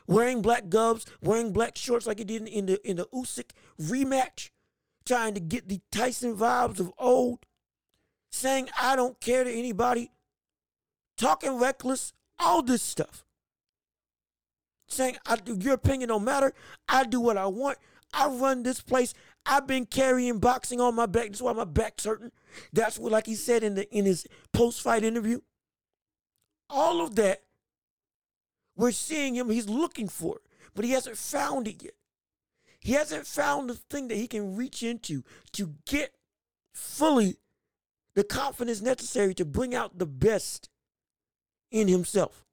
Wearing 0.08 0.42
black 0.42 0.70
gloves, 0.70 1.06
wearing 1.22 1.54
black 1.54 1.78
shorts 1.78 2.08
like 2.08 2.18
he 2.18 2.24
did 2.24 2.48
in 2.48 2.66
the 2.66 2.90
in 2.90 2.98
the 2.98 3.06
Usyk 3.14 3.52
rematch, 3.80 4.50
trying 5.06 5.36
to 5.36 5.40
get 5.40 5.70
the 5.70 5.82
Tyson 5.92 6.36
vibes 6.36 6.80
of 6.80 6.92
old, 6.98 7.46
saying 8.32 8.70
I 8.82 8.96
don't 8.96 9.22
care 9.22 9.44
to 9.44 9.52
anybody, 9.52 10.12
talking 11.16 11.60
reckless, 11.60 12.14
all 12.40 12.64
this 12.64 12.82
stuff. 12.82 13.24
Saying 14.88 15.18
I, 15.28 15.36
do 15.36 15.56
your 15.60 15.76
opinion 15.76 16.10
don't 16.10 16.24
matter. 16.24 16.54
I 16.88 17.04
do 17.04 17.22
what 17.22 17.38
I 17.38 17.46
want. 17.46 17.78
I 18.12 18.28
run 18.28 18.64
this 18.64 18.82
place. 18.82 19.14
I've 19.50 19.66
been 19.66 19.88
carrying 19.88 20.38
boxing 20.38 20.80
on 20.80 20.94
my 20.94 21.08
back. 21.08 21.30
That's 21.30 21.42
why 21.42 21.54
my 21.54 21.64
back's 21.64 22.06
hurting. 22.06 22.32
That's 22.72 23.00
what, 23.00 23.12
like 23.12 23.26
he 23.26 23.34
said 23.34 23.64
in 23.64 23.74
the 23.74 23.90
in 23.92 24.06
his 24.06 24.28
post 24.54 24.80
fight 24.80 25.04
interview. 25.04 25.40
All 26.70 27.02
of 27.02 27.16
that, 27.16 27.42
we're 28.78 28.92
seeing 28.92 29.34
him. 29.36 29.50
He's 29.50 29.68
looking 29.68 30.08
for 30.08 30.36
it, 30.36 30.44
but 30.76 30.86
he 30.86 30.92
hasn't 30.92 31.18
found 31.18 31.68
it 31.68 31.82
yet. 31.82 31.96
He 32.80 32.94
hasn't 32.94 33.26
found 33.26 33.72
the 33.72 33.74
thing 33.74 34.08
that 34.10 34.18
he 34.18 34.28
can 34.28 34.56
reach 34.56 34.84
into 34.84 35.24
to 35.54 35.74
get 35.88 36.14
fully 36.76 37.38
the 38.14 38.24
confidence 38.24 38.82
necessary 38.82 39.34
to 39.34 39.46
bring 39.46 39.74
out 39.74 39.98
the 39.98 40.06
best 40.06 40.70
in 41.72 41.88
himself. 41.88 42.46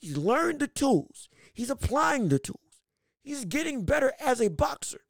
He's 0.00 0.16
learned 0.16 0.60
the 0.60 0.68
tools. 0.68 1.28
He's 1.52 1.70
applying 1.70 2.28
the 2.28 2.38
tools. 2.38 2.60
He's 3.24 3.44
getting 3.44 3.84
better 3.84 4.12
as 4.20 4.40
a 4.40 4.48
boxer. 4.48 5.00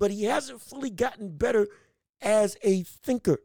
But 0.00 0.10
he 0.10 0.24
hasn't 0.24 0.62
fully 0.62 0.90
gotten 0.90 1.36
better 1.36 1.68
as 2.20 2.56
a 2.64 2.82
thinker. 2.82 3.38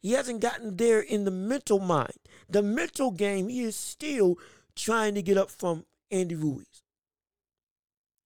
He 0.00 0.12
hasn't 0.12 0.40
gotten 0.40 0.76
there 0.76 1.00
in 1.00 1.24
the 1.24 1.30
mental 1.30 1.80
mind. 1.80 2.18
The 2.48 2.62
mental 2.62 3.10
game, 3.10 3.48
he 3.48 3.62
is 3.62 3.76
still 3.76 4.38
trying 4.74 5.14
to 5.16 5.22
get 5.22 5.36
up 5.36 5.50
from 5.50 5.84
Andy 6.10 6.36
Ruiz. 6.36 6.84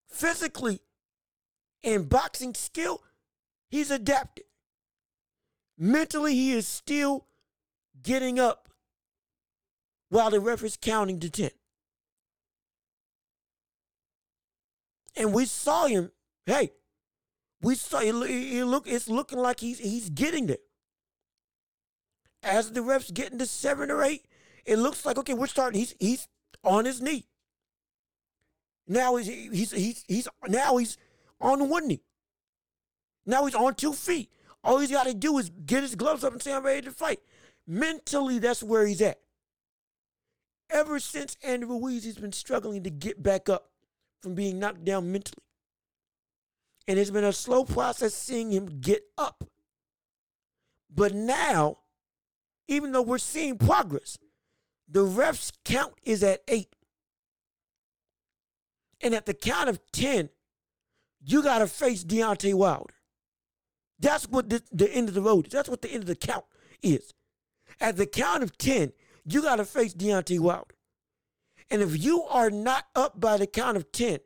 Physically 0.09 0.81
and 1.83 2.09
boxing 2.09 2.55
skill, 2.55 3.03
he's 3.69 3.91
adapted. 3.91 4.45
Mentally, 5.79 6.35
he 6.35 6.53
is 6.53 6.69
still 6.69 7.27
getting 8.03 8.39
up 8.39 8.69
while 10.11 10.31
the 10.31 10.41
ref 10.41 10.63
is 10.63 10.77
counting 10.77 11.21
to 11.21 11.31
10. 11.31 11.51
And 15.17 15.33
we 15.33 15.47
saw 15.47 15.87
him, 15.87 16.11
hey, 16.47 16.73
we 17.61 17.75
saw 17.75 18.01
it, 18.01 18.13
look 18.13 18.87
it's 18.87 19.09
looking 19.09 19.39
like 19.39 19.61
he's 19.61 19.79
he's 19.79 20.11
getting 20.11 20.47
there. 20.47 20.59
As 22.43 22.73
the 22.73 22.83
ref's 22.83 23.11
getting 23.11 23.39
to 23.39 23.47
seven 23.47 23.91
or 23.91 24.03
eight, 24.03 24.27
it 24.65 24.79
looks 24.79 25.05
like 25.05 25.19
okay, 25.19 25.35
we're 25.35 25.47
starting. 25.47 25.81
He's 25.81 25.95
he's 25.99 26.29
on 26.65 26.85
his 26.85 27.03
knee. 27.03 27.27
Now 28.87 29.17
he's 29.17 29.27
he's 29.27 29.73
he's 29.73 30.05
he's 30.07 30.29
now 30.49 30.77
he's 30.77 30.97
on 31.41 31.69
one 31.69 31.89
knee. 31.89 32.03
Now 33.27 33.45
he's 33.45 33.55
on 33.55 33.75
two 33.75 33.93
feet. 33.93 34.31
All 34.63 34.79
he's 34.79 34.91
got 34.91 35.07
to 35.07 35.15
do 35.15 35.39
is 35.39 35.51
get 35.51 35.83
his 35.83 35.95
gloves 35.95 36.25
up 36.25 36.33
and 36.33 36.43
say, 36.43 36.53
I'm 36.53 36.65
ready 36.65 36.83
to 36.83 36.91
fight. 36.91 37.21
Mentally, 37.67 38.39
that's 38.39 38.63
where 38.63 38.87
he's 38.87 39.01
at. 39.01 39.21
Ever 40.71 40.99
since 40.99 41.37
Andy 41.45 41.67
Ruiz, 41.67 42.05
he's 42.05 42.19
been 42.19 42.33
struggling 42.33 42.83
to 42.83 42.91
get 42.91 43.23
back 43.23 43.49
up 43.49 43.71
from 44.23 44.35
being 44.35 44.59
knocked 44.59 44.85
down 44.85 45.13
mentally. 45.13 45.43
And 46.89 46.99
it's 46.99 47.11
been 47.11 47.25
a 47.25 47.33
slow 47.33 47.65
process 47.65 48.15
seeing 48.15 48.53
him 48.53 48.81
get 48.81 49.03
up. 49.19 49.45
But 50.95 51.15
now, 51.15 51.79
even 52.69 52.93
though 52.93 53.03
we're 53.03 53.19
seeing 53.19 53.59
progress, 53.59 54.19
the 54.89 55.03
ref's 55.03 55.53
count 55.65 55.95
is 56.05 56.23
at 56.23 56.43
eight. 56.49 56.75
And 59.01 59.15
at 59.15 59.27
the 59.27 59.35
count 59.35 59.69
of 59.69 59.81
10, 59.93 60.31
you 61.23 61.43
got 61.43 61.59
to 61.59 61.67
face 61.67 62.05
Deontay 62.05 62.55
Wilder. 62.55 62.95
That's 63.99 64.29
what 64.29 64.49
the, 64.49 64.63
the 64.73 64.91
end 64.91 65.09
of 65.09 65.15
the 65.15 65.23
road 65.23 65.47
is. 65.47 65.53
That's 65.53 65.69
what 65.69 65.83
the 65.83 65.91
end 65.91 66.05
of 66.05 66.07
the 66.07 66.17
count 66.17 66.45
is. 66.83 67.13
At 67.81 67.97
the 67.97 68.07
count 68.07 68.43
of 68.43 68.57
10, 68.57 68.93
you 69.25 69.43
got 69.43 69.57
to 69.57 69.65
face 69.65 69.93
Deontay 69.93 70.39
Wilder. 70.39 70.75
And 71.71 71.83
if 71.83 72.03
you 72.03 72.23
are 72.25 72.51
not 72.51 72.87
up 72.95 73.21
by 73.21 73.37
the 73.37 73.47
count 73.47 73.77
of 73.77 73.91
10 73.91 74.21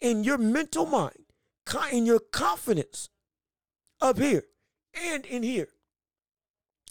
in 0.00 0.24
your 0.24 0.38
mental 0.38 0.86
mind, 0.86 1.24
in 1.92 2.06
your 2.06 2.20
confidence 2.20 3.10
up 4.00 4.18
here 4.18 4.44
and 4.94 5.26
in 5.26 5.42
here, 5.42 5.68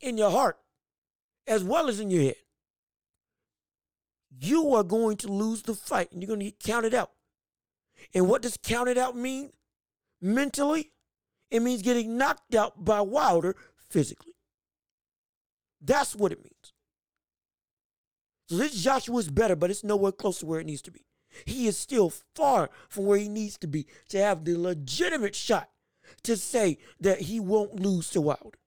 in 0.02 0.18
your 0.18 0.32
heart, 0.32 0.58
as 1.48 1.64
well 1.64 1.90
as 1.90 2.00
in 2.00 2.10
your 2.10 2.24
head, 2.24 2.36
you 4.40 4.74
are 4.76 4.84
going 4.84 5.18
to 5.18 5.28
lose 5.28 5.64
the 5.64 5.74
fight 5.74 6.12
and 6.12 6.22
you're 6.22 6.28
going 6.28 6.40
to 6.40 6.46
get 6.46 6.60
counted 6.60 6.94
out. 6.94 7.12
And 8.14 8.28
what 8.28 8.42
does 8.42 8.58
counted 8.58 8.98
out 8.98 9.16
mean 9.16 9.52
mentally? 10.22 10.92
It 11.50 11.62
means 11.62 11.82
getting 11.82 12.18
knocked 12.18 12.54
out 12.54 12.84
by 12.84 13.02
Wilder 13.02 13.56
physically. 13.90 14.34
That's 15.82 16.16
what 16.16 16.32
it 16.32 16.44
means. 16.44 16.74
So 18.50 18.58
this 18.58 18.82
Joshua 18.82 19.18
is 19.18 19.30
better, 19.30 19.56
but 19.56 19.72
it's 19.72 19.84
nowhere 19.84 20.12
close 20.12 20.40
to 20.40 20.46
where 20.46 20.60
it 20.60 20.66
needs 20.66 20.82
to 20.84 20.92
be. 20.92 21.07
He 21.46 21.68
is 21.68 21.78
still 21.78 22.12
far 22.36 22.70
from 22.90 23.06
where 23.06 23.18
he 23.18 23.30
needs 23.30 23.58
to 23.60 23.68
be 23.68 23.86
to 24.10 24.18
have 24.20 24.46
the 24.46 24.58
legitimate 24.58 25.36
shot 25.36 25.70
to 26.24 26.38
say 26.38 26.78
that 27.00 27.22
he 27.22 27.40
won't 27.40 27.80
lose 27.80 28.10
to 28.12 28.22
Wilder. 28.22 28.58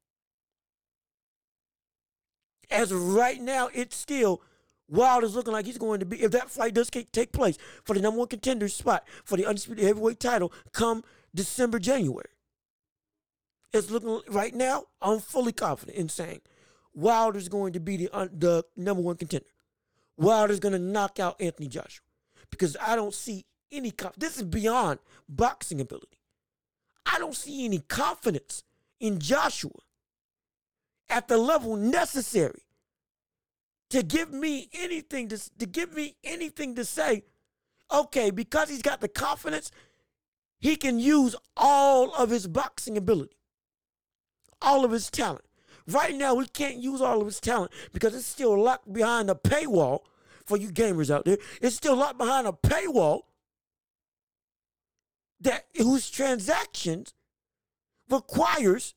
As 2.71 2.93
of 2.93 3.15
right 3.15 3.41
now, 3.41 3.69
it's 3.75 3.97
still 3.97 4.43
Wilder's 4.89 5.35
looking 5.35 5.53
like 5.53 5.67
he's 5.67 5.79
going 5.79 6.01
to 6.01 6.07
be, 6.07 6.23
if 6.23 6.33
that 6.33 6.51
fight 6.51 6.75
does 6.75 6.91
take 6.91 7.33
place 7.33 7.59
for 7.85 7.95
the 7.95 8.01
number 8.01 8.19
one 8.19 8.29
contender 8.29 8.69
spot 8.69 9.07
for 9.25 9.37
the 9.37 9.47
undisputed 9.47 9.85
heavyweight 9.85 10.21
title 10.21 10.53
come 10.73 11.05
December, 11.35 11.79
January. 11.79 12.29
It's 13.73 13.91
looking 13.91 14.21
right 14.29 14.55
now, 14.55 14.85
I'm 15.01 15.21
fully 15.21 15.53
confident 15.53 15.97
in 15.97 16.09
saying 16.09 16.41
Wilder's 16.93 17.49
going 17.49 17.73
to 17.75 17.81
be 17.81 17.97
the, 17.97 18.31
the 18.33 18.65
number 18.77 19.03
one 19.03 19.17
contender. 19.17 19.47
Wilder's 20.17 20.61
going 20.61 20.73
to 20.73 20.79
knock 20.79 21.21
out 21.21 21.41
Anthony 21.41 21.69
Joshua 21.69 22.05
because 22.51 22.77
I 22.81 22.97
don't 22.97 23.15
see 23.15 23.45
any 23.73 23.91
Conf- 23.91 24.17
this 24.17 24.37
is 24.37 24.43
beyond 24.43 24.99
boxing 25.29 25.81
ability. 25.81 26.19
I 27.07 27.19
don't 27.19 27.35
see 27.35 27.65
any 27.65 27.79
confidence 27.79 28.63
in 28.99 29.19
Joshua 29.19 29.71
at 31.09 31.29
the 31.29 31.37
level 31.37 31.77
necessary 31.77 32.63
to 33.91 34.03
give 34.03 34.33
me 34.33 34.69
anything 34.73 35.29
to, 35.29 35.59
to 35.59 35.67
give 35.67 35.95
me 35.95 36.17
anything 36.23 36.75
to 36.77 36.85
say 36.85 37.25
okay 37.93 38.31
because 38.31 38.69
he's 38.69 38.83
got 38.83 39.01
the 39.01 39.09
confidence 39.09 39.71
he 40.61 40.77
can 40.77 40.99
use 41.01 41.35
all 41.57 42.15
of 42.15 42.31
his 42.31 42.47
boxing 42.47 42.97
ability 42.97 43.37
all 44.63 44.85
of 44.85 44.93
his 44.93 45.11
talent 45.11 45.45
right 45.89 46.15
now 46.15 46.35
we 46.35 46.47
can't 46.47 46.77
use 46.77 47.01
all 47.01 47.21
of 47.21 47.27
his 47.27 47.41
talent 47.41 47.73
because 47.93 48.15
it's 48.15 48.27
still 48.27 48.57
locked 48.63 48.93
behind 48.93 49.29
a 49.29 49.35
paywall 49.35 50.01
for 50.51 50.57
you 50.59 50.69
gamers 50.69 51.15
out 51.15 51.25
there, 51.25 51.39
it's 51.63 51.77
still 51.77 51.95
locked 51.95 52.19
behind 52.19 52.45
a 52.45 52.53
paywall 52.53 53.21
that 55.41 55.67
whose 55.77 56.11
transactions 56.11 57.15
requires 58.11 58.95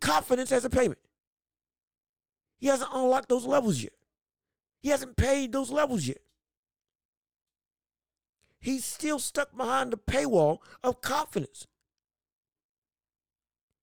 confidence 0.00 0.52
as 0.52 0.66
a 0.66 0.70
payment. 0.70 0.98
He 2.58 2.66
hasn't 2.66 2.90
unlocked 2.92 3.30
those 3.30 3.46
levels 3.46 3.82
yet. 3.82 3.94
He 4.82 4.90
hasn't 4.90 5.16
paid 5.16 5.52
those 5.52 5.70
levels 5.70 6.06
yet. 6.06 6.18
He's 8.60 8.84
still 8.84 9.18
stuck 9.18 9.56
behind 9.56 9.90
the 9.90 9.96
paywall 9.96 10.58
of 10.82 11.00
confidence. 11.00 11.66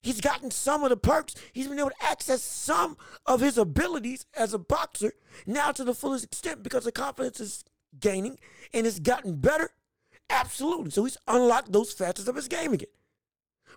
He's 0.01 0.19
gotten 0.19 0.49
some 0.49 0.83
of 0.83 0.89
the 0.89 0.97
perks. 0.97 1.35
He's 1.53 1.67
been 1.67 1.79
able 1.79 1.91
to 1.91 2.05
access 2.05 2.41
some 2.41 2.97
of 3.25 3.39
his 3.39 3.57
abilities 3.57 4.25
as 4.35 4.53
a 4.53 4.59
boxer 4.59 5.13
now 5.45 5.71
to 5.71 5.83
the 5.83 5.93
fullest 5.93 6.25
extent 6.25 6.63
because 6.63 6.85
the 6.85 6.91
confidence 6.91 7.39
is 7.39 7.63
gaining 7.99 8.39
and 8.73 8.87
it's 8.87 8.99
gotten 8.99 9.35
better. 9.35 9.71
Absolutely. 10.29 10.89
So 10.89 11.03
he's 11.03 11.17
unlocked 11.27 11.71
those 11.71 11.93
facets 11.93 12.27
of 12.27 12.35
his 12.35 12.47
game 12.47 12.73
again. 12.73 12.87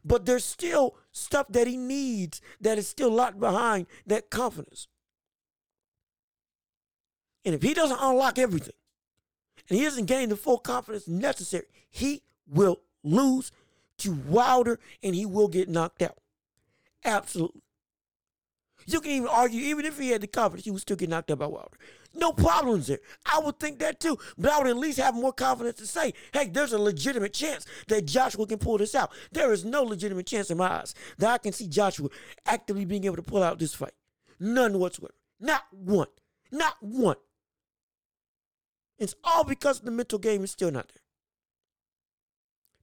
But 0.02 0.24
there's 0.24 0.44
still 0.44 0.96
stuff 1.12 1.46
that 1.50 1.66
he 1.66 1.76
needs 1.76 2.40
that 2.60 2.78
is 2.78 2.88
still 2.88 3.10
locked 3.10 3.38
behind 3.38 3.86
that 4.06 4.30
confidence. 4.30 4.88
And 7.44 7.54
if 7.54 7.62
he 7.62 7.74
doesn't 7.74 8.00
unlock 8.00 8.38
everything 8.38 8.74
and 9.68 9.78
he 9.78 9.84
doesn't 9.84 10.06
gain 10.06 10.30
the 10.30 10.36
full 10.36 10.58
confidence 10.58 11.06
necessary, 11.06 11.66
he 11.90 12.22
will 12.46 12.80
lose 13.02 13.52
to 13.98 14.12
Wilder 14.12 14.78
and 15.02 15.14
he 15.14 15.26
will 15.26 15.48
get 15.48 15.68
knocked 15.68 16.02
out. 16.02 16.18
Absolutely. 17.04 17.62
You 18.86 19.00
can 19.00 19.12
even 19.12 19.28
argue, 19.28 19.60
even 19.62 19.86
if 19.86 19.98
he 19.98 20.10
had 20.10 20.20
the 20.20 20.26
confidence, 20.26 20.64
he 20.64 20.70
would 20.70 20.82
still 20.82 20.96
get 20.96 21.08
knocked 21.08 21.30
out 21.30 21.38
by 21.38 21.46
Wilder. 21.46 21.78
No 22.14 22.32
problems 22.32 22.86
there. 22.86 23.00
I 23.26 23.40
would 23.40 23.58
think 23.58 23.78
that 23.78 23.98
too. 23.98 24.18
But 24.36 24.52
I 24.52 24.58
would 24.58 24.66
at 24.68 24.76
least 24.76 24.98
have 24.98 25.14
more 25.14 25.32
confidence 25.32 25.78
to 25.78 25.86
say, 25.86 26.12
hey, 26.32 26.48
there's 26.48 26.72
a 26.72 26.78
legitimate 26.78 27.32
chance 27.32 27.66
that 27.88 28.06
Joshua 28.06 28.46
can 28.46 28.58
pull 28.58 28.78
this 28.78 28.94
out. 28.94 29.12
There 29.32 29.52
is 29.52 29.64
no 29.64 29.82
legitimate 29.82 30.26
chance 30.26 30.50
in 30.50 30.58
my 30.58 30.70
eyes 30.70 30.94
that 31.18 31.30
I 31.30 31.38
can 31.38 31.52
see 31.52 31.66
Joshua 31.66 32.10
actively 32.46 32.84
being 32.84 33.04
able 33.04 33.16
to 33.16 33.22
pull 33.22 33.42
out 33.42 33.58
this 33.58 33.74
fight. 33.74 33.94
None 34.38 34.78
whatsoever. 34.78 35.14
Not 35.40 35.62
one. 35.72 36.08
Not 36.52 36.76
one. 36.80 37.16
It's 38.98 39.14
all 39.24 39.44
because 39.44 39.80
the 39.80 39.90
mental 39.90 40.18
game 40.18 40.44
is 40.44 40.52
still 40.52 40.70
not 40.70 40.88
there. 40.88 41.03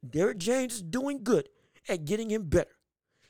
Derrick 0.08 0.38
James 0.38 0.76
is 0.76 0.82
doing 0.82 1.24
good 1.24 1.50
at 1.88 2.06
getting 2.06 2.30
him 2.30 2.44
better. 2.44 2.78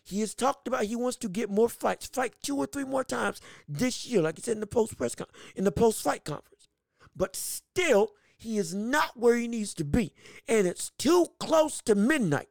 He 0.04 0.20
has 0.22 0.34
talked 0.34 0.68
about 0.68 0.86
he 0.86 0.96
wants 0.96 1.18
to 1.18 1.30
get 1.30 1.50
more 1.50 1.70
fights, 1.70 2.08
fight 2.08 2.34
two 2.42 2.58
or 2.58 2.66
three 2.66 2.84
more 2.84 3.04
times 3.04 3.40
this 3.68 4.06
year, 4.06 4.22
like 4.22 4.38
he 4.38 4.42
said 4.42 4.58
in 4.58 4.60
the 4.60 4.68
post 4.68 4.98
press 4.98 5.16
con- 5.16 5.28
in 5.56 5.64
the 5.64 5.72
post 5.72 6.02
fight 6.02 6.24
conference. 6.24 6.68
But 7.16 7.36
still, 7.36 8.12
he 8.38 8.58
is 8.58 8.74
not 8.74 9.18
where 9.18 9.36
he 9.36 9.48
needs 9.48 9.74
to 9.76 9.86
be, 9.86 10.14
and 10.48 10.66
it's 10.66 10.92
too 10.98 11.28
close 11.40 11.82
to 11.84 11.94
midnight 11.94 12.50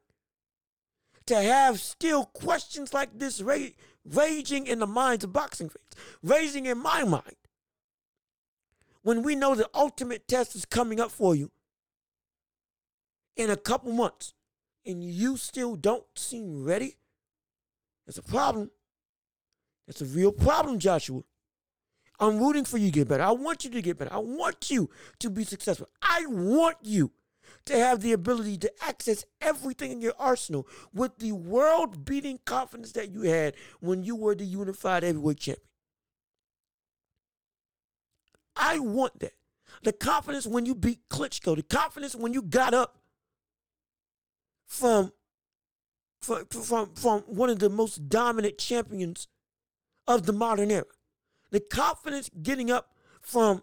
to 1.26 1.40
have 1.40 1.80
still 1.80 2.26
questions 2.26 2.94
like 2.94 3.18
this 3.18 3.40
ra- 3.40 3.74
raging 4.04 4.66
in 4.66 4.78
the 4.78 4.86
minds 4.86 5.24
of 5.24 5.32
boxing 5.32 5.68
fans, 5.68 6.06
raging 6.22 6.66
in 6.66 6.78
my 6.78 7.04
mind. 7.04 7.36
When 9.02 9.22
we 9.22 9.34
know 9.34 9.54
the 9.54 9.70
ultimate 9.74 10.28
test 10.28 10.54
is 10.54 10.64
coming 10.64 11.00
up 11.00 11.10
for 11.10 11.34
you 11.34 11.50
in 13.41 13.51
a 13.51 13.57
couple 13.57 13.93
months, 13.93 14.34
and 14.84 15.03
you 15.03 15.36
still 15.36 15.76
don't 15.76 16.05
seem 16.14 16.64
ready 16.64 16.97
that's 18.11 18.18
a 18.18 18.22
problem. 18.22 18.72
That's 19.86 20.03
a 20.03 20.05
real 20.05 20.32
problem, 20.32 20.80
Joshua. 20.80 21.22
I'm 22.18 22.41
rooting 22.41 22.64
for 22.64 22.76
you 22.76 22.86
to 22.86 22.93
get 22.93 23.07
better. 23.07 23.22
I 23.22 23.30
want 23.30 23.62
you 23.62 23.70
to 23.70 23.80
get 23.80 23.99
better. 23.99 24.12
I 24.12 24.18
want 24.18 24.68
you 24.68 24.91
to 25.20 25.30
be 25.30 25.45
successful. 25.45 25.88
I 26.03 26.26
want 26.26 26.78
you 26.82 27.12
to 27.66 27.78
have 27.78 28.01
the 28.01 28.12
ability 28.12 28.59
to 28.59 28.72
access 28.82 29.24
everything 29.41 29.93
in 29.93 30.01
your 30.01 30.14
arsenal 30.18 30.66
with 30.93 31.18
the 31.18 31.30
world 31.30 32.05
beating 32.05 32.41
confidence 32.45 32.91
that 32.93 33.12
you 33.12 33.22
had 33.22 33.55
when 33.78 34.03
you 34.03 34.16
were 34.16 34.34
the 34.34 34.45
unified 34.45 35.05
heavyweight 35.05 35.38
champion. 35.38 35.68
I 38.57 38.80
want 38.80 39.20
that. 39.20 39.34
The 39.84 39.93
confidence 39.93 40.49
when 40.49 40.66
you 40.66 40.74
beat 40.74 41.09
Klitschko, 41.09 41.55
the 41.55 41.62
confidence 41.62 42.16
when 42.16 42.32
you 42.32 42.43
got 42.43 42.74
up 42.74 42.99
from 44.70 45.12
from, 46.22 46.46
from, 46.46 46.94
from 46.94 47.20
one 47.22 47.50
of 47.50 47.58
the 47.58 47.68
most 47.68 48.08
dominant 48.08 48.58
champions 48.58 49.26
of 50.06 50.26
the 50.26 50.32
modern 50.32 50.70
era. 50.70 50.84
The 51.50 51.60
confidence 51.60 52.30
getting 52.42 52.70
up 52.70 52.94
from 53.20 53.62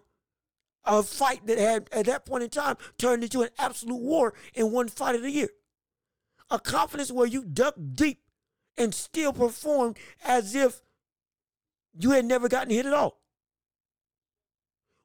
a 0.83 1.03
fight 1.03 1.45
that 1.45 1.57
had, 1.57 1.89
at 1.91 2.07
that 2.07 2.25
point 2.25 2.43
in 2.43 2.49
time, 2.49 2.77
turned 2.97 3.23
into 3.23 3.41
an 3.41 3.49
absolute 3.57 4.01
war 4.01 4.33
in 4.53 4.71
one 4.71 4.87
fight 4.87 5.15
of 5.15 5.21
the 5.21 5.31
year. 5.31 5.49
A 6.49 6.59
confidence 6.59 7.11
where 7.11 7.27
you 7.27 7.45
dug 7.45 7.73
deep 7.93 8.21
and 8.77 8.93
still 8.93 9.33
performed 9.33 9.97
as 10.25 10.55
if 10.55 10.81
you 11.97 12.11
had 12.11 12.25
never 12.25 12.49
gotten 12.49 12.71
hit 12.71 12.85
at 12.85 12.93
all. 12.93 13.21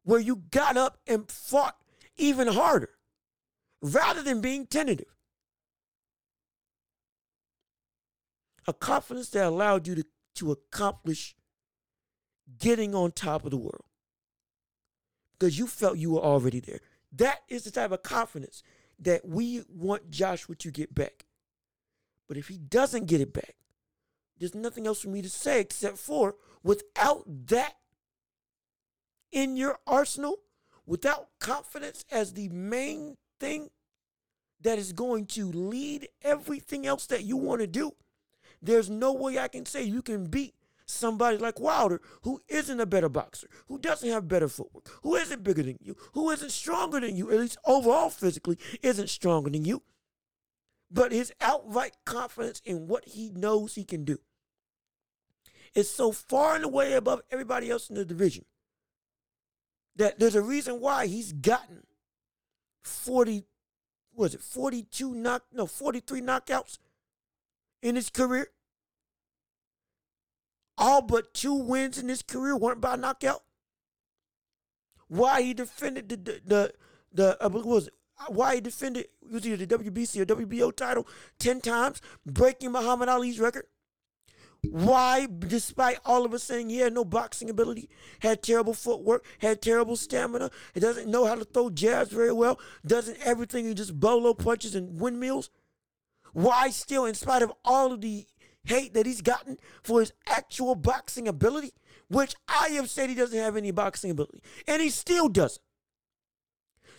Where 0.05 0.21
you 0.21 0.37
got 0.51 0.77
up 0.77 0.99
and 1.07 1.31
fought 1.31 1.77
even 2.17 2.49
harder 2.49 2.91
rather 3.83 4.23
than 4.23 4.41
being 4.41 4.67
tentative. 4.67 5.13
A 8.67 8.73
confidence 8.73 9.29
that 9.31 9.47
allowed 9.47 9.87
you 9.87 9.95
to, 9.97 10.05
to 10.37 10.53
accomplish 10.53 11.35
getting 12.59 12.95
on 12.95 13.13
top 13.13 13.45
of 13.45 13.51
the 13.51 13.57
world 13.57 13.85
because 15.39 15.59
you 15.59 15.67
felt 15.67 15.99
you 15.99 16.13
were 16.13 16.21
already 16.21 16.61
there. 16.61 16.81
That 17.13 17.41
is 17.49 17.65
the 17.65 17.71
type 17.71 17.91
of 17.91 18.03
confidence 18.03 18.63
that 18.99 19.27
we 19.27 19.63
want 19.69 20.11
Joshua 20.11 20.55
to 20.57 20.71
get 20.71 20.95
back. 20.95 21.27
But 22.29 22.37
if 22.37 22.49
he 22.49 22.59
doesn't 22.59 23.07
get 23.07 23.21
it 23.21 23.33
back, 23.33 23.57
there's 24.39 24.55
nothing 24.55 24.87
else 24.87 25.03
for 25.03 25.09
me 25.09 25.23
to 25.23 25.29
say 25.29 25.61
except 25.61 25.99
for 25.99 26.37
without 26.63 27.25
that 27.49 27.75
in 29.31 29.57
your 29.57 29.79
arsenal, 29.87 30.39
without 30.87 31.29
confidence 31.41 32.05
as 32.11 32.33
the 32.35 32.49
main 32.49 33.17
thing 33.41 33.71
that 34.61 34.79
is 34.79 34.93
going 34.93 35.27
to 35.27 35.51
lead 35.51 36.09
everything 36.23 36.87
else 36.87 37.07
that 37.07 37.25
you 37.25 37.37
want 37.37 37.61
to 37.61 37.67
do, 37.67 37.93
there's 38.63 38.89
no 38.89 39.13
way 39.13 39.39
I 39.39 39.49
can 39.49 39.67
say 39.67 39.83
you 39.83 40.03
can 40.03 40.27
beat 40.27 40.55
somebody 40.87 41.39
like 41.39 41.59
Wilder 41.61 42.01
who 42.23 42.41
isn't 42.49 42.81
a 42.81 42.87
better 42.87 43.09
boxer, 43.09 43.49
who 43.67 43.79
doesn't 43.79 44.09
have 44.09 44.29
better 44.29 44.49
footwork, 44.49 44.89
who 45.03 45.17
isn't 45.17 45.43
bigger 45.43 45.63
than 45.63 45.79
you, 45.81 45.97
who 46.13 46.31
isn't 46.31 46.51
stronger 46.51 47.01
than 47.01 47.17
you, 47.17 47.31
at 47.31 47.41
least 47.41 47.59
overall 47.65 48.11
physically 48.11 48.59
isn't 48.83 49.11
stronger 49.11 49.51
than 49.51 49.65
you. 49.65 49.83
But 50.91 51.13
his 51.13 51.33
outright 51.41 51.97
confidence 52.05 52.61
in 52.65 52.87
what 52.87 53.09
he 53.09 53.31
knows 53.31 53.75
he 53.75 53.85
can 53.85 54.05
do 54.05 54.19
is 55.75 55.91
so 55.91 56.13
far 56.13 56.55
and 56.55 56.65
away 56.65 56.93
above 56.93 57.23
everybody 57.31 57.71
else 57.71 57.89
in 57.89 57.97
the 57.97 58.05
division 58.05 58.45
that 59.97 60.19
there's 60.19 60.35
a 60.35 60.43
reason 60.43 60.81
why 60.81 61.07
he's 61.07 61.33
gotten 61.33 61.85
40 62.83 63.45
was 64.15 64.35
it 64.35 64.43
42 64.43 65.15
knock 65.15 65.45
no 65.53 65.67
43 65.67 66.21
knockouts 66.21 66.79
in 67.83 67.97
his 67.97 68.09
career. 68.09 68.49
All 70.79 71.03
but 71.03 71.35
two 71.35 71.55
wins 71.55 71.99
in 71.99 72.09
his 72.09 72.23
career 72.23 72.57
weren't 72.57 72.81
by 72.81 72.97
knockout. 72.97 73.43
Why 75.09 75.43
he 75.43 75.53
defended 75.53 76.09
the 76.09 76.17
the 76.17 76.41
the, 77.13 77.37
the 77.41 77.49
what 77.49 77.67
was 77.67 77.89
it? 77.89 77.95
Why 78.29 78.55
he 78.55 78.61
defended 78.61 79.09
was 79.31 79.47
either 79.47 79.67
the 79.67 79.79
WBC 79.79 80.21
or 80.21 80.25
WBO 80.25 80.75
title 80.75 81.07
ten 81.39 81.61
times, 81.61 82.01
breaking 82.25 82.73
Muhammad 82.73 83.09
Ali's 83.09 83.39
record. 83.39 83.67
Why, 84.65 85.27
despite 85.27 85.99
all 86.05 86.25
of 86.25 86.33
us 86.33 86.45
saying 86.45 86.71
he 86.71 86.79
had 86.79 86.93
no 86.93 87.05
boxing 87.05 87.51
ability, 87.51 87.91
had 88.21 88.45
terrible 88.45 88.75
footwork, 88.75 89.25
had 89.41 89.61
terrible 89.61 89.97
stamina, 89.97 90.53
he 90.73 90.79
doesn't 90.79 91.11
know 91.11 91.27
how 91.27 91.35
to 91.35 91.45
throw 91.45 91.69
jabs 91.69 92.13
very 92.13 92.33
well, 92.33 92.61
doesn't 92.87 93.19
everything 93.25 93.67
he 93.67 93.75
just 93.75 93.99
bolo 93.99 94.35
punches 94.35 94.77
and 94.77 95.01
windmills. 95.01 95.51
Why 96.33 96.71
still, 96.71 97.05
in 97.05 97.15
spite 97.15 97.43
of 97.43 97.53
all 97.65 97.93
of 97.93 98.01
the 98.01 98.27
hate 98.65 98.95
that 98.95 99.07
he's 99.07 99.21
gotten 99.21 99.59
for 99.83 100.01
his 100.01 100.13
actual 100.27 100.75
boxing 100.75 101.29
ability, 101.29 101.73
which 102.09 102.35
I 102.49 102.69
have 102.71 102.89
said 102.91 103.09
he 103.09 103.15
doesn't 103.15 103.39
have 103.39 103.57
any 103.57 103.71
boxing 103.71 104.11
ability, 104.11 104.43
and 104.67 104.81
he 104.81 104.91
still 104.91 105.29
doesn't. 105.29 105.63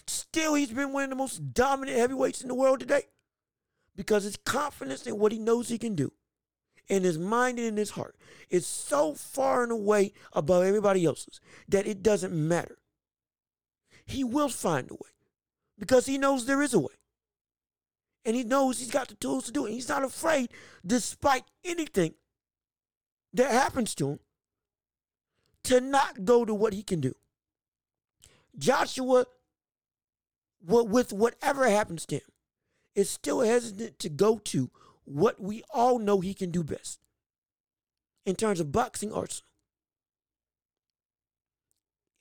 Still, 0.05 0.53
he's 0.55 0.71
been 0.71 0.91
one 0.91 1.05
of 1.05 1.09
the 1.09 1.15
most 1.15 1.53
dominant 1.53 1.97
heavyweights 1.97 2.41
in 2.41 2.49
the 2.49 2.55
world 2.55 2.79
today 2.79 3.03
because 3.95 4.23
his 4.23 4.37
confidence 4.37 5.07
in 5.07 5.17
what 5.17 5.31
he 5.31 5.39
knows 5.39 5.69
he 5.69 5.77
can 5.77 5.95
do, 5.95 6.11
in 6.87 7.03
his 7.03 7.17
mind 7.17 7.57
and 7.57 7.67
in 7.67 7.77
his 7.77 7.91
heart, 7.91 8.15
is 8.49 8.67
so 8.67 9.13
far 9.13 9.63
and 9.63 9.71
away 9.71 10.13
above 10.33 10.63
everybody 10.63 11.05
else's 11.05 11.39
that 11.69 11.87
it 11.87 12.03
doesn't 12.03 12.33
matter. 12.33 12.79
He 14.05 14.23
will 14.23 14.49
find 14.49 14.91
a 14.91 14.95
way 14.95 15.11
because 15.79 16.05
he 16.05 16.17
knows 16.17 16.45
there 16.45 16.61
is 16.61 16.73
a 16.73 16.79
way 16.79 16.93
and 18.25 18.35
he 18.35 18.43
knows 18.43 18.79
he's 18.79 18.91
got 18.91 19.07
the 19.09 19.15
tools 19.15 19.45
to 19.45 19.51
do 19.51 19.65
it. 19.65 19.71
He's 19.71 19.89
not 19.89 20.03
afraid, 20.03 20.49
despite 20.85 21.43
anything 21.63 22.15
that 23.33 23.51
happens 23.51 23.95
to 23.95 24.11
him, 24.11 24.19
to 25.65 25.81
not 25.81 26.25
go 26.25 26.45
to 26.45 26.53
what 26.53 26.73
he 26.73 26.83
can 26.83 27.01
do. 27.01 27.13
Joshua, 28.57 29.25
with 30.61 31.11
whatever 31.11 31.67
happens 31.67 32.05
to 32.07 32.15
him, 32.15 32.31
is 32.95 33.09
still 33.09 33.41
hesitant 33.41 33.99
to 33.99 34.09
go 34.09 34.37
to 34.37 34.69
what 35.05 35.41
we 35.41 35.63
all 35.73 35.99
know 35.99 36.19
he 36.21 36.33
can 36.33 36.51
do 36.51 36.63
best 36.63 36.99
in 38.25 38.35
terms 38.35 38.59
of 38.59 38.71
boxing 38.71 39.11
arsenal. 39.11 39.47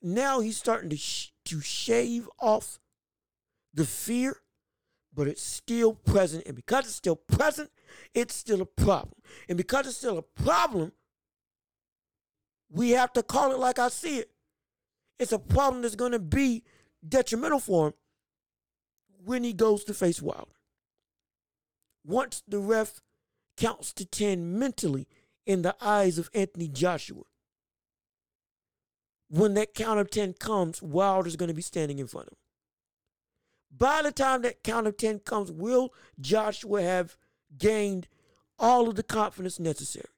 Now 0.00 0.40
he's 0.40 0.56
starting 0.56 0.90
to 0.90 0.96
sh- 0.96 1.32
to 1.44 1.60
shave 1.60 2.28
off 2.40 2.80
the 3.72 3.84
fear 3.84 4.41
but 5.14 5.28
it's 5.28 5.42
still 5.42 5.92
present. 5.92 6.46
And 6.46 6.56
because 6.56 6.86
it's 6.86 6.94
still 6.94 7.16
present, 7.16 7.70
it's 8.14 8.34
still 8.34 8.62
a 8.62 8.66
problem. 8.66 9.14
And 9.48 9.56
because 9.56 9.86
it's 9.86 9.96
still 9.96 10.18
a 10.18 10.22
problem, 10.22 10.92
we 12.70 12.90
have 12.90 13.12
to 13.14 13.22
call 13.22 13.52
it 13.52 13.58
like 13.58 13.78
I 13.78 13.88
see 13.88 14.18
it. 14.18 14.30
It's 15.18 15.32
a 15.32 15.38
problem 15.38 15.82
that's 15.82 15.94
going 15.94 16.12
to 16.12 16.18
be 16.18 16.64
detrimental 17.06 17.60
for 17.60 17.88
him 17.88 17.94
when 19.24 19.44
he 19.44 19.52
goes 19.52 19.84
to 19.84 19.94
face 19.94 20.22
Wilder. 20.22 20.50
Once 22.04 22.42
the 22.48 22.58
ref 22.58 23.00
counts 23.56 23.92
to 23.92 24.04
10 24.04 24.58
mentally 24.58 25.06
in 25.46 25.62
the 25.62 25.76
eyes 25.80 26.18
of 26.18 26.30
Anthony 26.34 26.68
Joshua, 26.68 27.22
when 29.28 29.54
that 29.54 29.74
count 29.74 30.00
of 30.00 30.10
10 30.10 30.34
comes, 30.34 30.82
Wilder's 30.82 31.36
going 31.36 31.48
to 31.48 31.54
be 31.54 31.62
standing 31.62 31.98
in 31.98 32.06
front 32.06 32.28
of 32.28 32.32
him. 32.32 32.41
By 33.76 34.02
the 34.02 34.12
time 34.12 34.42
that 34.42 34.62
count 34.62 34.86
of 34.86 34.96
10 34.96 35.20
comes, 35.20 35.50
will 35.50 35.94
Joshua 36.20 36.82
have 36.82 37.16
gained 37.56 38.06
all 38.58 38.88
of 38.88 38.96
the 38.96 39.02
confidence 39.02 39.58
necessary 39.58 40.08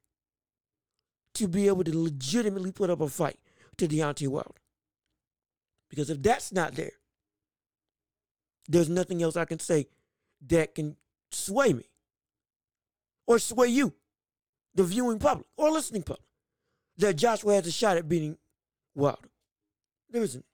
to 1.34 1.48
be 1.48 1.66
able 1.66 1.84
to 1.84 1.98
legitimately 1.98 2.72
put 2.72 2.90
up 2.90 3.00
a 3.00 3.08
fight 3.08 3.38
to 3.76 3.88
Deontay 3.88 4.28
Wilder. 4.28 4.50
Because 5.88 6.10
if 6.10 6.22
that's 6.22 6.52
not 6.52 6.74
there, 6.74 6.92
there's 8.68 8.88
nothing 8.88 9.22
else 9.22 9.36
I 9.36 9.44
can 9.44 9.58
say 9.58 9.86
that 10.46 10.74
can 10.74 10.96
sway 11.30 11.72
me 11.72 11.84
or 13.26 13.38
sway 13.38 13.68
you, 13.68 13.94
the 14.74 14.84
viewing 14.84 15.18
public 15.18 15.46
or 15.56 15.70
listening 15.70 16.02
public, 16.02 16.26
that 16.98 17.16
Joshua 17.16 17.54
has 17.54 17.66
a 17.66 17.72
shot 17.72 17.96
at 17.96 18.08
beating 18.08 18.38
Wilder. 18.94 19.28
There 20.10 20.22
isn't. 20.22 20.44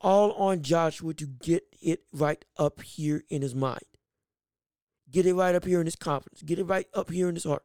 All 0.00 0.32
on 0.32 0.62
Joshua 0.62 1.12
to 1.14 1.26
get 1.26 1.64
it 1.82 2.04
right 2.12 2.44
up 2.56 2.82
here 2.82 3.24
in 3.28 3.42
his 3.42 3.54
mind. 3.54 3.82
Get 5.10 5.26
it 5.26 5.34
right 5.34 5.54
up 5.54 5.64
here 5.64 5.80
in 5.80 5.86
his 5.86 5.96
confidence. 5.96 6.42
Get 6.42 6.58
it 6.58 6.64
right 6.64 6.86
up 6.94 7.10
here 7.10 7.28
in 7.28 7.34
his 7.34 7.44
heart. 7.44 7.64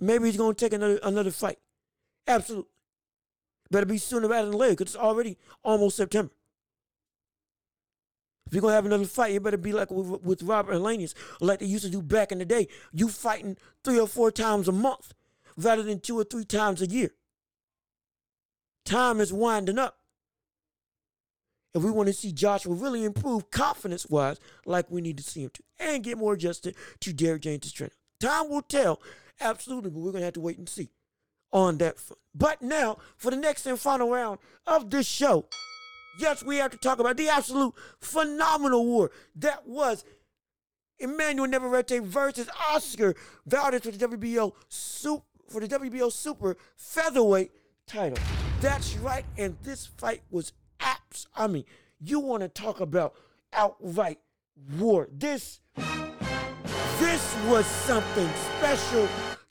Maybe 0.00 0.26
he's 0.26 0.36
going 0.36 0.54
to 0.54 0.64
take 0.64 0.72
another 0.72 1.00
another 1.02 1.30
fight. 1.30 1.58
Absolutely. 2.26 2.70
Better 3.70 3.86
be 3.86 3.98
sooner 3.98 4.28
rather 4.28 4.50
than 4.50 4.58
later 4.58 4.74
because 4.74 4.94
it's 4.94 5.02
already 5.02 5.36
almost 5.64 5.96
September. 5.96 6.32
If 8.46 8.54
you're 8.54 8.62
going 8.62 8.72
to 8.72 8.76
have 8.76 8.86
another 8.86 9.04
fight, 9.04 9.34
it 9.34 9.42
better 9.42 9.58
be 9.58 9.72
like 9.72 9.90
with, 9.90 10.22
with 10.22 10.42
Robert 10.42 10.72
Helenius, 10.74 11.12
like 11.40 11.58
they 11.58 11.66
used 11.66 11.84
to 11.84 11.90
do 11.90 12.00
back 12.00 12.32
in 12.32 12.38
the 12.38 12.46
day. 12.46 12.68
You 12.92 13.08
fighting 13.08 13.58
three 13.84 14.00
or 14.00 14.06
four 14.06 14.30
times 14.30 14.68
a 14.68 14.72
month 14.72 15.12
rather 15.56 15.82
than 15.82 16.00
two 16.00 16.18
or 16.18 16.24
three 16.24 16.44
times 16.44 16.80
a 16.80 16.86
year. 16.86 17.10
Time 18.86 19.20
is 19.20 19.34
winding 19.34 19.78
up. 19.78 19.97
If 21.74 21.82
we 21.82 21.90
want 21.90 22.08
to 22.08 22.12
see 22.12 22.32
Joshua 22.32 22.74
really 22.74 23.04
improve 23.04 23.50
confidence 23.50 24.06
wise, 24.08 24.38
like 24.64 24.90
we 24.90 25.00
need 25.00 25.18
to 25.18 25.22
see 25.22 25.42
him 25.44 25.50
to, 25.54 25.62
and 25.78 26.02
get 26.02 26.18
more 26.18 26.32
adjusted 26.32 26.74
to 27.00 27.12
Derrick 27.12 27.42
James' 27.42 27.72
trainer. 27.72 27.92
Time 28.20 28.48
will 28.48 28.62
tell, 28.62 29.00
absolutely, 29.40 29.90
but 29.90 30.00
we're 30.00 30.12
going 30.12 30.22
to 30.22 30.26
have 30.26 30.34
to 30.34 30.40
wait 30.40 30.58
and 30.58 30.68
see 30.68 30.88
on 31.52 31.78
that 31.78 31.98
front. 31.98 32.20
But 32.34 32.62
now, 32.62 32.98
for 33.16 33.30
the 33.30 33.36
next 33.36 33.66
and 33.66 33.78
final 33.78 34.10
round 34.10 34.38
of 34.66 34.90
this 34.90 35.06
show, 35.06 35.46
yes, 36.18 36.42
we 36.42 36.56
have 36.56 36.70
to 36.72 36.78
talk 36.78 36.98
about 36.98 37.16
the 37.16 37.28
absolute 37.28 37.74
phenomenal 38.00 38.84
war 38.84 39.10
that 39.36 39.66
was 39.66 40.04
Emanuel 40.98 41.46
Navarrete 41.46 42.02
versus 42.02 42.48
Oscar 42.70 43.14
Valdez 43.46 43.82
for 43.82 43.90
the 43.90 44.08
WBO 44.08 44.52
super, 44.68 45.24
for 45.48 45.60
the 45.60 45.68
WBO 45.68 46.10
Super 46.10 46.56
Featherweight 46.76 47.52
title. 47.86 48.18
That's 48.60 48.96
right, 48.96 49.24
and 49.36 49.56
this 49.62 49.86
fight 49.86 50.22
was 50.30 50.52
I 51.34 51.46
mean, 51.46 51.64
you 52.00 52.20
want 52.20 52.42
to 52.42 52.48
talk 52.48 52.80
about 52.80 53.14
outright 53.52 54.18
war. 54.78 55.08
This 55.12 55.60
this 56.98 57.36
was 57.46 57.64
something 57.64 58.28
special 58.58 59.08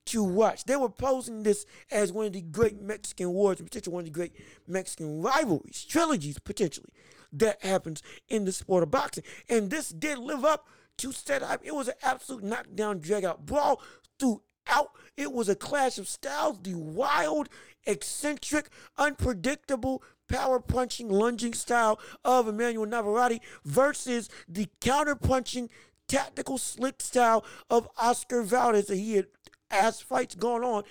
to 0.08 0.24
watch. 0.24 0.66
They 0.66 0.76
were 0.76 0.90
posing 0.90 1.44
this 1.44 1.66
as 1.92 2.12
one 2.12 2.26
of 2.26 2.34
the 2.34 2.42
great 2.42 2.82
Mexican 2.82 3.30
wars, 3.30 3.62
potentially 3.62 3.94
one 3.94 4.02
of 4.02 4.06
the 4.06 4.12
great 4.12 4.34
Mexican 4.68 5.22
rivalries, 5.22 5.86
trilogies 5.86 6.40
potentially, 6.40 6.90
that 7.34 7.64
happens 7.64 8.02
in 8.28 8.46
the 8.46 8.52
sport 8.52 8.84
of 8.84 8.92
boxing. 8.92 9.24
And 9.50 9.70
this 9.70 9.90
did 9.90 10.18
live 10.18 10.44
up 10.46 10.68
to 10.98 11.12
set 11.12 11.44
up. 11.44 11.62
It 11.64 11.76
was 11.76 11.88
an 11.88 11.96
absolute 12.04 12.44
knockdown, 12.44 13.00
drag 13.00 13.24
out 13.24 13.46
brawl 13.46 13.82
throughout. 14.20 14.92
It 15.16 15.32
was 15.32 15.50
a 15.50 15.56
clash 15.56 15.98
of 15.98 16.08
styles, 16.08 16.60
the 16.62 16.76
wild, 16.76 17.50
eccentric, 17.86 18.70
unpredictable, 18.98 20.04
power 20.28 20.60
punching, 20.60 21.10
lunging 21.10 21.54
style 21.54 22.00
of 22.24 22.48
Emanuel 22.48 22.86
Navarrete 22.86 23.42
versus 23.64 24.30
the 24.48 24.68
counter 24.82 25.16
punching, 25.16 25.70
tactical, 26.08 26.58
slick 26.58 27.02
style 27.02 27.46
of 27.70 27.88
Oscar 27.98 28.44
Valdez 28.44 28.88
that 28.88 28.96
he 28.96 29.16
had 29.16 29.28
as 29.70 30.02
fights 30.02 30.36
gone 30.36 30.64
on 30.64 30.84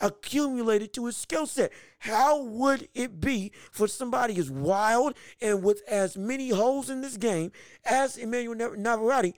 accumulated 0.00 0.92
to 0.92 1.06
his 1.06 1.16
skill 1.16 1.46
set. 1.46 1.72
How 2.00 2.42
would 2.42 2.88
it 2.94 3.20
be 3.20 3.52
for 3.70 3.86
somebody 3.86 4.36
as 4.38 4.50
wild 4.50 5.14
and 5.40 5.62
with 5.62 5.82
as 5.88 6.16
many 6.16 6.50
holes 6.50 6.90
in 6.90 7.00
this 7.00 7.16
game 7.16 7.52
as 7.84 8.16
Emanuel 8.16 8.76
Navarrete? 8.76 9.36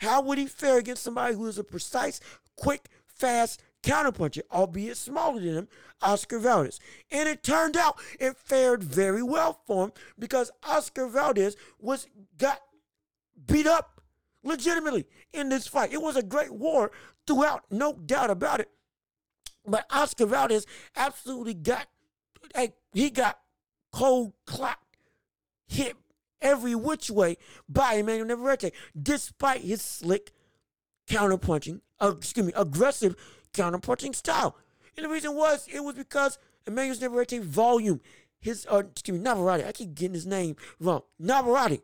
How 0.00 0.20
would 0.22 0.38
he 0.38 0.46
fare 0.46 0.78
against 0.78 1.04
somebody 1.04 1.34
who 1.34 1.46
is 1.46 1.58
a 1.58 1.64
precise, 1.64 2.20
quick, 2.56 2.88
fast 3.06 3.62
counterpuncher, 3.84 4.42
albeit 4.50 4.96
smaller 4.96 5.40
than 5.40 5.54
him, 5.54 5.68
Oscar 6.02 6.38
Valdez? 6.38 6.80
And 7.10 7.28
it 7.28 7.42
turned 7.42 7.76
out 7.76 8.00
it 8.18 8.36
fared 8.36 8.82
very 8.82 9.22
well 9.22 9.60
for 9.66 9.84
him 9.84 9.92
because 10.18 10.50
Oscar 10.66 11.06
Valdez 11.06 11.56
was 11.78 12.06
got 12.38 12.60
beat 13.46 13.66
up 13.66 14.00
legitimately 14.42 15.06
in 15.32 15.48
this 15.48 15.66
fight. 15.66 15.92
It 15.92 16.02
was 16.02 16.16
a 16.16 16.22
great 16.22 16.52
war 16.52 16.90
throughout, 17.26 17.64
no 17.70 17.92
doubt 17.92 18.30
about 18.30 18.60
it. 18.60 18.70
But 19.66 19.86
Oscar 19.90 20.26
Valdez 20.26 20.66
absolutely 20.96 21.54
got, 21.54 21.86
like, 22.54 22.74
he 22.92 23.10
got 23.10 23.38
cold 23.92 24.32
clocked, 24.46 24.98
hit 25.66 25.96
every 26.42 26.74
which 26.74 27.10
way 27.10 27.36
by 27.68 27.94
Emanuel 27.94 28.26
Navarrete, 28.26 28.72
despite 29.00 29.62
his 29.62 29.80
slick 29.80 30.32
counterpunching, 31.08 31.80
uh, 32.00 32.12
excuse 32.16 32.46
me, 32.46 32.52
aggressive 32.54 33.14
counterpunching 33.54 34.14
style. 34.14 34.56
And 34.96 35.04
the 35.04 35.08
reason 35.08 35.34
was, 35.34 35.66
it 35.72 35.82
was 35.82 35.94
because 35.94 36.38
Emanuel 36.66 36.96
Navarrete 37.00 37.42
volume, 37.42 38.00
his, 38.40 38.66
uh, 38.70 38.82
excuse 38.90 39.18
me, 39.18 39.22
Navarrete, 39.22 39.66
I 39.66 39.72
keep 39.72 39.94
getting 39.94 40.14
his 40.14 40.26
name 40.26 40.56
wrong, 40.78 41.02
Navarrete. 41.18 41.82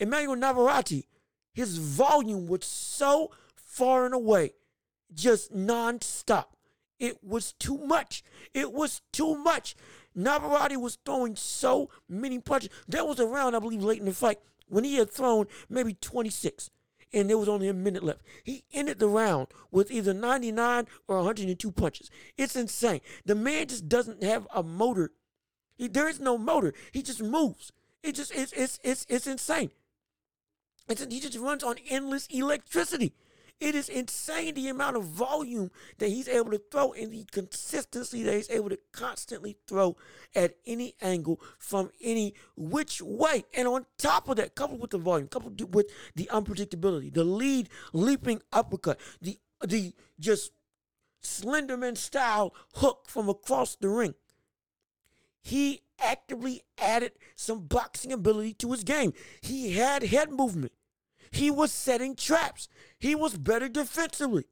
Emanuel 0.00 0.36
Navarrete, 0.36 1.06
his 1.52 1.78
volume 1.78 2.46
was 2.46 2.64
so 2.64 3.30
far 3.54 4.04
and 4.04 4.14
away, 4.14 4.52
just 5.12 5.54
nonstop. 5.54 6.46
It 6.98 7.22
was 7.22 7.52
too 7.52 7.78
much. 7.78 8.22
It 8.52 8.72
was 8.72 9.02
too 9.12 9.36
much. 9.36 9.76
Navarrete 10.14 10.80
was 10.80 10.98
throwing 11.04 11.36
so 11.36 11.90
many 12.08 12.38
punches. 12.38 12.70
There 12.88 13.04
was 13.04 13.18
a 13.18 13.26
round, 13.26 13.56
I 13.56 13.58
believe, 13.58 13.82
late 13.82 13.98
in 13.98 14.06
the 14.06 14.12
fight 14.12 14.38
when 14.68 14.84
he 14.84 14.96
had 14.96 15.10
thrown 15.10 15.46
maybe 15.68 15.94
26 15.94 16.70
and 17.14 17.30
there 17.30 17.38
was 17.38 17.48
only 17.48 17.68
a 17.68 17.74
minute 17.74 18.02
left. 18.02 18.22
He 18.42 18.64
ended 18.72 18.98
the 18.98 19.08
round 19.08 19.46
with 19.70 19.90
either 19.90 20.12
99 20.12 20.86
or 21.08 21.16
102 21.16 21.72
punches. 21.72 22.10
It's 22.36 22.56
insane. 22.56 23.00
The 23.24 23.36
man 23.36 23.68
just 23.68 23.88
doesn't 23.88 24.22
have 24.22 24.46
a 24.52 24.62
motor. 24.62 25.12
He, 25.76 25.88
there 25.88 26.08
is 26.08 26.20
no 26.20 26.36
motor. 26.36 26.74
He 26.92 27.02
just 27.02 27.22
moves. 27.22 27.72
It 28.02 28.16
just 28.16 28.34
it's 28.34 28.52
it's 28.52 28.78
it's 28.82 29.06
it's 29.08 29.26
insane. 29.26 29.70
It's, 30.88 31.02
he 31.02 31.20
just 31.20 31.38
runs 31.38 31.64
on 31.64 31.76
endless 31.88 32.26
electricity. 32.26 33.14
It 33.60 33.74
is 33.74 33.88
insane 33.88 34.54
the 34.54 34.68
amount 34.68 34.96
of 34.96 35.04
volume 35.04 35.70
that 35.98 36.08
he's 36.08 36.28
able 36.28 36.50
to 36.50 36.60
throw 36.70 36.92
and 36.92 37.12
the 37.12 37.24
consistency 37.30 38.22
that 38.24 38.34
he's 38.34 38.50
able 38.50 38.68
to 38.68 38.78
constantly 38.92 39.56
throw 39.66 39.96
at 40.34 40.56
any 40.66 40.96
angle 41.00 41.40
from 41.58 41.90
any 42.02 42.34
which 42.56 43.00
way. 43.00 43.44
And 43.54 43.68
on 43.68 43.86
top 43.96 44.28
of 44.28 44.36
that, 44.36 44.54
coupled 44.54 44.80
with 44.80 44.90
the 44.90 44.98
volume, 44.98 45.28
coupled 45.28 45.74
with 45.74 45.86
the 46.14 46.28
unpredictability, 46.32 47.12
the 47.14 47.24
lead 47.24 47.68
leaping 47.92 48.42
uppercut, 48.52 48.98
the 49.20 49.38
the 49.64 49.94
just 50.18 50.52
Slenderman 51.22 51.96
style 51.96 52.54
hook 52.74 53.06
from 53.08 53.28
across 53.28 53.76
the 53.76 53.88
ring. 53.88 54.14
He 55.40 55.82
actively 55.98 56.62
added 56.78 57.12
some 57.34 57.66
boxing 57.66 58.12
ability 58.12 58.54
to 58.54 58.72
his 58.72 58.84
game. 58.84 59.12
He 59.40 59.72
had 59.72 60.02
head 60.02 60.30
movement. 60.30 60.72
He 61.34 61.50
was 61.50 61.72
setting 61.72 62.14
traps. 62.14 62.68
He 62.96 63.16
was 63.16 63.36
better 63.36 63.68
defensively. 63.68 64.44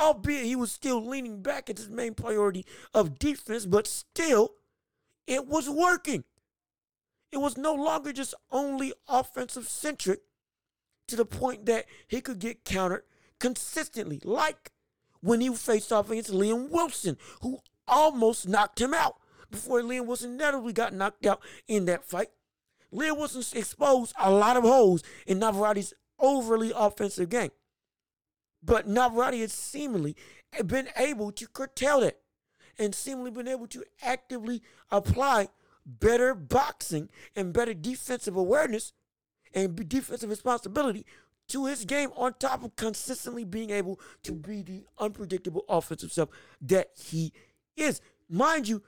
Albeit 0.00 0.44
he 0.44 0.54
was 0.54 0.70
still 0.70 1.04
leaning 1.04 1.42
back 1.42 1.68
at 1.68 1.78
his 1.78 1.90
main 1.90 2.14
priority 2.14 2.64
of 2.94 3.18
defense, 3.18 3.66
but 3.66 3.88
still, 3.88 4.52
it 5.26 5.48
was 5.48 5.68
working. 5.68 6.22
It 7.32 7.38
was 7.38 7.56
no 7.56 7.74
longer 7.74 8.12
just 8.12 8.34
only 8.52 8.92
offensive 9.08 9.68
centric 9.68 10.20
to 11.08 11.16
the 11.16 11.24
point 11.24 11.66
that 11.66 11.86
he 12.06 12.20
could 12.20 12.38
get 12.38 12.64
countered 12.64 13.02
consistently, 13.40 14.20
like 14.22 14.70
when 15.20 15.40
he 15.40 15.52
faced 15.56 15.92
off 15.92 16.08
against 16.08 16.30
Liam 16.30 16.70
Wilson, 16.70 17.18
who 17.42 17.58
almost 17.88 18.46
knocked 18.46 18.80
him 18.80 18.94
out 18.94 19.16
before 19.50 19.82
Liam 19.82 20.06
Wilson 20.06 20.34
inevitably 20.34 20.72
got 20.72 20.94
knocked 20.94 21.26
out 21.26 21.40
in 21.66 21.86
that 21.86 22.04
fight. 22.04 22.28
Liam 22.92 23.16
Wilson 23.16 23.44
exposed 23.58 24.14
a 24.18 24.30
lot 24.30 24.56
of 24.56 24.64
holes 24.64 25.02
in 25.26 25.38
Navarrete's 25.38 25.94
overly 26.18 26.72
offensive 26.74 27.28
game. 27.28 27.50
But 28.62 28.86
Navarrete 28.86 29.40
has 29.40 29.52
seemingly 29.52 30.16
been 30.66 30.88
able 30.96 31.32
to 31.32 31.46
curtail 31.46 32.00
that 32.00 32.18
and 32.78 32.94
seemingly 32.94 33.30
been 33.30 33.48
able 33.48 33.66
to 33.68 33.84
actively 34.02 34.62
apply 34.90 35.48
better 35.86 36.34
boxing 36.34 37.08
and 37.34 37.52
better 37.52 37.74
defensive 37.74 38.36
awareness 38.36 38.92
and 39.54 39.88
defensive 39.88 40.30
responsibility 40.30 41.06
to 41.48 41.66
his 41.66 41.84
game 41.84 42.10
on 42.16 42.34
top 42.34 42.62
of 42.62 42.76
consistently 42.76 43.44
being 43.44 43.70
able 43.70 43.98
to 44.22 44.32
be 44.32 44.62
the 44.62 44.84
unpredictable 44.98 45.64
offensive 45.68 46.12
self 46.12 46.28
that 46.60 46.90
he 46.96 47.32
is. 47.76 48.00
Mind 48.28 48.68
you, 48.68 48.82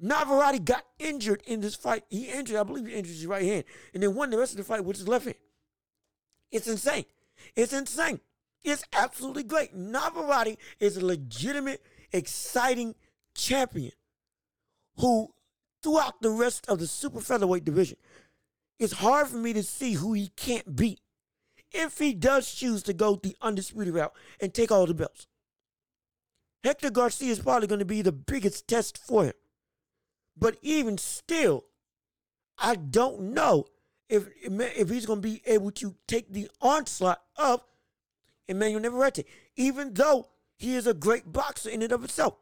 Navarrete 0.00 0.64
got 0.64 0.84
injured 0.98 1.42
in 1.46 1.60
this 1.60 1.74
fight. 1.74 2.04
He 2.08 2.24
injured, 2.30 2.56
I 2.56 2.62
believe 2.62 2.86
he 2.86 2.94
injured 2.94 3.14
his 3.14 3.26
right 3.26 3.44
hand, 3.44 3.64
and 3.92 4.02
then 4.02 4.14
won 4.14 4.30
the 4.30 4.38
rest 4.38 4.52
of 4.52 4.58
the 4.58 4.64
fight 4.64 4.84
with 4.84 4.96
his 4.96 5.08
left 5.08 5.24
hand. 5.24 5.36
It's 6.50 6.66
insane. 6.66 7.04
It's 7.56 7.72
insane. 7.72 8.20
It's 8.62 8.84
absolutely 8.92 9.44
great. 9.44 9.74
Navarrete 9.74 10.58
is 10.80 10.96
a 10.96 11.04
legitimate, 11.04 11.82
exciting 12.12 12.94
champion 13.34 13.92
who, 14.98 15.34
throughout 15.82 16.20
the 16.22 16.30
rest 16.30 16.66
of 16.68 16.78
the 16.78 16.86
super 16.86 17.20
featherweight 17.20 17.64
division, 17.64 17.98
it's 18.78 18.94
hard 18.94 19.28
for 19.28 19.36
me 19.36 19.52
to 19.52 19.62
see 19.62 19.94
who 19.94 20.12
he 20.12 20.28
can't 20.36 20.74
beat 20.76 21.00
if 21.72 21.98
he 21.98 22.14
does 22.14 22.52
choose 22.52 22.82
to 22.84 22.92
go 22.92 23.16
the 23.16 23.36
undisputed 23.42 23.94
route 23.94 24.14
and 24.40 24.54
take 24.54 24.70
all 24.70 24.86
the 24.86 24.94
belts. 24.94 25.26
Hector 26.62 26.90
Garcia 26.90 27.30
is 27.30 27.40
probably 27.40 27.66
going 27.66 27.80
to 27.80 27.84
be 27.84 28.00
the 28.00 28.12
biggest 28.12 28.66
test 28.66 28.96
for 28.96 29.24
him. 29.24 29.34
But 30.36 30.56
even 30.62 30.98
still, 30.98 31.64
I 32.58 32.74
don't 32.76 33.34
know 33.34 33.66
if 34.08 34.28
if 34.44 34.90
he's 34.90 35.06
going 35.06 35.22
to 35.22 35.28
be 35.28 35.42
able 35.46 35.70
to 35.72 35.94
take 36.06 36.32
the 36.32 36.48
onslaught 36.60 37.22
of 37.36 37.64
Emanuel 38.48 38.80
Navarrete, 38.80 39.26
even 39.56 39.94
though 39.94 40.28
he 40.56 40.74
is 40.74 40.86
a 40.86 40.94
great 40.94 41.32
boxer 41.32 41.70
in 41.70 41.82
and 41.82 41.92
of 41.92 42.04
itself. 42.04 42.36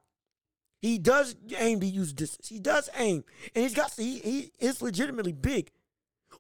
He 0.81 0.99
does 0.99 1.37
aim 1.57 1.79
to 1.81 1.87
use 1.87 2.13
distance. 2.13 2.49
He 2.49 2.59
does 2.59 2.91
aim, 2.97 3.25
and 3.55 3.63
he's 3.63 3.75
got 3.75 3.93
he 3.95 4.19
he 4.19 4.53
is 4.59 4.83
legitimately 4.83 5.33
big, 5.33 5.71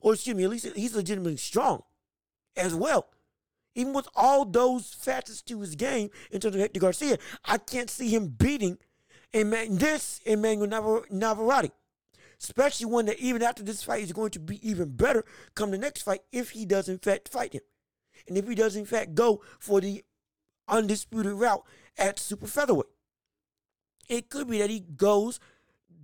or 0.01 0.15
excuse 0.15 0.37
me, 0.37 0.45
at 0.45 0.51
least 0.51 0.67
he's 0.75 0.97
legitimately 0.97 1.37
strong, 1.37 1.83
as 2.57 2.75
well. 2.75 3.09
Even 3.75 3.93
with 3.95 4.09
all 4.15 4.45
those 4.45 4.93
facets 4.93 5.41
to 5.43 5.61
his 5.61 5.77
game 5.77 6.11
in 6.31 6.41
terms 6.41 6.57
of 6.57 6.61
Hector 6.61 6.81
Garcia, 6.81 7.19
I 7.45 7.57
can't 7.59 7.89
see 7.89 8.09
him 8.09 8.27
beating 8.27 8.79
Emanuel, 9.33 9.77
this 9.77 10.21
Emanuel 10.25 10.69
Navar- 10.69 11.11
Navarrete. 11.11 11.73
Especially 12.41 12.87
when 12.87 13.07
that 13.07 13.21
even 13.21 13.41
after 13.41 13.63
this 13.63 13.85
fight 13.85 14.03
is 14.03 14.13
going 14.13 14.31
to 14.31 14.41
be 14.41 14.69
even 14.69 14.97
better 14.97 15.25
come 15.55 15.71
the 15.71 15.79
next 15.79 16.03
fight 16.03 16.23
if 16.33 16.51
he 16.51 16.67
does 16.67 16.89
in 16.89 16.99
fact 16.99 17.29
fight 17.29 17.53
him. 17.53 17.61
And 18.27 18.37
if 18.37 18.49
he 18.49 18.57
does 18.57 18.75
in 18.75 18.85
fact 18.85 19.15
go 19.15 19.43
for 19.61 19.81
the 19.81 20.05
undisputed 20.69 21.33
route 21.33 21.63
at 21.97 22.19
super 22.19 22.47
featherweight. 22.47 22.87
It 24.09 24.29
could 24.29 24.49
be 24.49 24.59
that 24.59 24.71
he 24.71 24.81
goes, 24.81 25.39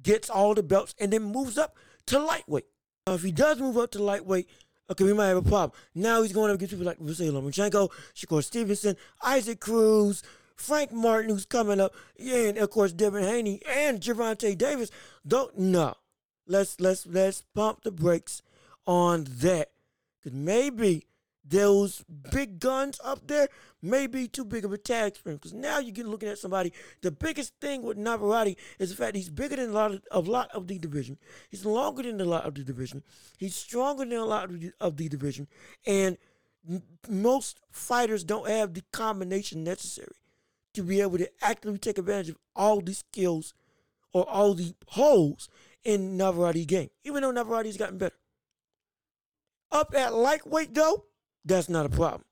gets 0.03 0.31
all 0.31 0.55
the 0.55 0.63
belts, 0.63 0.95
and 1.01 1.13
then 1.13 1.23
moves 1.25 1.59
up 1.59 1.77
to 2.07 2.19
lightweight. 2.19 2.67
Now, 3.07 3.15
if 3.15 3.23
he 3.23 3.33
does 3.33 3.59
move 3.59 3.77
up 3.77 3.91
to 3.93 4.03
lightweight, 4.03 4.49
okay, 4.91 5.05
we 5.05 5.13
might 5.13 5.27
have 5.27 5.39
a 5.39 5.43
problem. 5.43 5.73
Now 5.95 6.23
he's 6.23 6.33
going 6.33 6.51
up 6.51 6.57
against 6.57 6.73
people 6.73 6.87
like 6.87 6.99
Vasily 6.99 7.31
Lomachenko, 7.31 7.91
Shakur 8.15 8.45
Stevenson, 8.45 8.97
Isaac 9.23 9.61
Cruz, 9.61 10.23
Frank 10.59 10.93
Martin, 10.93 11.31
who's 11.31 11.47
coming 11.47 11.81
up, 11.81 11.95
yeah, 12.17 12.49
and 12.49 12.59
of 12.59 12.71
course 12.71 12.93
Devin 12.93 13.23
Haney 13.23 13.61
and 13.67 14.01
Gervonta 14.01 14.59
Davis. 14.59 14.91
Don't 15.27 15.57
no. 15.57 15.95
Let's 16.47 16.81
let's 16.81 17.07
let's 17.07 17.43
pump 17.55 17.83
the 17.85 17.93
brakes 17.93 18.43
on 18.87 19.25
that. 19.39 19.71
Cause 20.23 20.33
maybe 20.33 21.07
those 21.45 22.05
big 22.33 22.59
guns 22.59 23.01
up 23.05 23.27
there 23.27 23.49
may 23.81 24.07
be 24.09 24.27
too 24.27 24.45
big 24.45 24.65
of 24.65 24.73
a 24.73 24.79
tag 24.79 25.17
for 25.17 25.31
him. 25.31 25.37
Because 25.37 25.55
now 25.55 25.79
you're 25.79 26.07
looking 26.07 26.29
at 26.29 26.39
somebody. 26.39 26.73
The 27.03 27.13
biggest 27.13 27.55
thing 27.61 27.83
with 27.83 27.97
Navarrete 27.97 28.59
is 28.79 28.91
the 28.91 28.97
fact 28.97 29.15
he's 29.15 29.31
bigger 29.31 29.57
than 29.57 29.71
a 29.71 29.73
lot 29.73 29.93
of, 29.93 30.03
a 30.11 30.21
lot 30.21 30.51
of 30.53 30.67
the 30.67 30.79
division. 30.79 31.19
He's 31.49 31.65
longer 31.65 32.03
than 32.03 32.21
a 32.21 32.25
lot 32.25 32.45
of 32.45 32.55
the 32.55 32.65
division. 32.65 33.05
He's 33.39 33.55
stronger 33.55 34.05
than 34.05 34.19
a 34.19 34.25
lot 34.25 34.51
of 34.51 34.61
the, 34.61 34.73
of 34.81 34.97
the 34.97 35.09
division. 35.09 35.47
And 35.87 36.19
most 37.09 37.61
fighters 37.71 38.25
don't 38.25 38.49
have 38.49 38.75
the 38.75 38.83
combination 38.93 39.63
necessary 39.63 40.17
to 40.75 40.83
be 40.83 41.01
able 41.01 41.19
to 41.19 41.29
actively 41.43 41.79
take 41.79 41.99
advantage 41.99 42.31
of 42.31 42.39
all 42.55 42.81
the 42.81 42.95
skills 42.95 43.55
or 44.13 44.29
all 44.29 44.55
the 44.55 44.75
holes 44.89 45.49
in 45.85 46.17
Navarrete's 46.17 46.67
game. 46.67 46.91
Even 47.05 47.23
though 47.23 47.31
Navarrete's 47.31 47.77
gotten 47.77 47.99
better. 47.99 48.17
Up 49.71 49.95
at 49.95 50.15
lightweight 50.15 50.75
though, 50.75 51.05
that's 51.45 51.69
not 51.69 51.87
a 51.87 51.91
problem. 51.91 52.25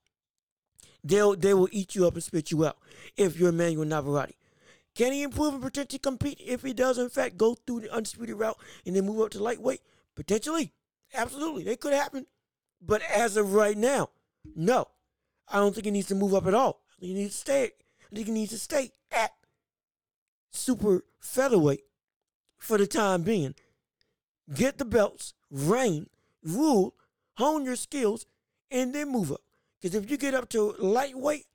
They'll 1.05 1.37
they 1.37 1.55
will 1.55 1.69
eat 1.71 1.95
you 1.95 2.07
up 2.07 2.15
and 2.15 2.23
spit 2.23 2.51
you 2.51 2.67
out 2.67 2.79
if 3.17 3.39
you're 3.39 3.51
Emanuel 3.51 3.85
Navarrete. 3.85 4.37
Can 4.95 5.13
he 5.13 5.23
improve 5.23 5.55
and 5.55 5.63
potentially 5.63 5.99
compete 5.99 6.41
if 6.45 6.63
he 6.63 6.73
does 6.73 6.99
in 6.99 7.11
fact 7.11 7.37
go 7.37 7.55
through 7.55 7.81
the 7.81 7.93
undisputed 7.93 8.39
route 8.39 8.59
and 8.87 8.97
then 8.97 9.05
move 9.05 9.21
up 9.21 9.31
to 9.31 9.43
lightweight? 9.43 9.83
Potentially. 10.15 10.73
Absolutely. 11.15 11.65
They 11.65 11.77
could 11.77 11.93
happen. 11.93 12.27
But 12.81 13.03
as 13.03 13.37
of 13.37 13.53
right 13.53 13.77
now, 13.77 14.11
no. 14.55 14.89
I 15.49 15.59
don't 15.59 15.75
think 15.75 15.85
he 15.85 15.91
needs 15.91 16.09
to 16.09 16.15
move 16.15 16.35
up 16.35 16.47
at 16.47 16.55
all. 16.55 16.81
He 16.99 17.13
needs 17.13 17.35
to 17.35 17.41
stay. 17.41 17.71
He 18.13 18.25
needs 18.25 18.53
to 18.53 18.59
stay 18.59 18.93
at 19.11 19.33
super 20.51 21.05
featherweight 21.21 21.85
for 22.59 22.79
the 22.79 22.87
time 22.87 23.23
being. 23.23 23.55
Get 24.53 24.79
the 24.79 24.85
belts, 24.85 25.35
reign, 25.51 26.09
rule, 26.43 26.95
hone 27.37 27.65
your 27.65 27.77
skills, 27.77 28.27
and 28.71 28.95
then 28.95 29.11
move 29.11 29.33
up. 29.33 29.43
Because 29.81 29.95
if 29.95 30.11
you 30.11 30.17
get 30.17 30.35
up 30.35 30.49
to 30.51 30.75
lightweight, 30.79 31.47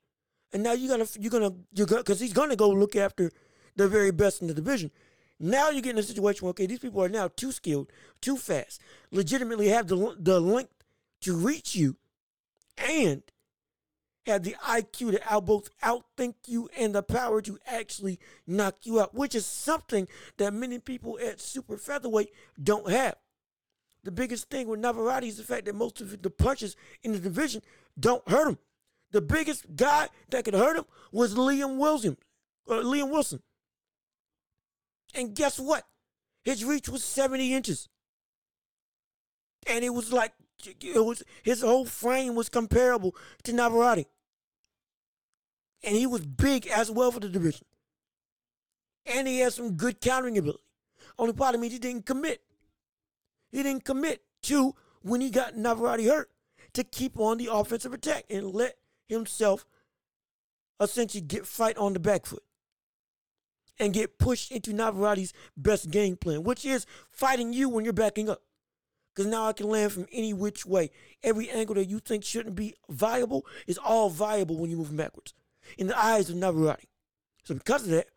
and 0.52 0.62
now 0.62 0.72
you're 0.72 0.90
gonna 0.90 1.08
you're 1.18 1.30
gonna 1.30 1.54
you're 1.72 1.86
gonna 1.86 2.02
because 2.02 2.20
he's 2.20 2.32
gonna 2.32 2.56
go 2.56 2.68
look 2.68 2.94
after 2.94 3.30
the 3.76 3.88
very 3.88 4.10
best 4.10 4.42
in 4.42 4.48
the 4.48 4.54
division. 4.54 4.90
Now 5.40 5.70
you 5.70 5.80
get 5.80 5.92
in 5.92 5.98
a 5.98 6.02
situation 6.02 6.44
where 6.44 6.50
okay, 6.50 6.66
these 6.66 6.78
people 6.78 7.02
are 7.02 7.08
now 7.08 7.28
too 7.28 7.52
skilled, 7.52 7.90
too 8.20 8.36
fast, 8.36 8.80
legitimately 9.10 9.68
have 9.68 9.88
the 9.88 10.14
the 10.18 10.40
length 10.40 10.84
to 11.22 11.34
reach 11.34 11.74
you, 11.74 11.96
and 12.76 13.22
have 14.26 14.42
the 14.42 14.56
IQ 14.64 15.12
to 15.12 15.32
out 15.32 15.46
both 15.46 15.70
outthink 15.80 16.34
you 16.46 16.68
and 16.78 16.94
the 16.94 17.02
power 17.02 17.42
to 17.42 17.58
actually 17.66 18.18
knock 18.46 18.76
you 18.84 19.00
out, 19.00 19.14
which 19.14 19.34
is 19.34 19.46
something 19.46 20.06
that 20.36 20.54
many 20.54 20.78
people 20.78 21.18
at 21.18 21.40
super 21.40 21.76
featherweight 21.76 22.32
don't 22.62 22.90
have. 22.90 23.16
The 24.04 24.10
biggest 24.10 24.50
thing 24.50 24.68
with 24.68 24.80
Navarrete 24.80 25.24
is 25.24 25.36
the 25.36 25.44
fact 25.44 25.66
that 25.66 25.74
most 25.74 26.00
of 26.00 26.22
the 26.22 26.30
punches 26.30 26.76
in 27.02 27.12
the 27.12 27.18
division 27.18 27.62
don't 27.98 28.26
hurt 28.28 28.48
him. 28.48 28.58
The 29.12 29.20
biggest 29.20 29.76
guy 29.76 30.08
that 30.30 30.44
could 30.44 30.54
hurt 30.54 30.76
him 30.76 30.84
was 31.12 31.34
Liam 31.34 31.78
Wilson, 31.78 32.16
or 32.66 32.76
uh, 32.76 32.82
Liam 32.82 33.10
Wilson. 33.10 33.42
And 35.14 35.34
guess 35.34 35.58
what? 35.58 35.84
His 36.44 36.64
reach 36.64 36.88
was 36.88 37.04
70 37.04 37.54
inches. 37.54 37.88
And 39.68 39.84
it 39.84 39.90
was 39.90 40.12
like 40.12 40.32
it 40.66 41.04
was 41.04 41.22
his 41.42 41.62
whole 41.62 41.84
frame 41.84 42.34
was 42.34 42.48
comparable 42.48 43.14
to 43.44 43.52
Navarrete. 43.52 44.06
And 45.84 45.96
he 45.96 46.06
was 46.06 46.24
big 46.24 46.66
as 46.68 46.90
well 46.90 47.10
for 47.10 47.20
the 47.20 47.28
division. 47.28 47.66
And 49.04 49.26
he 49.26 49.40
had 49.40 49.52
some 49.52 49.72
good 49.72 50.00
countering 50.00 50.38
ability. 50.38 50.62
Only 51.18 51.32
part 51.32 51.54
of 51.54 51.60
me 51.60 51.68
he 51.68 51.78
didn't 51.78 52.06
commit. 52.06 52.42
He 53.50 53.62
didn't 53.62 53.84
commit 53.84 54.22
to 54.42 54.74
when 55.02 55.20
he 55.20 55.30
got 55.30 55.56
Navarrete 55.56 56.06
hurt 56.06 56.30
to 56.74 56.84
keep 56.84 57.18
on 57.18 57.38
the 57.38 57.48
offensive 57.52 57.92
attack 57.92 58.24
and 58.30 58.54
let 58.54 58.76
himself 59.08 59.66
essentially 60.80 61.20
get 61.20 61.46
fight 61.46 61.76
on 61.76 61.92
the 61.92 62.00
back 62.00 62.26
foot 62.26 62.42
and 63.78 63.92
get 63.92 64.18
pushed 64.18 64.52
into 64.52 64.72
Navarrete's 64.72 65.32
best 65.56 65.90
game 65.90 66.16
plan, 66.16 66.44
which 66.44 66.64
is 66.64 66.86
fighting 67.10 67.52
you 67.52 67.68
when 67.68 67.84
you're 67.84 67.92
backing 67.92 68.28
up. 68.28 68.42
Because 69.14 69.30
now 69.30 69.46
I 69.46 69.52
can 69.52 69.68
land 69.68 69.92
from 69.92 70.06
any 70.10 70.32
which 70.32 70.64
way. 70.64 70.90
Every 71.22 71.50
angle 71.50 71.74
that 71.74 71.88
you 71.88 71.98
think 71.98 72.24
shouldn't 72.24 72.56
be 72.56 72.74
viable 72.88 73.44
is 73.66 73.78
all 73.78 74.08
viable 74.08 74.56
when 74.56 74.70
you're 74.70 74.78
moving 74.78 74.96
backwards 74.96 75.34
in 75.76 75.86
the 75.86 75.98
eyes 75.98 76.30
of 76.30 76.36
Navarrete. 76.36 76.88
So 77.44 77.54
because 77.54 77.84
of 77.84 77.90
that, 77.90 78.08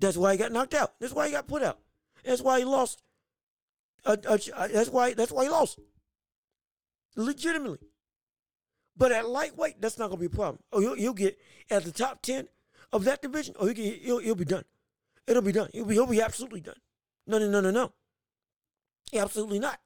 that's 0.00 0.16
why 0.16 0.32
he 0.32 0.38
got 0.38 0.52
knocked 0.52 0.74
out. 0.74 0.94
That's 0.98 1.12
why 1.12 1.26
he 1.26 1.32
got 1.32 1.46
put 1.46 1.62
out. 1.62 1.78
That's 2.24 2.42
why 2.42 2.58
he 2.58 2.64
lost 2.64 3.02
uh, 4.04 4.16
uh, 4.26 4.38
that's 4.68 4.88
why. 4.88 5.14
That's 5.14 5.32
why 5.32 5.44
he 5.44 5.50
lost. 5.50 5.78
Legitimately. 7.16 7.78
But 8.96 9.12
at 9.12 9.28
lightweight, 9.28 9.80
that's 9.80 9.98
not 9.98 10.08
gonna 10.08 10.20
be 10.20 10.26
a 10.26 10.30
problem. 10.30 10.62
Oh, 10.72 10.80
he'll, 10.80 10.94
he'll 10.94 11.14
get 11.14 11.38
at 11.70 11.84
the 11.84 11.92
top 11.92 12.22
ten 12.22 12.48
of 12.92 13.04
that 13.04 13.22
division. 13.22 13.54
Oh, 13.58 13.66
he'll, 13.66 13.74
he'll, 13.74 14.18
he'll 14.18 14.34
be 14.34 14.44
done. 14.44 14.64
It'll 15.26 15.42
be 15.42 15.52
done. 15.52 15.68
He'll 15.72 15.84
be, 15.84 15.94
he'll 15.94 16.06
be 16.06 16.20
absolutely 16.20 16.60
done. 16.60 16.76
No, 17.26 17.38
no, 17.38 17.48
no, 17.48 17.60
no, 17.60 17.70
no. 17.70 17.92
Absolutely 19.14 19.58
not. 19.58 19.78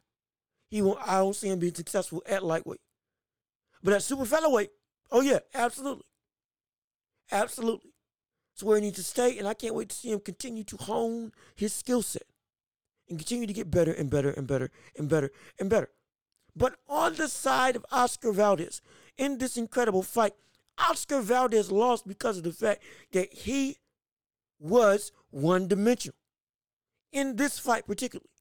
He 0.75 0.83
won't. 0.83 0.99
I 1.07 1.19
don't 1.19 1.37
see 1.37 1.47
him 1.51 1.61
being 1.61 1.73
successful 1.73 2.21
at 2.27 2.43
lightweight. 2.43 2.81
But 3.85 3.95
at 3.95 4.03
super 4.03 4.25
featherweight, 4.25 4.71
oh 5.13 5.21
yeah, 5.21 5.39
absolutely, 5.55 6.03
absolutely. 7.31 7.93
It's 8.53 8.65
where 8.65 8.79
he 8.79 8.83
needs 8.83 8.97
to 8.97 9.05
stay, 9.05 9.39
and 9.39 9.47
I 9.47 9.55
can't 9.55 9.77
wait 9.77 9.91
to 9.91 9.95
see 9.95 10.11
him 10.11 10.19
continue 10.19 10.65
to 10.65 10.77
hone 10.77 11.31
his 11.55 11.73
skill 11.73 12.03
set 12.03 12.25
and 13.09 13.21
continue 13.21 13.47
to 13.47 13.53
get 13.53 13.71
better 13.71 13.93
and 13.93 14.11
better 14.11 14.31
and 14.31 14.49
better 14.49 14.73
and 14.99 15.09
better 15.09 15.31
and 15.61 15.71
better. 15.71 15.91
But 16.57 16.75
on 16.89 17.15
the 17.15 17.29
side 17.29 17.77
of 17.77 17.87
Oscar 17.93 18.33
Valdez, 18.33 18.83
in 19.17 19.39
this 19.39 19.57
incredible 19.57 20.03
fight, 20.03 20.33
Oscar 20.77 21.21
Valdez 21.21 21.71
lost 21.71 22.05
because 22.05 22.39
of 22.39 22.43
the 22.43 22.53
fact 22.53 22.83
that 23.13 23.33
he 23.33 23.77
was 24.59 25.13
one 25.31 25.69
dimensional. 25.69 26.17
In 27.13 27.37
this 27.37 27.61
fight, 27.61 27.87
particularly. 27.87 28.34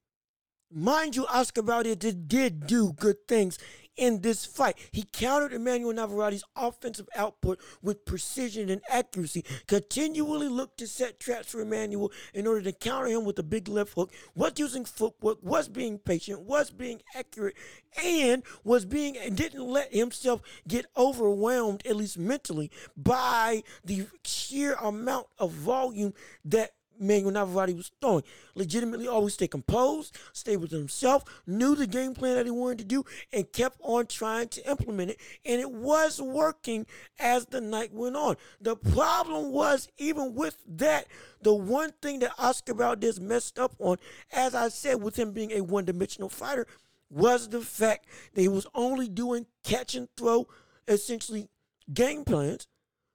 Mind 0.75 1.15
you, 1.15 1.27
Oscar 1.27 1.61
Valdez 1.61 1.97
did, 1.97 2.27
did 2.27 2.65
do 2.65 2.93
good 2.93 3.27
things 3.27 3.59
in 3.95 4.21
this 4.21 4.43
fight. 4.43 4.75
He 4.91 5.03
countered 5.03 5.53
Emanuel 5.53 5.93
Navarrete's 5.93 6.43
offensive 6.55 7.07
output 7.15 7.59
with 7.83 8.05
precision 8.05 8.71
and 8.71 8.81
accuracy, 8.89 9.45
continually 9.67 10.47
looked 10.47 10.79
to 10.79 10.87
set 10.87 11.19
traps 11.19 11.51
for 11.51 11.61
Emanuel 11.61 12.11
in 12.33 12.47
order 12.47 12.63
to 12.63 12.71
counter 12.71 13.07
him 13.07 13.23
with 13.23 13.37
a 13.37 13.43
big 13.43 13.67
left 13.67 13.93
hook, 13.93 14.11
was 14.33 14.53
using 14.57 14.83
footwork, 14.83 15.37
was 15.43 15.69
being 15.69 15.99
patient, 15.99 16.41
was 16.41 16.71
being 16.71 17.03
accurate, 17.13 17.55
and 18.03 18.41
was 18.63 18.83
being 18.83 19.15
and 19.15 19.37
didn't 19.37 19.63
let 19.63 19.93
himself 19.93 20.41
get 20.67 20.87
overwhelmed, 20.97 21.85
at 21.85 21.95
least 21.95 22.17
mentally, 22.17 22.71
by 22.97 23.61
the 23.85 24.07
sheer 24.23 24.73
amount 24.81 25.27
of 25.37 25.51
volume 25.51 26.15
that 26.43 26.71
Manuel 26.99 27.31
Navarrete 27.31 27.75
was 27.75 27.91
throwing. 28.01 28.23
Legitimately 28.55 29.07
always 29.07 29.33
stay 29.33 29.47
composed, 29.47 30.17
stay 30.33 30.57
with 30.57 30.71
himself, 30.71 31.23
knew 31.45 31.75
the 31.75 31.87
game 31.87 32.13
plan 32.13 32.35
that 32.35 32.45
he 32.45 32.51
wanted 32.51 32.79
to 32.79 32.83
do, 32.85 33.03
and 33.31 33.51
kept 33.51 33.77
on 33.81 34.07
trying 34.07 34.47
to 34.49 34.69
implement 34.69 35.11
it. 35.11 35.19
And 35.45 35.59
it 35.59 35.71
was 35.71 36.21
working 36.21 36.85
as 37.19 37.45
the 37.45 37.61
night 37.61 37.93
went 37.93 38.15
on. 38.15 38.37
The 38.61 38.75
problem 38.75 39.51
was, 39.51 39.89
even 39.97 40.33
with 40.35 40.57
that, 40.67 41.07
the 41.41 41.53
one 41.53 41.91
thing 42.01 42.19
that 42.19 42.33
Oscar 42.37 42.73
Valdez 42.73 43.19
messed 43.19 43.59
up 43.59 43.75
on, 43.79 43.97
as 44.31 44.55
I 44.55 44.69
said, 44.69 45.01
with 45.01 45.17
him 45.17 45.31
being 45.31 45.51
a 45.51 45.61
one 45.61 45.85
dimensional 45.85 46.29
fighter, 46.29 46.67
was 47.09 47.49
the 47.49 47.61
fact 47.61 48.07
that 48.33 48.41
he 48.41 48.47
was 48.47 48.65
only 48.73 49.07
doing 49.07 49.45
catch 49.63 49.93
and 49.95 50.07
throw, 50.17 50.47
essentially 50.87 51.47
game 51.93 52.23
plans, 52.23 52.67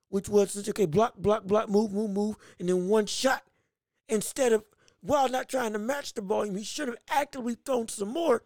which 0.08 0.28
was 0.28 0.68
okay, 0.68 0.86
block, 0.86 1.16
block, 1.16 1.44
block, 1.44 1.68
move, 1.68 1.92
move, 1.92 2.10
move, 2.10 2.36
and 2.58 2.68
then 2.68 2.88
one 2.88 3.06
shot 3.06 3.42
instead 4.08 4.52
of, 4.52 4.64
while 5.00 5.28
not 5.28 5.48
trying 5.48 5.72
to 5.72 5.78
match 5.78 6.14
the 6.14 6.22
volume, 6.22 6.56
he 6.56 6.64
should 6.64 6.88
have 6.88 6.98
actively 7.08 7.56
thrown 7.64 7.88
some 7.88 8.08
more 8.08 8.42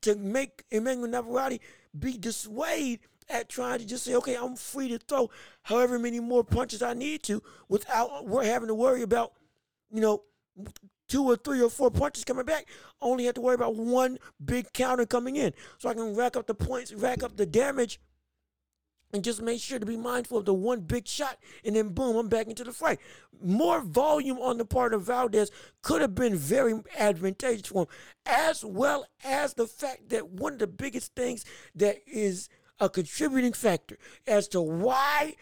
to 0.00 0.16
make 0.16 0.64
Emanuel 0.70 1.08
Navarrete 1.08 1.60
be 1.98 2.18
dissuaded 2.18 3.00
at 3.28 3.48
trying 3.48 3.78
to 3.78 3.86
just 3.86 4.04
say, 4.04 4.14
okay, 4.16 4.36
I'm 4.36 4.56
free 4.56 4.88
to 4.88 4.98
throw 4.98 5.30
however 5.62 5.98
many 5.98 6.20
more 6.20 6.44
punches 6.44 6.82
I 6.82 6.94
need 6.94 7.22
to 7.24 7.42
without 7.68 8.26
we're 8.26 8.44
having 8.44 8.68
to 8.68 8.74
worry 8.74 9.02
about, 9.02 9.32
you 9.90 10.00
know, 10.00 10.22
two 11.08 11.24
or 11.24 11.36
three 11.36 11.62
or 11.62 11.70
four 11.70 11.90
punches 11.90 12.24
coming 12.24 12.44
back. 12.44 12.66
Only 13.00 13.26
have 13.26 13.34
to 13.34 13.40
worry 13.40 13.54
about 13.54 13.76
one 13.76 14.18
big 14.44 14.72
counter 14.72 15.06
coming 15.06 15.36
in. 15.36 15.52
So 15.78 15.88
I 15.88 15.94
can 15.94 16.14
rack 16.14 16.36
up 16.36 16.46
the 16.46 16.54
points, 16.54 16.92
rack 16.92 17.22
up 17.22 17.36
the 17.36 17.46
damage 17.46 18.00
and 19.12 19.22
just 19.22 19.42
make 19.42 19.60
sure 19.60 19.78
to 19.78 19.86
be 19.86 19.96
mindful 19.96 20.38
of 20.38 20.44
the 20.44 20.54
one 20.54 20.80
big 20.80 21.06
shot, 21.06 21.38
and 21.64 21.76
then 21.76 21.90
boom, 21.90 22.16
I'm 22.16 22.28
back 22.28 22.46
into 22.46 22.64
the 22.64 22.72
fight. 22.72 22.98
More 23.42 23.80
volume 23.80 24.38
on 24.38 24.58
the 24.58 24.64
part 24.64 24.94
of 24.94 25.02
Valdez 25.02 25.50
could 25.82 26.00
have 26.00 26.14
been 26.14 26.36
very 26.36 26.74
advantageous 26.98 27.68
for 27.68 27.82
him, 27.82 27.88
as 28.26 28.64
well 28.64 29.06
as 29.24 29.54
the 29.54 29.66
fact 29.66 30.08
that 30.10 30.30
one 30.30 30.54
of 30.54 30.58
the 30.58 30.66
biggest 30.66 31.14
things 31.14 31.44
that 31.74 31.98
is 32.06 32.48
a 32.80 32.88
contributing 32.88 33.52
factor 33.52 33.98
as 34.26 34.48
to 34.48 34.60
why 34.60 35.36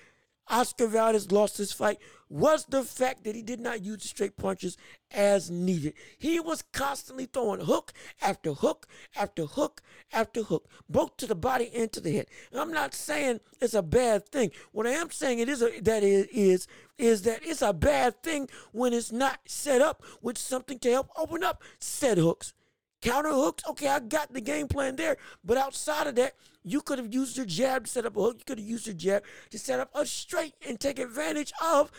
Oscar 0.49 0.87
Valdez 0.87 1.31
lost 1.31 1.59
his 1.59 1.73
fight 1.73 1.99
was 2.29 2.65
the 2.67 2.85
fact 2.85 3.25
that 3.25 3.35
he 3.35 3.43
did 3.43 3.61
not 3.61 3.83
use 3.83 4.05
straight 4.05 4.37
punches 4.37 4.77
as 5.11 5.51
needed. 5.51 5.95
He 6.17 6.39
was 6.39 6.63
constantly 6.73 7.27
throwing 7.27 7.61
hook 7.61 7.93
after 8.23 8.53
hook 8.53 8.87
after 9.17 9.45
hook 9.47 9.83
after 10.13 10.43
hook, 10.43 10.69
both 10.89 11.17
to 11.19 11.27
the 11.27 11.35
body 11.35 11.71
and 11.75 11.93
to 11.93 12.01
the 12.01 12.17
head. 12.17 12.27
And 12.53 12.61
I'm 12.61 12.73
not 12.73 12.95
saying 12.95 13.41
it's 13.61 13.75
a 13.75 13.83
bad 13.83 14.29
thing. 14.29 14.53
What 14.71 14.87
I 14.87 14.91
am 14.91 15.11
saying 15.11 15.41
it 15.41 15.49
is 15.49 15.61
a, 15.61 15.81
that 15.81 16.05
is, 16.05 16.27
is 16.27 16.67
is 16.99 17.23
that 17.23 17.41
it's 17.43 17.63
a 17.63 17.73
bad 17.73 18.23
thing 18.23 18.49
when 18.73 18.93
it's 18.93 19.11
not 19.11 19.41
set 19.47 19.81
up 19.81 20.03
with 20.23 20.39
something 20.39 20.79
to 20.81 20.91
help 20.91 21.11
open 21.17 21.43
up 21.43 21.63
said 21.81 22.19
hooks. 22.19 22.53
Counter 23.01 23.31
hooks, 23.31 23.63
okay, 23.69 23.89
I 23.89 24.01
got 24.01 24.33
the 24.33 24.41
game 24.41 24.69
plan 24.69 24.97
there. 24.97 25.17
But 25.45 25.57
outside 25.57 26.07
of 26.07 26.17
that, 26.17 26.35
you 26.63 26.83
could 26.83 26.99
have 26.99 27.13
used 27.13 27.37
your 27.37 27.47
jab 27.47 27.85
to 27.85 27.91
set 27.91 28.07
up 28.07 28.17
a 28.17 28.21
hook. 28.21 28.37
You 28.39 28.45
could 28.45 28.59
have 28.59 28.69
used 28.69 28.87
your 28.87 28.97
jab 28.97 29.25
to 29.51 29.59
set 29.59 29.81
up 29.81 29.91
a 29.95 30.05
straight 30.05 30.55
and 30.67 30.79
take 30.79 30.99
advantage 30.99 31.53
of 31.63 31.91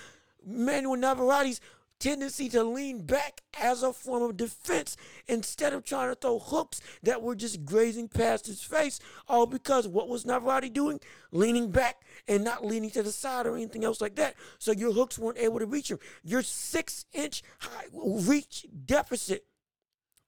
Manuel 0.46 0.98
Navarrete's 0.98 1.60
tendency 2.02 2.50
to 2.50 2.64
lean 2.64 3.04
back 3.06 3.42
as 3.62 3.84
a 3.84 3.94
form 3.94 4.24
of 4.24 4.36
defense 4.36 4.98
instead 5.28 5.72
of 5.72 5.86
trying 5.86 6.10
to 6.10 6.16
throw 6.16 6.40
hooks 6.40 6.82
that 7.04 7.22
were 7.22 7.36
just 7.36 7.64
grazing 7.64 8.08
past 8.08 8.48
his 8.48 8.62
face. 8.62 9.00
All 9.28 9.46
because 9.46 9.88
what 9.88 10.10
was 10.10 10.26
Navarrete 10.26 10.74
doing? 10.74 11.00
Leaning 11.32 11.70
back 11.70 12.02
and 12.28 12.44
not 12.44 12.66
leaning 12.66 12.90
to 12.92 13.04
the 13.04 13.12
side 13.12 13.46
or 13.46 13.56
anything 13.56 13.86
else 13.86 14.02
like 14.02 14.16
that. 14.16 14.36
So 14.58 14.72
your 14.72 14.92
hooks 14.92 15.20
weren't 15.20 15.38
able 15.38 15.60
to 15.60 15.68
reach 15.68 15.92
him. 15.92 16.00
Your 16.24 16.42
six 16.42 17.06
inch 17.14 17.44
reach 17.94 18.66
deficit 18.86 19.46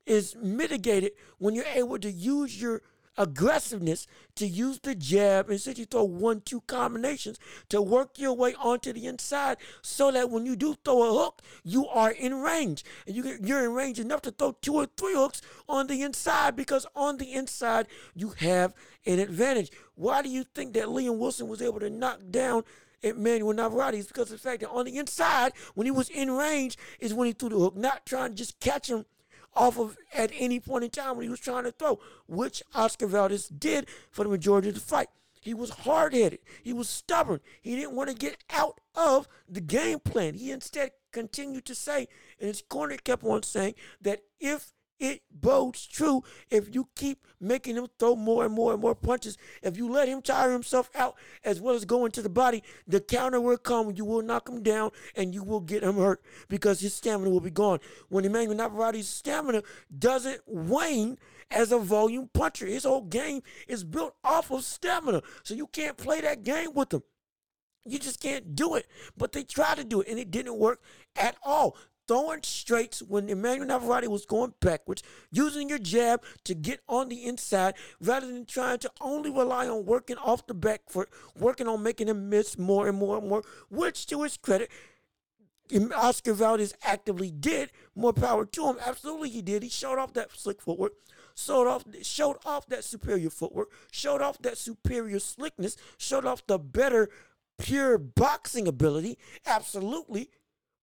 is 0.05 0.35
mitigated 0.35 1.13
when 1.37 1.55
you're 1.55 1.65
able 1.65 1.99
to 1.99 2.11
use 2.11 2.61
your 2.61 2.81
aggressiveness 3.17 4.07
to 4.35 4.47
use 4.47 4.79
the 4.79 4.95
jab. 4.95 5.49
And 5.49 5.65
you 5.77 5.85
throw 5.85 6.03
one 6.03 6.41
two 6.41 6.61
combinations 6.61 7.39
to 7.69 7.81
work 7.81 8.17
your 8.17 8.33
way 8.33 8.55
onto 8.55 8.93
the 8.93 9.05
inside 9.05 9.57
so 9.81 10.11
that 10.11 10.29
when 10.29 10.45
you 10.45 10.55
do 10.55 10.75
throw 10.83 11.03
a 11.03 11.23
hook 11.23 11.41
you 11.63 11.87
are 11.87 12.11
in 12.11 12.41
range. 12.41 12.83
And 13.05 13.15
you 13.15 13.37
you're 13.41 13.63
in 13.63 13.73
range 13.73 13.99
enough 13.99 14.21
to 14.23 14.31
throw 14.31 14.53
two 14.61 14.75
or 14.75 14.87
three 14.97 15.13
hooks 15.13 15.41
on 15.67 15.87
the 15.87 16.01
inside 16.01 16.55
because 16.55 16.85
on 16.95 17.17
the 17.17 17.33
inside 17.33 17.87
you 18.15 18.29
have 18.39 18.73
an 19.05 19.19
advantage. 19.19 19.71
Why 19.95 20.21
do 20.21 20.29
you 20.29 20.43
think 20.43 20.73
that 20.73 20.85
liam 20.85 21.17
wilson 21.17 21.47
was 21.47 21.61
able 21.61 21.79
to 21.79 21.89
knock 21.89 22.19
down 22.31 22.63
Emanuel 23.03 23.53
Navarrete? 23.53 23.99
Is 23.99 24.07
because 24.07 24.31
of 24.31 24.41
the 24.41 24.49
fact 24.49 24.61
that 24.61 24.69
on 24.69 24.85
the 24.85 24.97
inside, 24.97 25.53
when 25.75 25.85
he 25.85 25.91
was 25.91 26.09
in 26.09 26.31
range, 26.31 26.77
is 26.99 27.13
when 27.13 27.27
he 27.27 27.33
threw 27.33 27.49
the 27.49 27.59
hook, 27.59 27.75
not 27.75 28.05
trying 28.05 28.31
to 28.31 28.35
just 28.35 28.59
catch 28.59 28.89
him 28.89 29.05
off 29.55 29.77
of 29.79 29.97
at 30.13 30.31
any 30.37 30.59
point 30.59 30.83
in 30.83 30.89
time 30.89 31.15
when 31.15 31.23
he 31.23 31.29
was 31.29 31.39
trying 31.39 31.63
to 31.63 31.71
throw, 31.71 31.99
which 32.27 32.63
Oscar 32.73 33.07
Valdez 33.07 33.47
did 33.47 33.87
for 34.11 34.23
the 34.23 34.29
majority 34.29 34.69
of 34.69 34.75
the 34.75 34.81
fight. 34.81 35.09
He 35.41 35.53
was 35.53 35.69
hard 35.71 36.13
headed. 36.13 36.39
He 36.63 36.71
was 36.71 36.87
stubborn. 36.87 37.41
He 37.61 37.75
didn't 37.75 37.95
want 37.95 38.09
to 38.09 38.15
get 38.15 38.37
out 38.49 38.79
of 38.95 39.27
the 39.49 39.59
game 39.59 39.99
plan. 39.99 40.35
He 40.35 40.51
instead 40.51 40.91
continued 41.11 41.65
to 41.65 41.75
say, 41.75 42.07
and 42.39 42.47
his 42.47 42.61
corner 42.61 42.95
kept 42.95 43.25
on 43.25 43.43
saying, 43.43 43.75
that 44.01 44.21
if 44.39 44.71
it 45.03 45.21
bodes 45.29 45.85
true 45.85 46.23
if 46.49 46.73
you 46.73 46.87
keep 46.95 47.27
making 47.41 47.75
him 47.75 47.87
throw 47.99 48.15
more 48.15 48.45
and 48.45 48.53
more 48.53 48.71
and 48.71 48.81
more 48.81 48.95
punches. 48.95 49.37
If 49.61 49.75
you 49.75 49.89
let 49.89 50.07
him 50.07 50.21
tire 50.21 50.53
himself 50.53 50.89
out 50.95 51.15
as 51.43 51.59
well 51.59 51.75
as 51.75 51.83
going 51.83 52.11
to 52.13 52.21
the 52.21 52.29
body, 52.29 52.63
the 52.87 53.01
counter 53.01 53.41
will 53.41 53.57
come. 53.57 53.91
You 53.93 54.05
will 54.05 54.21
knock 54.21 54.47
him 54.47 54.63
down 54.63 54.91
and 55.13 55.33
you 55.33 55.43
will 55.43 55.59
get 55.59 55.83
him 55.83 55.97
hurt 55.97 56.21
because 56.47 56.79
his 56.79 56.93
stamina 56.93 57.29
will 57.29 57.41
be 57.41 57.51
gone. 57.51 57.79
When 58.07 58.23
Emanuel 58.23 58.55
Navarrete's 58.55 59.09
stamina 59.09 59.63
doesn't 59.99 60.39
wane 60.45 61.17
as 61.51 61.73
a 61.73 61.79
volume 61.79 62.29
puncher, 62.33 62.65
his 62.65 62.85
whole 62.85 63.01
game 63.01 63.41
is 63.67 63.83
built 63.83 64.15
off 64.23 64.51
of 64.51 64.63
stamina. 64.63 65.21
So 65.43 65.53
you 65.53 65.67
can't 65.67 65.97
play 65.97 66.21
that 66.21 66.43
game 66.43 66.69
with 66.73 66.93
him. 66.93 67.03
You 67.85 67.99
just 67.99 68.21
can't 68.21 68.55
do 68.55 68.75
it. 68.75 68.87
But 69.17 69.33
they 69.33 69.43
tried 69.43 69.79
to 69.79 69.83
do 69.83 69.99
it 69.99 70.07
and 70.07 70.17
it 70.17 70.31
didn't 70.31 70.57
work 70.57 70.79
at 71.17 71.35
all 71.43 71.75
throwing 72.07 72.43
straights 72.43 73.01
when 73.01 73.29
Emanuel 73.29 73.67
Navarrete 73.67 74.09
was 74.09 74.25
going 74.25 74.53
backwards, 74.59 75.03
using 75.31 75.69
your 75.69 75.79
jab 75.79 76.23
to 76.43 76.53
get 76.53 76.81
on 76.87 77.09
the 77.09 77.25
inside 77.25 77.75
rather 78.01 78.27
than 78.27 78.45
trying 78.45 78.79
to 78.79 78.91
only 79.01 79.29
rely 79.29 79.67
on 79.67 79.85
working 79.85 80.17
off 80.17 80.47
the 80.47 80.53
back 80.53 80.89
foot, 80.89 81.09
working 81.37 81.67
on 81.67 81.83
making 81.83 82.07
him 82.07 82.29
miss 82.29 82.57
more 82.57 82.87
and 82.87 82.97
more 82.97 83.17
and 83.17 83.27
more, 83.27 83.43
which 83.69 84.05
to 84.07 84.23
his 84.23 84.37
credit, 84.37 84.69
Oscar 85.95 86.33
Valdez 86.33 86.73
actively 86.83 87.31
did. 87.31 87.71
More 87.95 88.13
power 88.13 88.45
to 88.45 88.67
him. 88.67 88.77
Absolutely, 88.85 89.29
he 89.29 89.41
did. 89.41 89.63
He 89.63 89.69
showed 89.69 89.97
off 89.97 90.13
that 90.13 90.31
slick 90.37 90.61
footwork, 90.61 90.93
showed 91.35 91.67
off, 91.67 91.83
showed 92.01 92.37
off 92.45 92.67
that 92.67 92.83
superior 92.83 93.29
footwork, 93.29 93.69
showed 93.91 94.21
off 94.21 94.37
that 94.41 94.57
superior 94.57 95.19
slickness, 95.19 95.77
showed 95.97 96.25
off 96.25 96.45
the 96.45 96.59
better 96.59 97.09
pure 97.57 97.97
boxing 97.97 98.67
ability. 98.67 99.17
Absolutely. 99.45 100.29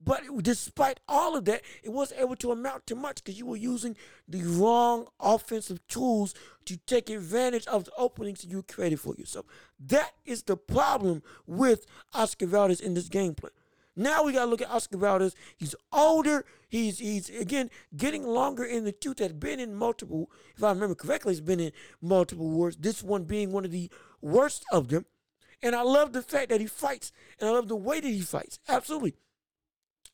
But 0.02 0.22
despite 0.42 1.00
all 1.06 1.36
of 1.36 1.44
that, 1.44 1.62
it 1.82 1.90
wasn't 1.90 2.20
able 2.20 2.36
to 2.36 2.52
amount 2.52 2.86
to 2.86 2.94
much 2.94 3.16
because 3.16 3.38
you 3.38 3.44
were 3.44 3.56
using 3.56 3.96
the 4.26 4.42
wrong 4.42 5.08
offensive 5.20 5.86
tools 5.88 6.34
to 6.64 6.78
take 6.78 7.10
advantage 7.10 7.66
of 7.66 7.84
the 7.84 7.92
openings 7.98 8.44
you 8.44 8.62
created 8.62 9.00
for 9.00 9.14
yourself. 9.16 9.44
That 9.78 10.12
is 10.24 10.44
the 10.44 10.56
problem 10.56 11.22
with 11.46 11.86
Oscar 12.14 12.46
Valdez 12.46 12.80
in 12.80 12.94
this 12.94 13.08
game 13.08 13.34
plan. 13.34 13.52
Now 13.96 14.22
we 14.24 14.32
gotta 14.32 14.50
look 14.50 14.62
at 14.62 14.70
Oscar 14.70 14.96
Valdez. 14.96 15.34
He's 15.58 15.74
older. 15.92 16.46
He's 16.68 16.98
he's 16.98 17.28
again 17.28 17.68
getting 17.94 18.24
longer 18.26 18.64
in 18.64 18.84
the 18.84 18.92
tooth. 18.92 19.18
Has 19.18 19.32
been 19.32 19.60
in 19.60 19.74
multiple, 19.74 20.30
if 20.56 20.62
I 20.62 20.70
remember 20.70 20.94
correctly, 20.94 21.34
he's 21.34 21.40
been 21.42 21.60
in 21.60 21.72
multiple 22.00 22.48
wars. 22.48 22.76
This 22.76 23.02
one 23.02 23.24
being 23.24 23.52
one 23.52 23.66
of 23.66 23.72
the 23.72 23.90
worst 24.22 24.64
of 24.72 24.88
them. 24.88 25.04
And 25.62 25.76
I 25.76 25.82
love 25.82 26.14
the 26.14 26.22
fact 26.22 26.48
that 26.48 26.60
he 26.60 26.66
fights, 26.66 27.12
and 27.38 27.50
I 27.50 27.52
love 27.52 27.68
the 27.68 27.76
way 27.76 28.00
that 28.00 28.08
he 28.08 28.22
fights. 28.22 28.58
Absolutely. 28.66 29.14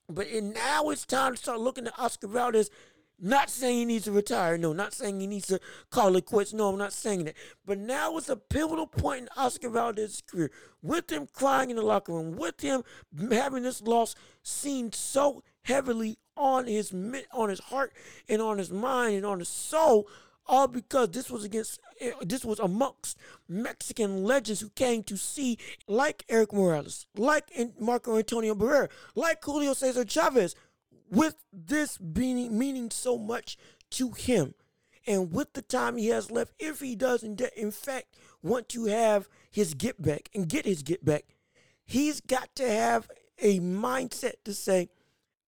But 0.09 0.29
now 0.33 0.91
it's 0.91 1.05
time 1.05 1.35
to 1.35 1.39
start 1.39 1.61
looking 1.61 1.87
at 1.87 1.99
Oscar 1.99 2.29
Valdez. 2.29 2.71
Not 3.19 3.49
saying 3.49 3.79
he 3.79 3.85
needs 3.87 4.05
to 4.05 4.13
retire. 4.13 4.59
No, 4.59 4.75
not 4.75 4.93
saying 4.93 5.19
he 5.21 5.27
needs 5.27 5.47
to 5.47 5.59
call 5.91 6.17
it 6.17 6.27
quits. 6.27 6.53
No, 6.53 6.69
I'm 6.69 6.77
not 6.79 6.93
saying 6.93 7.25
that. 7.25 7.35
But 7.65 7.79
now 7.79 8.17
it's 8.19 8.29
a 8.29 8.37
pivotal 8.37 8.87
point 8.87 9.23
in 9.23 9.29
Oscar 9.37 9.71
Valdez's 9.71 10.21
career. 10.21 10.51
With 10.83 11.11
him 11.11 11.27
crying 11.33 11.71
in 11.71 11.77
the 11.77 11.83
locker 11.83 12.13
room, 12.13 12.37
with 12.37 12.61
him 12.61 12.83
having 13.31 13.63
this 13.63 13.81
loss 13.81 14.15
seen 14.43 14.93
so 14.93 15.43
heavily 15.63 16.19
on 16.37 16.67
his 16.67 16.93
on 17.33 17.49
his 17.49 17.61
heart 17.61 17.93
and 18.29 18.43
on 18.43 18.59
his 18.59 18.71
mind 18.71 19.17
and 19.17 19.27
on 19.27 19.39
his 19.39 19.49
soul 19.49 20.07
all 20.49 20.69
because 20.69 21.11
this 21.11 21.31
was 21.31 21.45
against 21.45 21.81
eh, 22.01 22.13
this 22.23 22.45
was 22.45 22.59
amongst 22.59 23.19
Mexican 23.49 24.25
legends 24.25 24.61
who 24.61 24.71
came 24.71 25.03
to 25.05 25.17
see, 25.17 25.59
like 25.87 26.25
Erik 26.29 26.53
Morales, 26.53 27.07
like 27.17 27.51
Marco 27.81 28.17
Antonio 28.17 28.55
Barrera, 28.55 28.89
like 29.15 29.45
Julio 29.45 29.75
Cesar 29.75 30.05
Chavez, 30.05 30.55
with 31.11 31.37
this 31.53 31.99
being 31.99 32.57
meaning 32.57 32.91
so 32.91 33.19
much 33.19 33.57
to 33.91 34.11
him. 34.11 34.55
And 35.07 35.33
with 35.33 35.53
the 35.53 35.63
time 35.63 35.97
he 35.97 36.09
has 36.09 36.33
left, 36.33 36.53
if 36.59 36.81
he 36.81 36.97
does 36.97 37.23
in, 37.23 37.37
fact 37.71 38.17
want 38.43 38.69
to 38.71 38.87
have 38.87 39.29
his 39.51 39.75
get 39.75 40.03
back 40.03 40.29
and 40.35 40.49
get 40.49 40.65
his 40.65 40.83
get 40.83 41.05
back, 41.05 41.25
he's 41.85 42.21
got 42.21 42.55
to 42.57 42.69
have 42.69 43.09
a 43.39 43.61
mindset 43.61 44.35
to 44.45 44.53
say, 44.53 44.89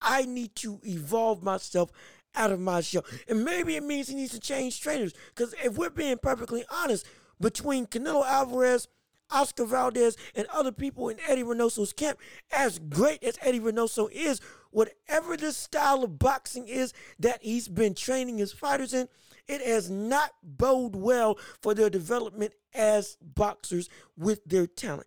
I 0.01 0.27
need 0.27 0.55
to 0.57 0.81
evolve 0.85 1.43
myself 1.43 1.91
out 2.35 2.53
of 2.53 2.61
my 2.61 2.81
show. 2.81 3.03
And 3.29 3.45
maybe 3.45 3.77
it 3.77 3.83
means 3.83 4.09
he 4.09 4.15
needs 4.15 4.33
to 4.33 4.41
change 4.41 4.81
trainers. 4.81 5.15
Because 5.35 5.55
if 5.63 5.77
we're 5.77 5.91
being 5.91 6.19
perfectly 6.19 6.65
honest, 6.71 7.07
between 7.41 7.87
Canelo 7.87 8.27
Alvarez, 8.27 8.89
Oscar 9.31 9.67
Valdez, 9.67 10.17
and 10.35 10.47
other 10.49 10.73
people 10.73 11.09
in 11.09 11.19
Eddie 11.27 11.43
Reynoso's 11.43 11.93
camp, 11.93 12.19
as 12.51 12.79
great 12.79 13.23
as 13.23 13.39
Eddie 13.43 13.61
Reynoso 13.61 14.11
is, 14.11 14.41
whatever 14.71 15.37
the 15.37 15.53
style 15.53 16.05
of 16.05 16.19
boxing 16.19 16.67
is 16.69 16.93
that 17.19 17.43
he's 17.43 17.69
been 17.69 17.95
training 17.95 18.39
his 18.39 18.53
fighters 18.53 18.95
in, 18.95 19.09
it 19.47 19.63
has 19.63 19.91
not 19.91 20.33
bode 20.43 20.95
well 20.95 21.39
for 21.61 21.75
their 21.75 21.91
development 21.91 22.53
as 22.75 23.17
boxers 23.23 23.89
with 24.17 24.45
their 24.45 24.67
talent. 24.67 25.07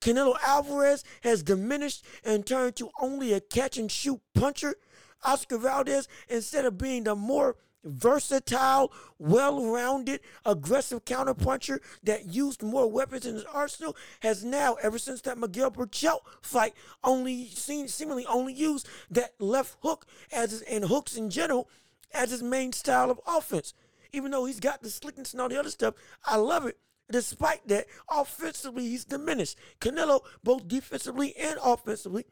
Canelo 0.00 0.36
Alvarez 0.46 1.02
has 1.22 1.42
diminished 1.42 2.04
and 2.24 2.46
turned 2.46 2.76
to 2.76 2.90
only 3.00 3.32
a 3.32 3.40
catch 3.40 3.76
and 3.78 3.90
shoot 3.90 4.20
puncher. 4.34 4.76
Oscar 5.24 5.58
Valdez, 5.58 6.08
instead 6.28 6.64
of 6.64 6.78
being 6.78 7.04
the 7.04 7.14
more 7.14 7.56
versatile, 7.84 8.92
well-rounded, 9.18 10.20
aggressive 10.44 11.04
counterpuncher 11.04 11.78
that 12.02 12.26
used 12.26 12.62
more 12.62 12.90
weapons 12.90 13.24
in 13.24 13.34
his 13.34 13.44
arsenal, 13.44 13.96
has 14.20 14.44
now, 14.44 14.74
ever 14.82 14.98
since 14.98 15.20
that 15.22 15.38
Miguel 15.38 15.70
Berchelt 15.70 16.20
fight, 16.42 16.74
only 17.04 17.46
seen 17.48 17.88
seemingly 17.88 18.26
only 18.26 18.52
used 18.52 18.88
that 19.10 19.34
left 19.38 19.76
hook 19.82 20.06
as 20.32 20.50
his, 20.50 20.62
and 20.62 20.84
hooks 20.84 21.16
in 21.16 21.30
general 21.30 21.68
as 22.12 22.30
his 22.30 22.42
main 22.42 22.72
style 22.72 23.10
of 23.10 23.20
offense. 23.26 23.74
Even 24.12 24.30
though 24.30 24.46
he's 24.46 24.60
got 24.60 24.82
the 24.82 24.90
slickness 24.90 25.32
and 25.32 25.40
all 25.40 25.48
the 25.48 25.58
other 25.58 25.70
stuff, 25.70 25.94
I 26.24 26.36
love 26.36 26.66
it. 26.66 26.78
Despite 27.10 27.66
that, 27.68 27.86
offensively, 28.10 28.88
he's 28.88 29.04
diminished. 29.04 29.56
Canelo, 29.80 30.20
both 30.42 30.68
defensively 30.68 31.34
and 31.36 31.58
offensively, 31.62 32.26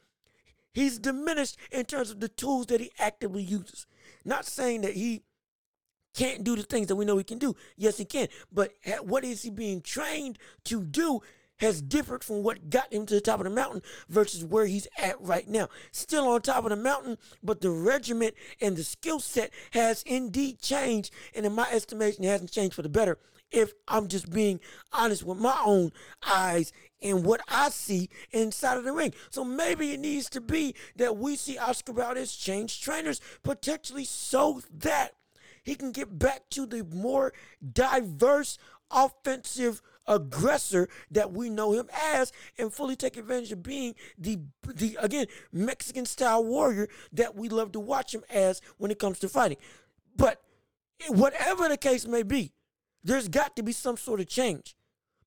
he's 0.76 0.98
diminished 0.98 1.56
in 1.72 1.86
terms 1.86 2.10
of 2.10 2.20
the 2.20 2.28
tools 2.28 2.66
that 2.66 2.80
he 2.80 2.92
actively 3.00 3.42
uses. 3.42 3.86
Not 4.24 4.44
saying 4.44 4.82
that 4.82 4.92
he 4.92 5.22
can't 6.14 6.44
do 6.44 6.54
the 6.54 6.62
things 6.62 6.86
that 6.88 6.96
we 6.96 7.04
know 7.04 7.16
he 7.16 7.24
can 7.24 7.38
do. 7.38 7.56
Yes, 7.76 7.96
he 7.96 8.04
can. 8.04 8.28
But 8.52 8.72
what 9.00 9.24
is 9.24 9.42
he 9.42 9.50
being 9.50 9.80
trained 9.80 10.38
to 10.64 10.84
do 10.84 11.20
has 11.58 11.80
differed 11.80 12.22
from 12.22 12.42
what 12.42 12.68
got 12.68 12.92
him 12.92 13.06
to 13.06 13.14
the 13.14 13.20
top 13.20 13.40
of 13.40 13.44
the 13.44 13.50
mountain 13.50 13.80
versus 14.10 14.44
where 14.44 14.66
he's 14.66 14.86
at 14.98 15.18
right 15.20 15.48
now. 15.48 15.68
Still 15.90 16.28
on 16.28 16.42
top 16.42 16.64
of 16.64 16.70
the 16.70 16.76
mountain, 16.76 17.16
but 17.42 17.62
the 17.62 17.70
regiment 17.70 18.34
and 18.60 18.76
the 18.76 18.84
skill 18.84 19.20
set 19.20 19.50
has 19.70 20.02
indeed 20.02 20.60
changed. 20.60 21.12
And 21.34 21.46
in 21.46 21.54
my 21.54 21.66
estimation, 21.72 22.24
it 22.24 22.28
hasn't 22.28 22.52
changed 22.52 22.74
for 22.74 22.82
the 22.82 22.90
better 22.90 23.18
if 23.50 23.72
I'm 23.88 24.08
just 24.08 24.30
being 24.30 24.60
honest 24.92 25.22
with 25.22 25.38
my 25.38 25.58
own 25.64 25.92
eyes 26.26 26.72
and 27.02 27.24
what 27.24 27.40
I 27.48 27.70
see 27.70 28.08
inside 28.30 28.78
of 28.78 28.84
the 28.84 28.92
ring. 28.92 29.14
So 29.30 29.44
maybe 29.44 29.92
it 29.92 30.00
needs 30.00 30.28
to 30.30 30.40
be 30.40 30.74
that 30.96 31.16
we 31.16 31.36
see 31.36 31.58
Oscar 31.58 31.92
Valdez 31.92 32.34
change 32.34 32.80
trainers 32.80 33.20
potentially 33.42 34.04
so 34.04 34.62
that 34.72 35.12
he 35.62 35.74
can 35.74 35.92
get 35.92 36.18
back 36.18 36.48
to 36.50 36.64
the 36.66 36.84
more 36.84 37.32
diverse 37.72 38.58
offensive 38.90 39.82
aggressor 40.06 40.88
that 41.10 41.32
we 41.32 41.50
know 41.50 41.72
him 41.72 41.88
as 41.92 42.32
and 42.58 42.72
fully 42.72 42.94
take 42.94 43.16
advantage 43.16 43.50
of 43.50 43.62
being 43.62 43.94
the 44.16 44.38
the 44.74 44.96
again 45.00 45.26
Mexican 45.52 46.06
style 46.06 46.44
warrior 46.44 46.86
that 47.12 47.34
we 47.34 47.48
love 47.48 47.72
to 47.72 47.80
watch 47.80 48.14
him 48.14 48.22
as 48.30 48.60
when 48.78 48.92
it 48.92 49.00
comes 49.00 49.18
to 49.18 49.28
fighting. 49.28 49.58
But 50.16 50.40
whatever 51.08 51.68
the 51.68 51.76
case 51.76 52.06
may 52.06 52.22
be, 52.22 52.52
there's 53.02 53.28
got 53.28 53.56
to 53.56 53.64
be 53.64 53.72
some 53.72 53.96
sort 53.96 54.20
of 54.20 54.28
change. 54.28 54.75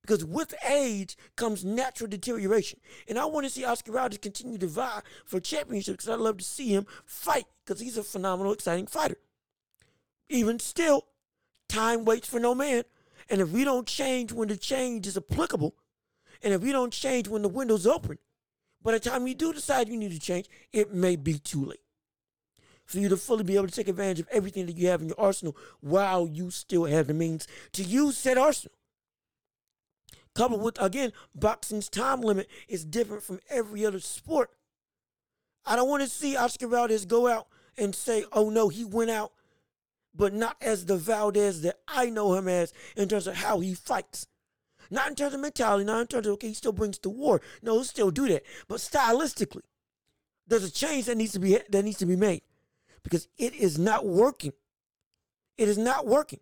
Because 0.02 0.24
with 0.24 0.54
age 0.68 1.16
comes 1.36 1.64
natural 1.64 2.08
deterioration. 2.08 2.80
And 3.08 3.18
I 3.18 3.26
want 3.26 3.44
to 3.44 3.50
see 3.50 3.64
Oscar 3.64 3.92
Valdez 3.92 4.18
continue 4.18 4.58
to 4.58 4.66
vie 4.66 5.02
for 5.26 5.40
championship 5.40 5.94
because 5.94 6.08
I 6.08 6.14
love 6.14 6.38
to 6.38 6.44
see 6.44 6.74
him 6.74 6.86
fight 7.04 7.44
because 7.64 7.80
he's 7.80 7.98
a 7.98 8.02
phenomenal, 8.02 8.52
exciting 8.52 8.86
fighter. 8.86 9.18
Even 10.28 10.58
still, 10.58 11.06
time 11.68 12.04
waits 12.04 12.28
for 12.28 12.40
no 12.40 12.54
man. 12.54 12.84
And 13.28 13.40
if 13.40 13.50
we 13.50 13.64
don't 13.64 13.86
change 13.86 14.32
when 14.32 14.48
the 14.48 14.56
change 14.56 15.06
is 15.06 15.16
applicable, 15.16 15.74
and 16.42 16.54
if 16.54 16.62
we 16.62 16.72
don't 16.72 16.92
change 16.92 17.28
when 17.28 17.42
the 17.42 17.48
window's 17.48 17.86
open, 17.86 18.18
by 18.82 18.92
the 18.92 19.00
time 19.00 19.26
you 19.26 19.34
do 19.34 19.52
decide 19.52 19.88
you 19.88 19.96
need 19.96 20.12
to 20.12 20.18
change, 20.18 20.48
it 20.72 20.92
may 20.92 21.16
be 21.16 21.38
too 21.38 21.64
late 21.64 21.80
for 22.90 22.98
you 22.98 23.08
to 23.08 23.16
fully 23.16 23.44
be 23.44 23.54
able 23.54 23.68
to 23.68 23.72
take 23.72 23.86
advantage 23.86 24.18
of 24.18 24.28
everything 24.32 24.66
that 24.66 24.76
you 24.76 24.88
have 24.88 25.00
in 25.00 25.08
your 25.08 25.20
arsenal 25.20 25.56
while 25.80 26.26
you 26.26 26.50
still 26.50 26.86
have 26.86 27.06
the 27.06 27.14
means 27.14 27.46
to 27.72 27.84
use 27.84 28.18
said 28.18 28.36
arsenal. 28.36 28.74
Coupled 30.34 30.62
with, 30.62 30.80
again, 30.80 31.12
boxing's 31.34 31.88
time 31.88 32.20
limit 32.20 32.48
is 32.68 32.84
different 32.84 33.22
from 33.22 33.40
every 33.50 33.84
other 33.84 34.00
sport. 34.00 34.50
I 35.66 35.76
don't 35.76 35.88
want 35.88 36.02
to 36.02 36.08
see 36.08 36.36
Oscar 36.36 36.68
Valdez 36.68 37.04
go 37.04 37.26
out 37.26 37.48
and 37.76 37.94
say, 37.94 38.24
oh 38.32 38.48
no, 38.50 38.68
he 38.68 38.84
went 38.84 39.10
out 39.10 39.32
but 40.14 40.34
not 40.34 40.56
as 40.60 40.86
the 40.86 40.96
Valdez 40.96 41.62
that 41.62 41.78
I 41.86 42.10
know 42.10 42.34
him 42.34 42.48
as 42.48 42.72
in 42.96 43.08
terms 43.08 43.26
of 43.26 43.36
how 43.36 43.60
he 43.60 43.74
fights. 43.74 44.26
Not 44.90 45.08
in 45.08 45.14
terms 45.14 45.34
of 45.34 45.40
mentality, 45.40 45.84
not 45.84 46.00
in 46.00 46.06
terms 46.08 46.26
of, 46.26 46.32
okay, 46.34 46.48
he 46.48 46.54
still 46.54 46.72
brings 46.72 46.98
the 46.98 47.10
war. 47.10 47.40
No, 47.62 47.74
he'll 47.74 47.84
still 47.84 48.10
do 48.10 48.26
that. 48.28 48.42
But 48.66 48.78
stylistically, 48.78 49.62
there's 50.46 50.64
a 50.64 50.70
change 50.70 51.06
that 51.06 51.16
needs 51.16 51.32
to 51.32 51.38
be 51.38 51.58
that 51.68 51.84
needs 51.84 51.98
to 51.98 52.06
be 52.06 52.16
made 52.16 52.42
because 53.04 53.28
it 53.38 53.54
is 53.54 53.78
not 53.78 54.04
working. 54.04 54.52
It 55.56 55.68
is 55.68 55.78
not 55.78 56.06
working. 56.06 56.40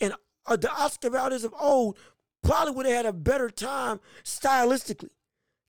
And 0.00 0.14
uh, 0.46 0.56
the 0.56 0.72
Oscar 0.72 1.10
Valdez 1.10 1.44
of 1.44 1.54
old 1.60 1.98
probably 2.46 2.74
would 2.74 2.86
have 2.86 2.94
had 2.94 3.06
a 3.06 3.12
better 3.12 3.50
time 3.50 4.00
stylistically, 4.24 5.10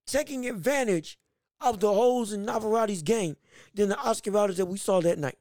taking 0.05 0.47
advantage 0.47 1.17
of 1.59 1.79
the 1.79 1.91
holes 1.91 2.31
in 2.31 2.45
Navarrete's 2.45 3.01
game 3.01 3.35
than 3.73 3.89
the 3.89 3.97
Oscar 3.97 4.31
Valdez 4.31 4.57
that 4.57 4.67
we 4.67 4.77
saw 4.77 5.01
that 5.01 5.17
night. 5.17 5.37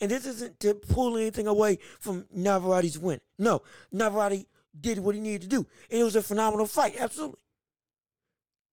And 0.00 0.10
this 0.10 0.24
isn't 0.24 0.58
to 0.60 0.74
pull 0.74 1.18
anything 1.18 1.46
away 1.46 1.78
from 1.98 2.24
Navarrete's 2.32 2.96
win. 2.96 3.20
No, 3.38 3.62
Navarrete 3.92 4.48
did 4.78 4.98
what 4.98 5.14
he 5.14 5.20
needed 5.20 5.42
to 5.42 5.48
do. 5.48 5.66
And 5.90 6.00
it 6.00 6.04
was 6.04 6.16
a 6.16 6.22
phenomenal 6.22 6.66
fight, 6.66 6.96
absolutely. 6.98 7.40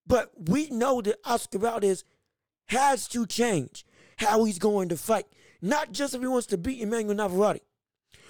But 0.05 0.31
we 0.37 0.69
know 0.69 1.01
that 1.01 1.19
Oscar 1.25 1.59
Valdez 1.59 2.05
has 2.67 3.09
to 3.09 3.25
change 3.25 3.85
how 4.17 4.45
he's 4.45 4.57
going 4.57 4.87
to 4.89 4.95
fight. 4.95 5.25
Not 5.61 5.91
just 5.91 6.13
if 6.13 6.21
he 6.21 6.27
wants 6.27 6.47
to 6.47 6.57
beat 6.57 6.81
Emanuel 6.81 7.15
Navarrete, 7.15 7.63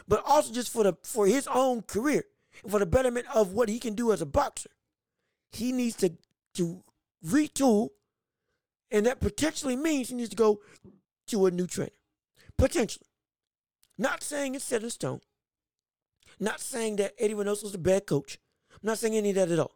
but 0.07 0.23
also 0.25 0.51
just 0.51 0.71
for 0.71 0.83
the 0.83 0.97
for 1.03 1.27
his 1.27 1.47
own 1.47 1.83
career, 1.83 2.23
for 2.67 2.79
the 2.79 2.85
betterment 2.85 3.25
of 3.33 3.53
what 3.53 3.69
he 3.69 3.79
can 3.79 3.93
do 3.93 4.11
as 4.11 4.21
a 4.21 4.25
boxer. 4.25 4.69
He 5.51 5.71
needs 5.71 5.95
to 5.97 6.13
to 6.55 6.83
retool, 7.25 7.89
and 8.91 9.05
that 9.05 9.19
potentially 9.19 9.75
means 9.75 10.09
he 10.09 10.15
needs 10.15 10.29
to 10.29 10.35
go 10.35 10.61
to 11.27 11.45
a 11.45 11.51
new 11.51 11.67
trainer. 11.67 11.91
Potentially. 12.57 13.05
Not 13.97 14.23
saying 14.23 14.55
it's 14.55 14.65
set 14.65 14.83
in 14.83 14.89
stone. 14.89 15.21
Not 16.39 16.59
saying 16.59 16.97
that 16.97 17.13
Eddie 17.17 17.33
Reynoso 17.33 17.65
is 17.65 17.75
a 17.75 17.79
bad 17.79 18.05
coach. 18.05 18.37
I'm 18.71 18.87
not 18.87 18.97
saying 18.99 19.15
any 19.15 19.29
of 19.29 19.35
that 19.35 19.51
at 19.51 19.59
all. 19.59 19.75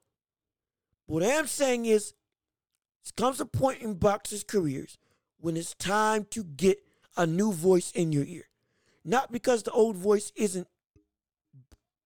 What 1.08 1.24
I 1.24 1.28
am 1.28 1.48
saying 1.48 1.86
is, 1.86 2.14
there 3.04 3.26
comes 3.26 3.42
a 3.42 3.46
point 3.46 3.82
in 3.82 3.96
boxers' 3.96 4.44
careers 4.44 4.98
when 5.40 5.58
it's 5.58 5.74
time 5.74 6.26
to 6.32 6.44
get 6.44 6.80
a 7.18 7.26
new 7.26 7.52
voice 7.52 7.92
in 7.92 8.12
your 8.12 8.26
ear. 8.26 8.46
Not 9.04 9.32
because 9.32 9.64
the 9.64 9.72
old 9.72 9.98
voice 9.98 10.32
isn't 10.36 10.68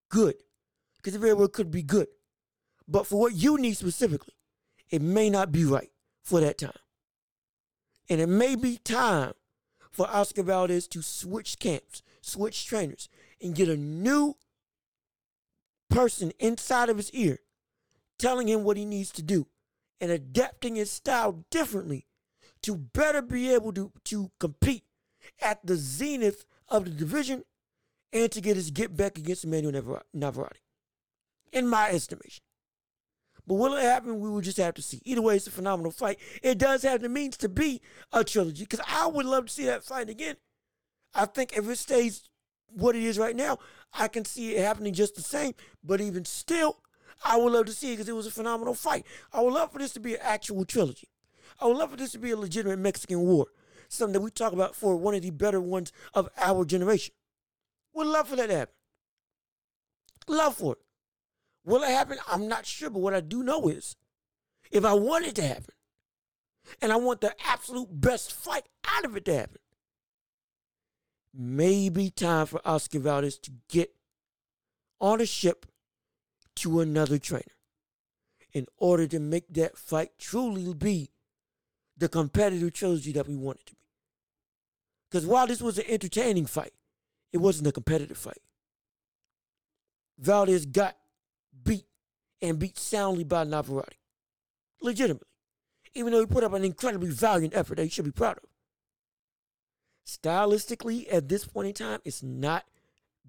good, 0.08 0.36
because 0.96 1.14
it 1.14 1.20
very 1.20 1.34
well 1.34 1.48
could 1.48 1.70
be 1.70 1.82
good, 1.82 2.08
but 2.88 3.06
for 3.06 3.20
what 3.20 3.34
you 3.34 3.58
need 3.58 3.76
specifically, 3.76 4.34
it 4.90 5.02
may 5.02 5.30
not 5.30 5.52
be 5.52 5.64
right 5.64 5.90
for 6.22 6.40
that 6.40 6.58
time. 6.58 6.72
And 8.08 8.20
it 8.20 8.28
may 8.28 8.54
be 8.54 8.78
time 8.78 9.34
for 9.90 10.08
Oscar 10.08 10.42
Valdez 10.42 10.86
to 10.88 11.02
switch 11.02 11.58
camps, 11.58 12.02
switch 12.20 12.66
trainers, 12.66 13.08
and 13.40 13.54
get 13.54 13.68
a 13.68 13.76
new 13.76 14.36
person 15.88 16.32
inside 16.38 16.88
of 16.88 16.96
his 16.96 17.10
ear 17.12 17.40
telling 18.18 18.48
him 18.48 18.64
what 18.64 18.76
he 18.76 18.84
needs 18.84 19.10
to 19.12 19.22
do 19.22 19.46
and 20.00 20.10
adapting 20.10 20.76
his 20.76 20.90
style 20.90 21.44
differently 21.50 22.06
to 22.62 22.76
better 22.76 23.22
be 23.22 23.52
able 23.52 23.72
to, 23.72 23.92
to 24.04 24.30
compete 24.38 24.84
at 25.40 25.64
the 25.64 25.76
zenith 25.76 26.44
of 26.68 26.84
the 26.84 26.90
division 26.90 27.44
and 28.12 28.30
to 28.32 28.40
get 28.40 28.56
his 28.56 28.70
get 28.70 28.96
back 28.96 29.18
against 29.18 29.44
Emanuel 29.44 30.00
Navarrete, 30.14 30.60
in 31.52 31.68
my 31.68 31.90
estimation. 31.90 32.42
But 33.46 33.54
will 33.54 33.74
it 33.74 33.82
happen? 33.82 34.18
We 34.18 34.28
will 34.28 34.40
just 34.40 34.56
have 34.56 34.74
to 34.74 34.82
see. 34.82 35.00
Either 35.04 35.22
way, 35.22 35.36
it's 35.36 35.46
a 35.46 35.52
phenomenal 35.52 35.92
fight. 35.92 36.18
It 36.42 36.58
does 36.58 36.82
have 36.82 37.00
the 37.00 37.08
means 37.08 37.36
to 37.38 37.48
be 37.48 37.80
a 38.12 38.24
trilogy 38.24 38.64
because 38.64 38.80
I 38.88 39.06
would 39.06 39.26
love 39.26 39.46
to 39.46 39.52
see 39.52 39.66
that 39.66 39.84
fight 39.84 40.08
again. 40.08 40.36
I 41.14 41.26
think 41.26 41.56
if 41.56 41.68
it 41.68 41.78
stays 41.78 42.28
what 42.68 42.96
it 42.96 43.02
is 43.04 43.18
right 43.18 43.36
now, 43.36 43.58
I 43.94 44.08
can 44.08 44.24
see 44.24 44.56
it 44.56 44.64
happening 44.64 44.92
just 44.92 45.14
the 45.14 45.22
same. 45.22 45.54
But 45.84 46.00
even 46.00 46.24
still, 46.24 46.78
I 47.24 47.36
would 47.36 47.52
love 47.52 47.66
to 47.66 47.72
see 47.72 47.92
it 47.92 47.96
because 47.96 48.08
it 48.08 48.16
was 48.16 48.26
a 48.26 48.32
phenomenal 48.32 48.74
fight. 48.74 49.06
I 49.32 49.40
would 49.42 49.54
love 49.54 49.72
for 49.72 49.78
this 49.78 49.92
to 49.92 50.00
be 50.00 50.14
an 50.14 50.20
actual 50.22 50.64
trilogy. 50.64 51.08
I 51.60 51.66
would 51.66 51.76
love 51.76 51.90
for 51.90 51.96
this 51.96 52.12
to 52.12 52.18
be 52.18 52.32
a 52.32 52.36
legitimate 52.36 52.80
Mexican 52.80 53.20
war, 53.20 53.46
something 53.88 54.14
that 54.14 54.20
we 54.20 54.30
talk 54.30 54.52
about 54.52 54.74
for 54.74 54.96
one 54.96 55.14
of 55.14 55.22
the 55.22 55.30
better 55.30 55.60
ones 55.60 55.92
of 56.12 56.28
our 56.36 56.64
generation. 56.64 57.14
Would 57.94 58.08
love 58.08 58.28
for 58.28 58.36
that 58.36 58.48
to 58.48 58.56
happen. 58.56 58.74
Love 60.28 60.56
for 60.56 60.72
it. 60.72 60.78
Will 61.66 61.82
it 61.82 61.90
happen? 61.90 62.16
I'm 62.28 62.48
not 62.48 62.64
sure, 62.64 62.88
but 62.88 63.00
what 63.00 63.12
I 63.12 63.20
do 63.20 63.42
know 63.42 63.68
is 63.68 63.96
if 64.70 64.84
I 64.84 64.94
want 64.94 65.26
it 65.26 65.34
to 65.34 65.42
happen, 65.42 65.74
and 66.80 66.92
I 66.92 66.96
want 66.96 67.20
the 67.20 67.34
absolute 67.44 67.88
best 67.90 68.32
fight 68.32 68.64
out 68.88 69.04
of 69.04 69.16
it 69.16 69.24
to 69.26 69.34
happen, 69.34 69.60
maybe 71.34 72.08
time 72.08 72.46
for 72.46 72.60
Oscar 72.64 73.00
Valdez 73.00 73.36
to 73.38 73.50
get 73.68 73.90
on 75.00 75.20
a 75.20 75.26
ship 75.26 75.66
to 76.56 76.80
another 76.80 77.18
trainer 77.18 77.42
in 78.52 78.66
order 78.78 79.06
to 79.08 79.18
make 79.18 79.52
that 79.52 79.76
fight 79.76 80.12
truly 80.18 80.72
be 80.72 81.10
the 81.96 82.08
competitive 82.08 82.72
trilogy 82.72 83.12
that 83.12 83.28
we 83.28 83.34
want 83.34 83.58
it 83.58 83.66
to 83.66 83.74
be. 83.74 83.80
Because 85.10 85.26
while 85.26 85.46
this 85.46 85.60
was 85.60 85.78
an 85.78 85.84
entertaining 85.88 86.46
fight, 86.46 86.72
it 87.32 87.38
wasn't 87.38 87.66
a 87.66 87.72
competitive 87.72 88.16
fight. 88.16 88.40
Valdez 90.18 90.64
got 90.64 90.96
and 92.42 92.58
beat 92.58 92.78
soundly 92.78 93.24
by 93.24 93.44
Navarrete. 93.44 93.96
Legitimately. 94.82 95.28
Even 95.94 96.12
though 96.12 96.20
he 96.20 96.26
put 96.26 96.44
up 96.44 96.52
an 96.52 96.64
incredibly 96.64 97.10
valiant 97.10 97.54
effort 97.54 97.76
that 97.76 97.84
he 97.84 97.90
should 97.90 98.04
be 98.04 98.10
proud 98.10 98.38
of. 98.38 98.44
Stylistically, 100.06 101.06
at 101.12 101.28
this 101.28 101.44
point 101.44 101.68
in 101.68 101.74
time, 101.74 102.00
it's 102.04 102.22
not 102.22 102.64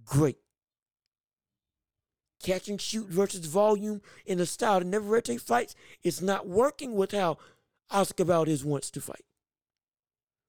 great. 0.06 0.38
Catch 2.44 2.68
and 2.68 2.80
shoot 2.80 3.08
versus 3.08 3.46
volume 3.46 4.02
in 4.26 4.38
the 4.38 4.46
style 4.46 4.80
that 4.80 4.86
Navarrete 4.86 5.42
fights, 5.42 5.76
it's 6.04 6.22
not 6.22 6.48
working 6.48 6.94
with 6.94 7.12
how 7.12 7.38
Oscar 7.90 8.26
Valdez 8.26 8.64
wants 8.64 8.92
to 8.92 9.02
fight. 9.02 9.26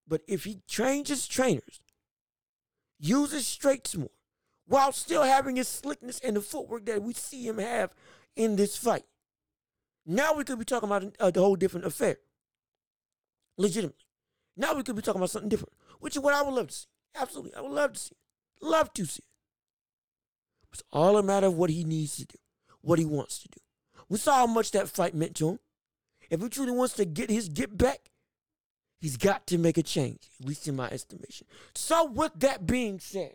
But 0.07 0.23
if 0.27 0.45
he 0.45 0.61
his 0.69 1.27
trainers, 1.29 1.81
uses 2.99 3.47
straights 3.47 3.97
more, 3.97 4.11
while 4.67 4.93
still 4.93 5.23
having 5.23 5.57
his 5.57 5.69
slickness 5.69 6.21
and 6.21 6.37
the 6.37 6.41
footwork 6.41 6.85
that 6.87 7.03
we 7.03 7.15
see 7.15 7.47
him 7.47 7.59
have 7.59 7.95
in 8.39 8.57
this 8.57 8.76
fight, 8.76 9.05
now 10.07 10.32
we 10.32 10.45
could 10.45 10.59
be 10.59 10.64
talking 10.64 10.89
about 10.89 11.05
uh, 11.05 11.11
a, 11.20 11.39
a 11.39 11.43
whole 11.43 11.57
different 11.57 11.84
affair. 11.84 12.16
Legitimately. 13.59 14.07
Now 14.57 14.74
we 14.74 14.82
could 14.82 14.97
be 14.97 15.03
talking 15.03 15.20
about 15.20 15.30
something 15.30 15.51
different, 15.51 15.74
which 16.01 16.16
is 16.16 16.22
what 16.22 16.32
I 16.32 16.41
would 16.43 16.55
love 16.55 16.68
to 16.68 16.74
see. 16.74 16.86
Absolutely. 17.14 17.55
I 17.57 17.61
would 17.61 17.72
love 17.72 17.93
to 17.93 18.01
see 18.01 18.12
it. 18.12 18.64
Love 18.64 18.95
to 18.95 19.05
see 19.05 19.18
it. 19.18 19.24
It's 20.72 20.82
all 20.93 21.18
a 21.18 21.22
matter 21.22 21.49
of 21.49 21.55
what 21.55 21.70
he 21.70 21.84
needs 21.84 22.16
to 22.16 22.24
do, 22.24 22.39
what 22.80 22.99
he 22.99 23.05
wants 23.05 23.41
to 23.41 23.49
do. 23.49 23.61
We 24.09 24.18
saw 24.18 24.36
how 24.36 24.47
much 24.47 24.70
that 24.70 24.89
fight 24.89 25.14
meant 25.14 25.34
to 25.36 25.51
him. 25.51 25.59
If 26.30 26.41
he 26.41 26.49
truly 26.49 26.72
wants 26.72 26.95
to 26.95 27.05
get 27.05 27.30
his 27.30 27.49
get 27.49 27.76
back, 27.76 28.11
he's 29.01 29.16
got 29.16 29.47
to 29.49 29.59
make 29.59 29.78
a 29.78 29.82
change, 29.82 30.28
at 30.41 30.47
least 30.47 30.68
in 30.68 30.76
my 30.76 30.89
estimation. 30.89 31.47
So, 31.74 32.05
with 32.05 32.32
that 32.36 32.66
being 32.66 33.01
said, 33.01 33.34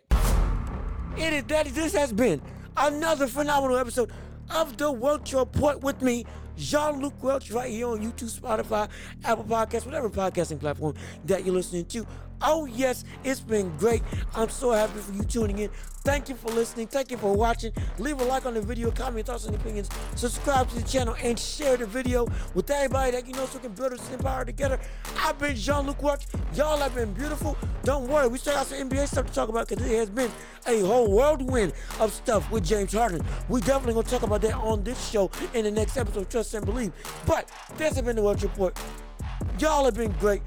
it 1.16 1.32
is 1.32 1.44
that 1.44 1.66
this 1.66 1.94
has 1.94 2.12
been 2.12 2.40
another 2.76 3.26
phenomenal 3.26 3.78
episode 3.78 4.10
of 4.50 4.76
the 4.76 4.90
Welch 4.90 5.32
Report 5.32 5.80
with 5.82 6.02
me, 6.02 6.24
Jean 6.56 7.00
Luc 7.00 7.22
Welch, 7.22 7.50
right 7.50 7.70
here 7.70 7.88
on 7.88 8.00
YouTube, 8.00 8.38
Spotify, 8.38 8.88
Apple 9.24 9.44
Podcasts, 9.44 9.86
whatever 9.86 10.10
podcasting 10.10 10.60
platform 10.60 10.94
that 11.24 11.44
you're 11.44 11.54
listening 11.54 11.84
to. 11.86 12.06
Oh, 12.42 12.66
yes, 12.66 13.04
it's 13.22 13.40
been 13.40 13.74
great. 13.76 14.02
I'm 14.34 14.48
so 14.48 14.72
happy 14.72 14.98
for 14.98 15.12
you 15.12 15.22
tuning 15.22 15.58
in. 15.58 15.70
Thank 16.04 16.28
you 16.28 16.34
for 16.34 16.48
listening. 16.48 16.86
Thank 16.86 17.10
you 17.10 17.16
for 17.16 17.34
watching. 17.34 17.72
Leave 17.98 18.20
a 18.20 18.24
like 18.24 18.44
on 18.44 18.52
the 18.52 18.60
video, 18.60 18.90
comment 18.90 19.26
thoughts 19.26 19.46
and 19.46 19.56
opinions. 19.56 19.88
Subscribe 20.16 20.68
to 20.68 20.74
the 20.74 20.82
channel 20.82 21.16
and 21.22 21.38
share 21.38 21.78
the 21.78 21.86
video 21.86 22.26
with 22.52 22.70
everybody 22.70 23.12
that 23.12 23.26
you 23.26 23.32
know 23.32 23.46
so 23.46 23.54
we 23.54 23.60
can 23.60 23.72
build 23.72 23.92
this 23.92 24.12
empire 24.12 24.44
together. 24.44 24.78
I've 25.16 25.38
been 25.38 25.56
Jean-Luc 25.56 26.02
Welch. 26.02 26.26
Y'all 26.54 26.76
have 26.76 26.94
been 26.94 27.14
beautiful. 27.14 27.56
Don't 27.84 28.06
worry, 28.06 28.28
we 28.28 28.36
still 28.36 28.52
got 28.52 28.66
some 28.66 28.90
NBA 28.90 29.08
stuff 29.08 29.26
to 29.26 29.32
talk 29.32 29.48
about 29.48 29.66
because 29.66 29.82
it 29.82 29.96
has 29.96 30.10
been 30.10 30.30
a 30.66 30.80
whole 30.80 31.10
whirlwind 31.10 31.72
of 32.00 32.12
stuff 32.12 32.50
with 32.50 32.64
James 32.64 32.92
Harden. 32.92 33.22
We 33.48 33.62
definitely 33.62 34.02
to 34.02 34.10
talk 34.10 34.22
about 34.22 34.42
that 34.42 34.54
on 34.56 34.84
this 34.84 35.08
show 35.08 35.30
in 35.54 35.64
the 35.64 35.70
next 35.70 35.96
episode, 35.96 36.28
Trust 36.28 36.52
and 36.52 36.66
Believe. 36.66 36.92
But 37.26 37.50
this 37.78 37.94
has 37.94 38.04
been 38.04 38.16
the 38.16 38.22
Welch 38.22 38.42
Report. 38.42 38.78
Y'all 39.58 39.86
have 39.86 39.94
been 39.94 40.12
great. 40.12 40.42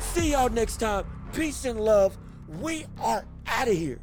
See 0.00 0.32
y'all 0.32 0.48
next 0.48 0.78
time. 0.78 1.04
Peace 1.32 1.64
and 1.64 1.80
love. 1.80 2.18
We 2.48 2.86
are 3.00 3.24
out 3.46 3.68
of 3.68 3.74
here. 3.74 4.00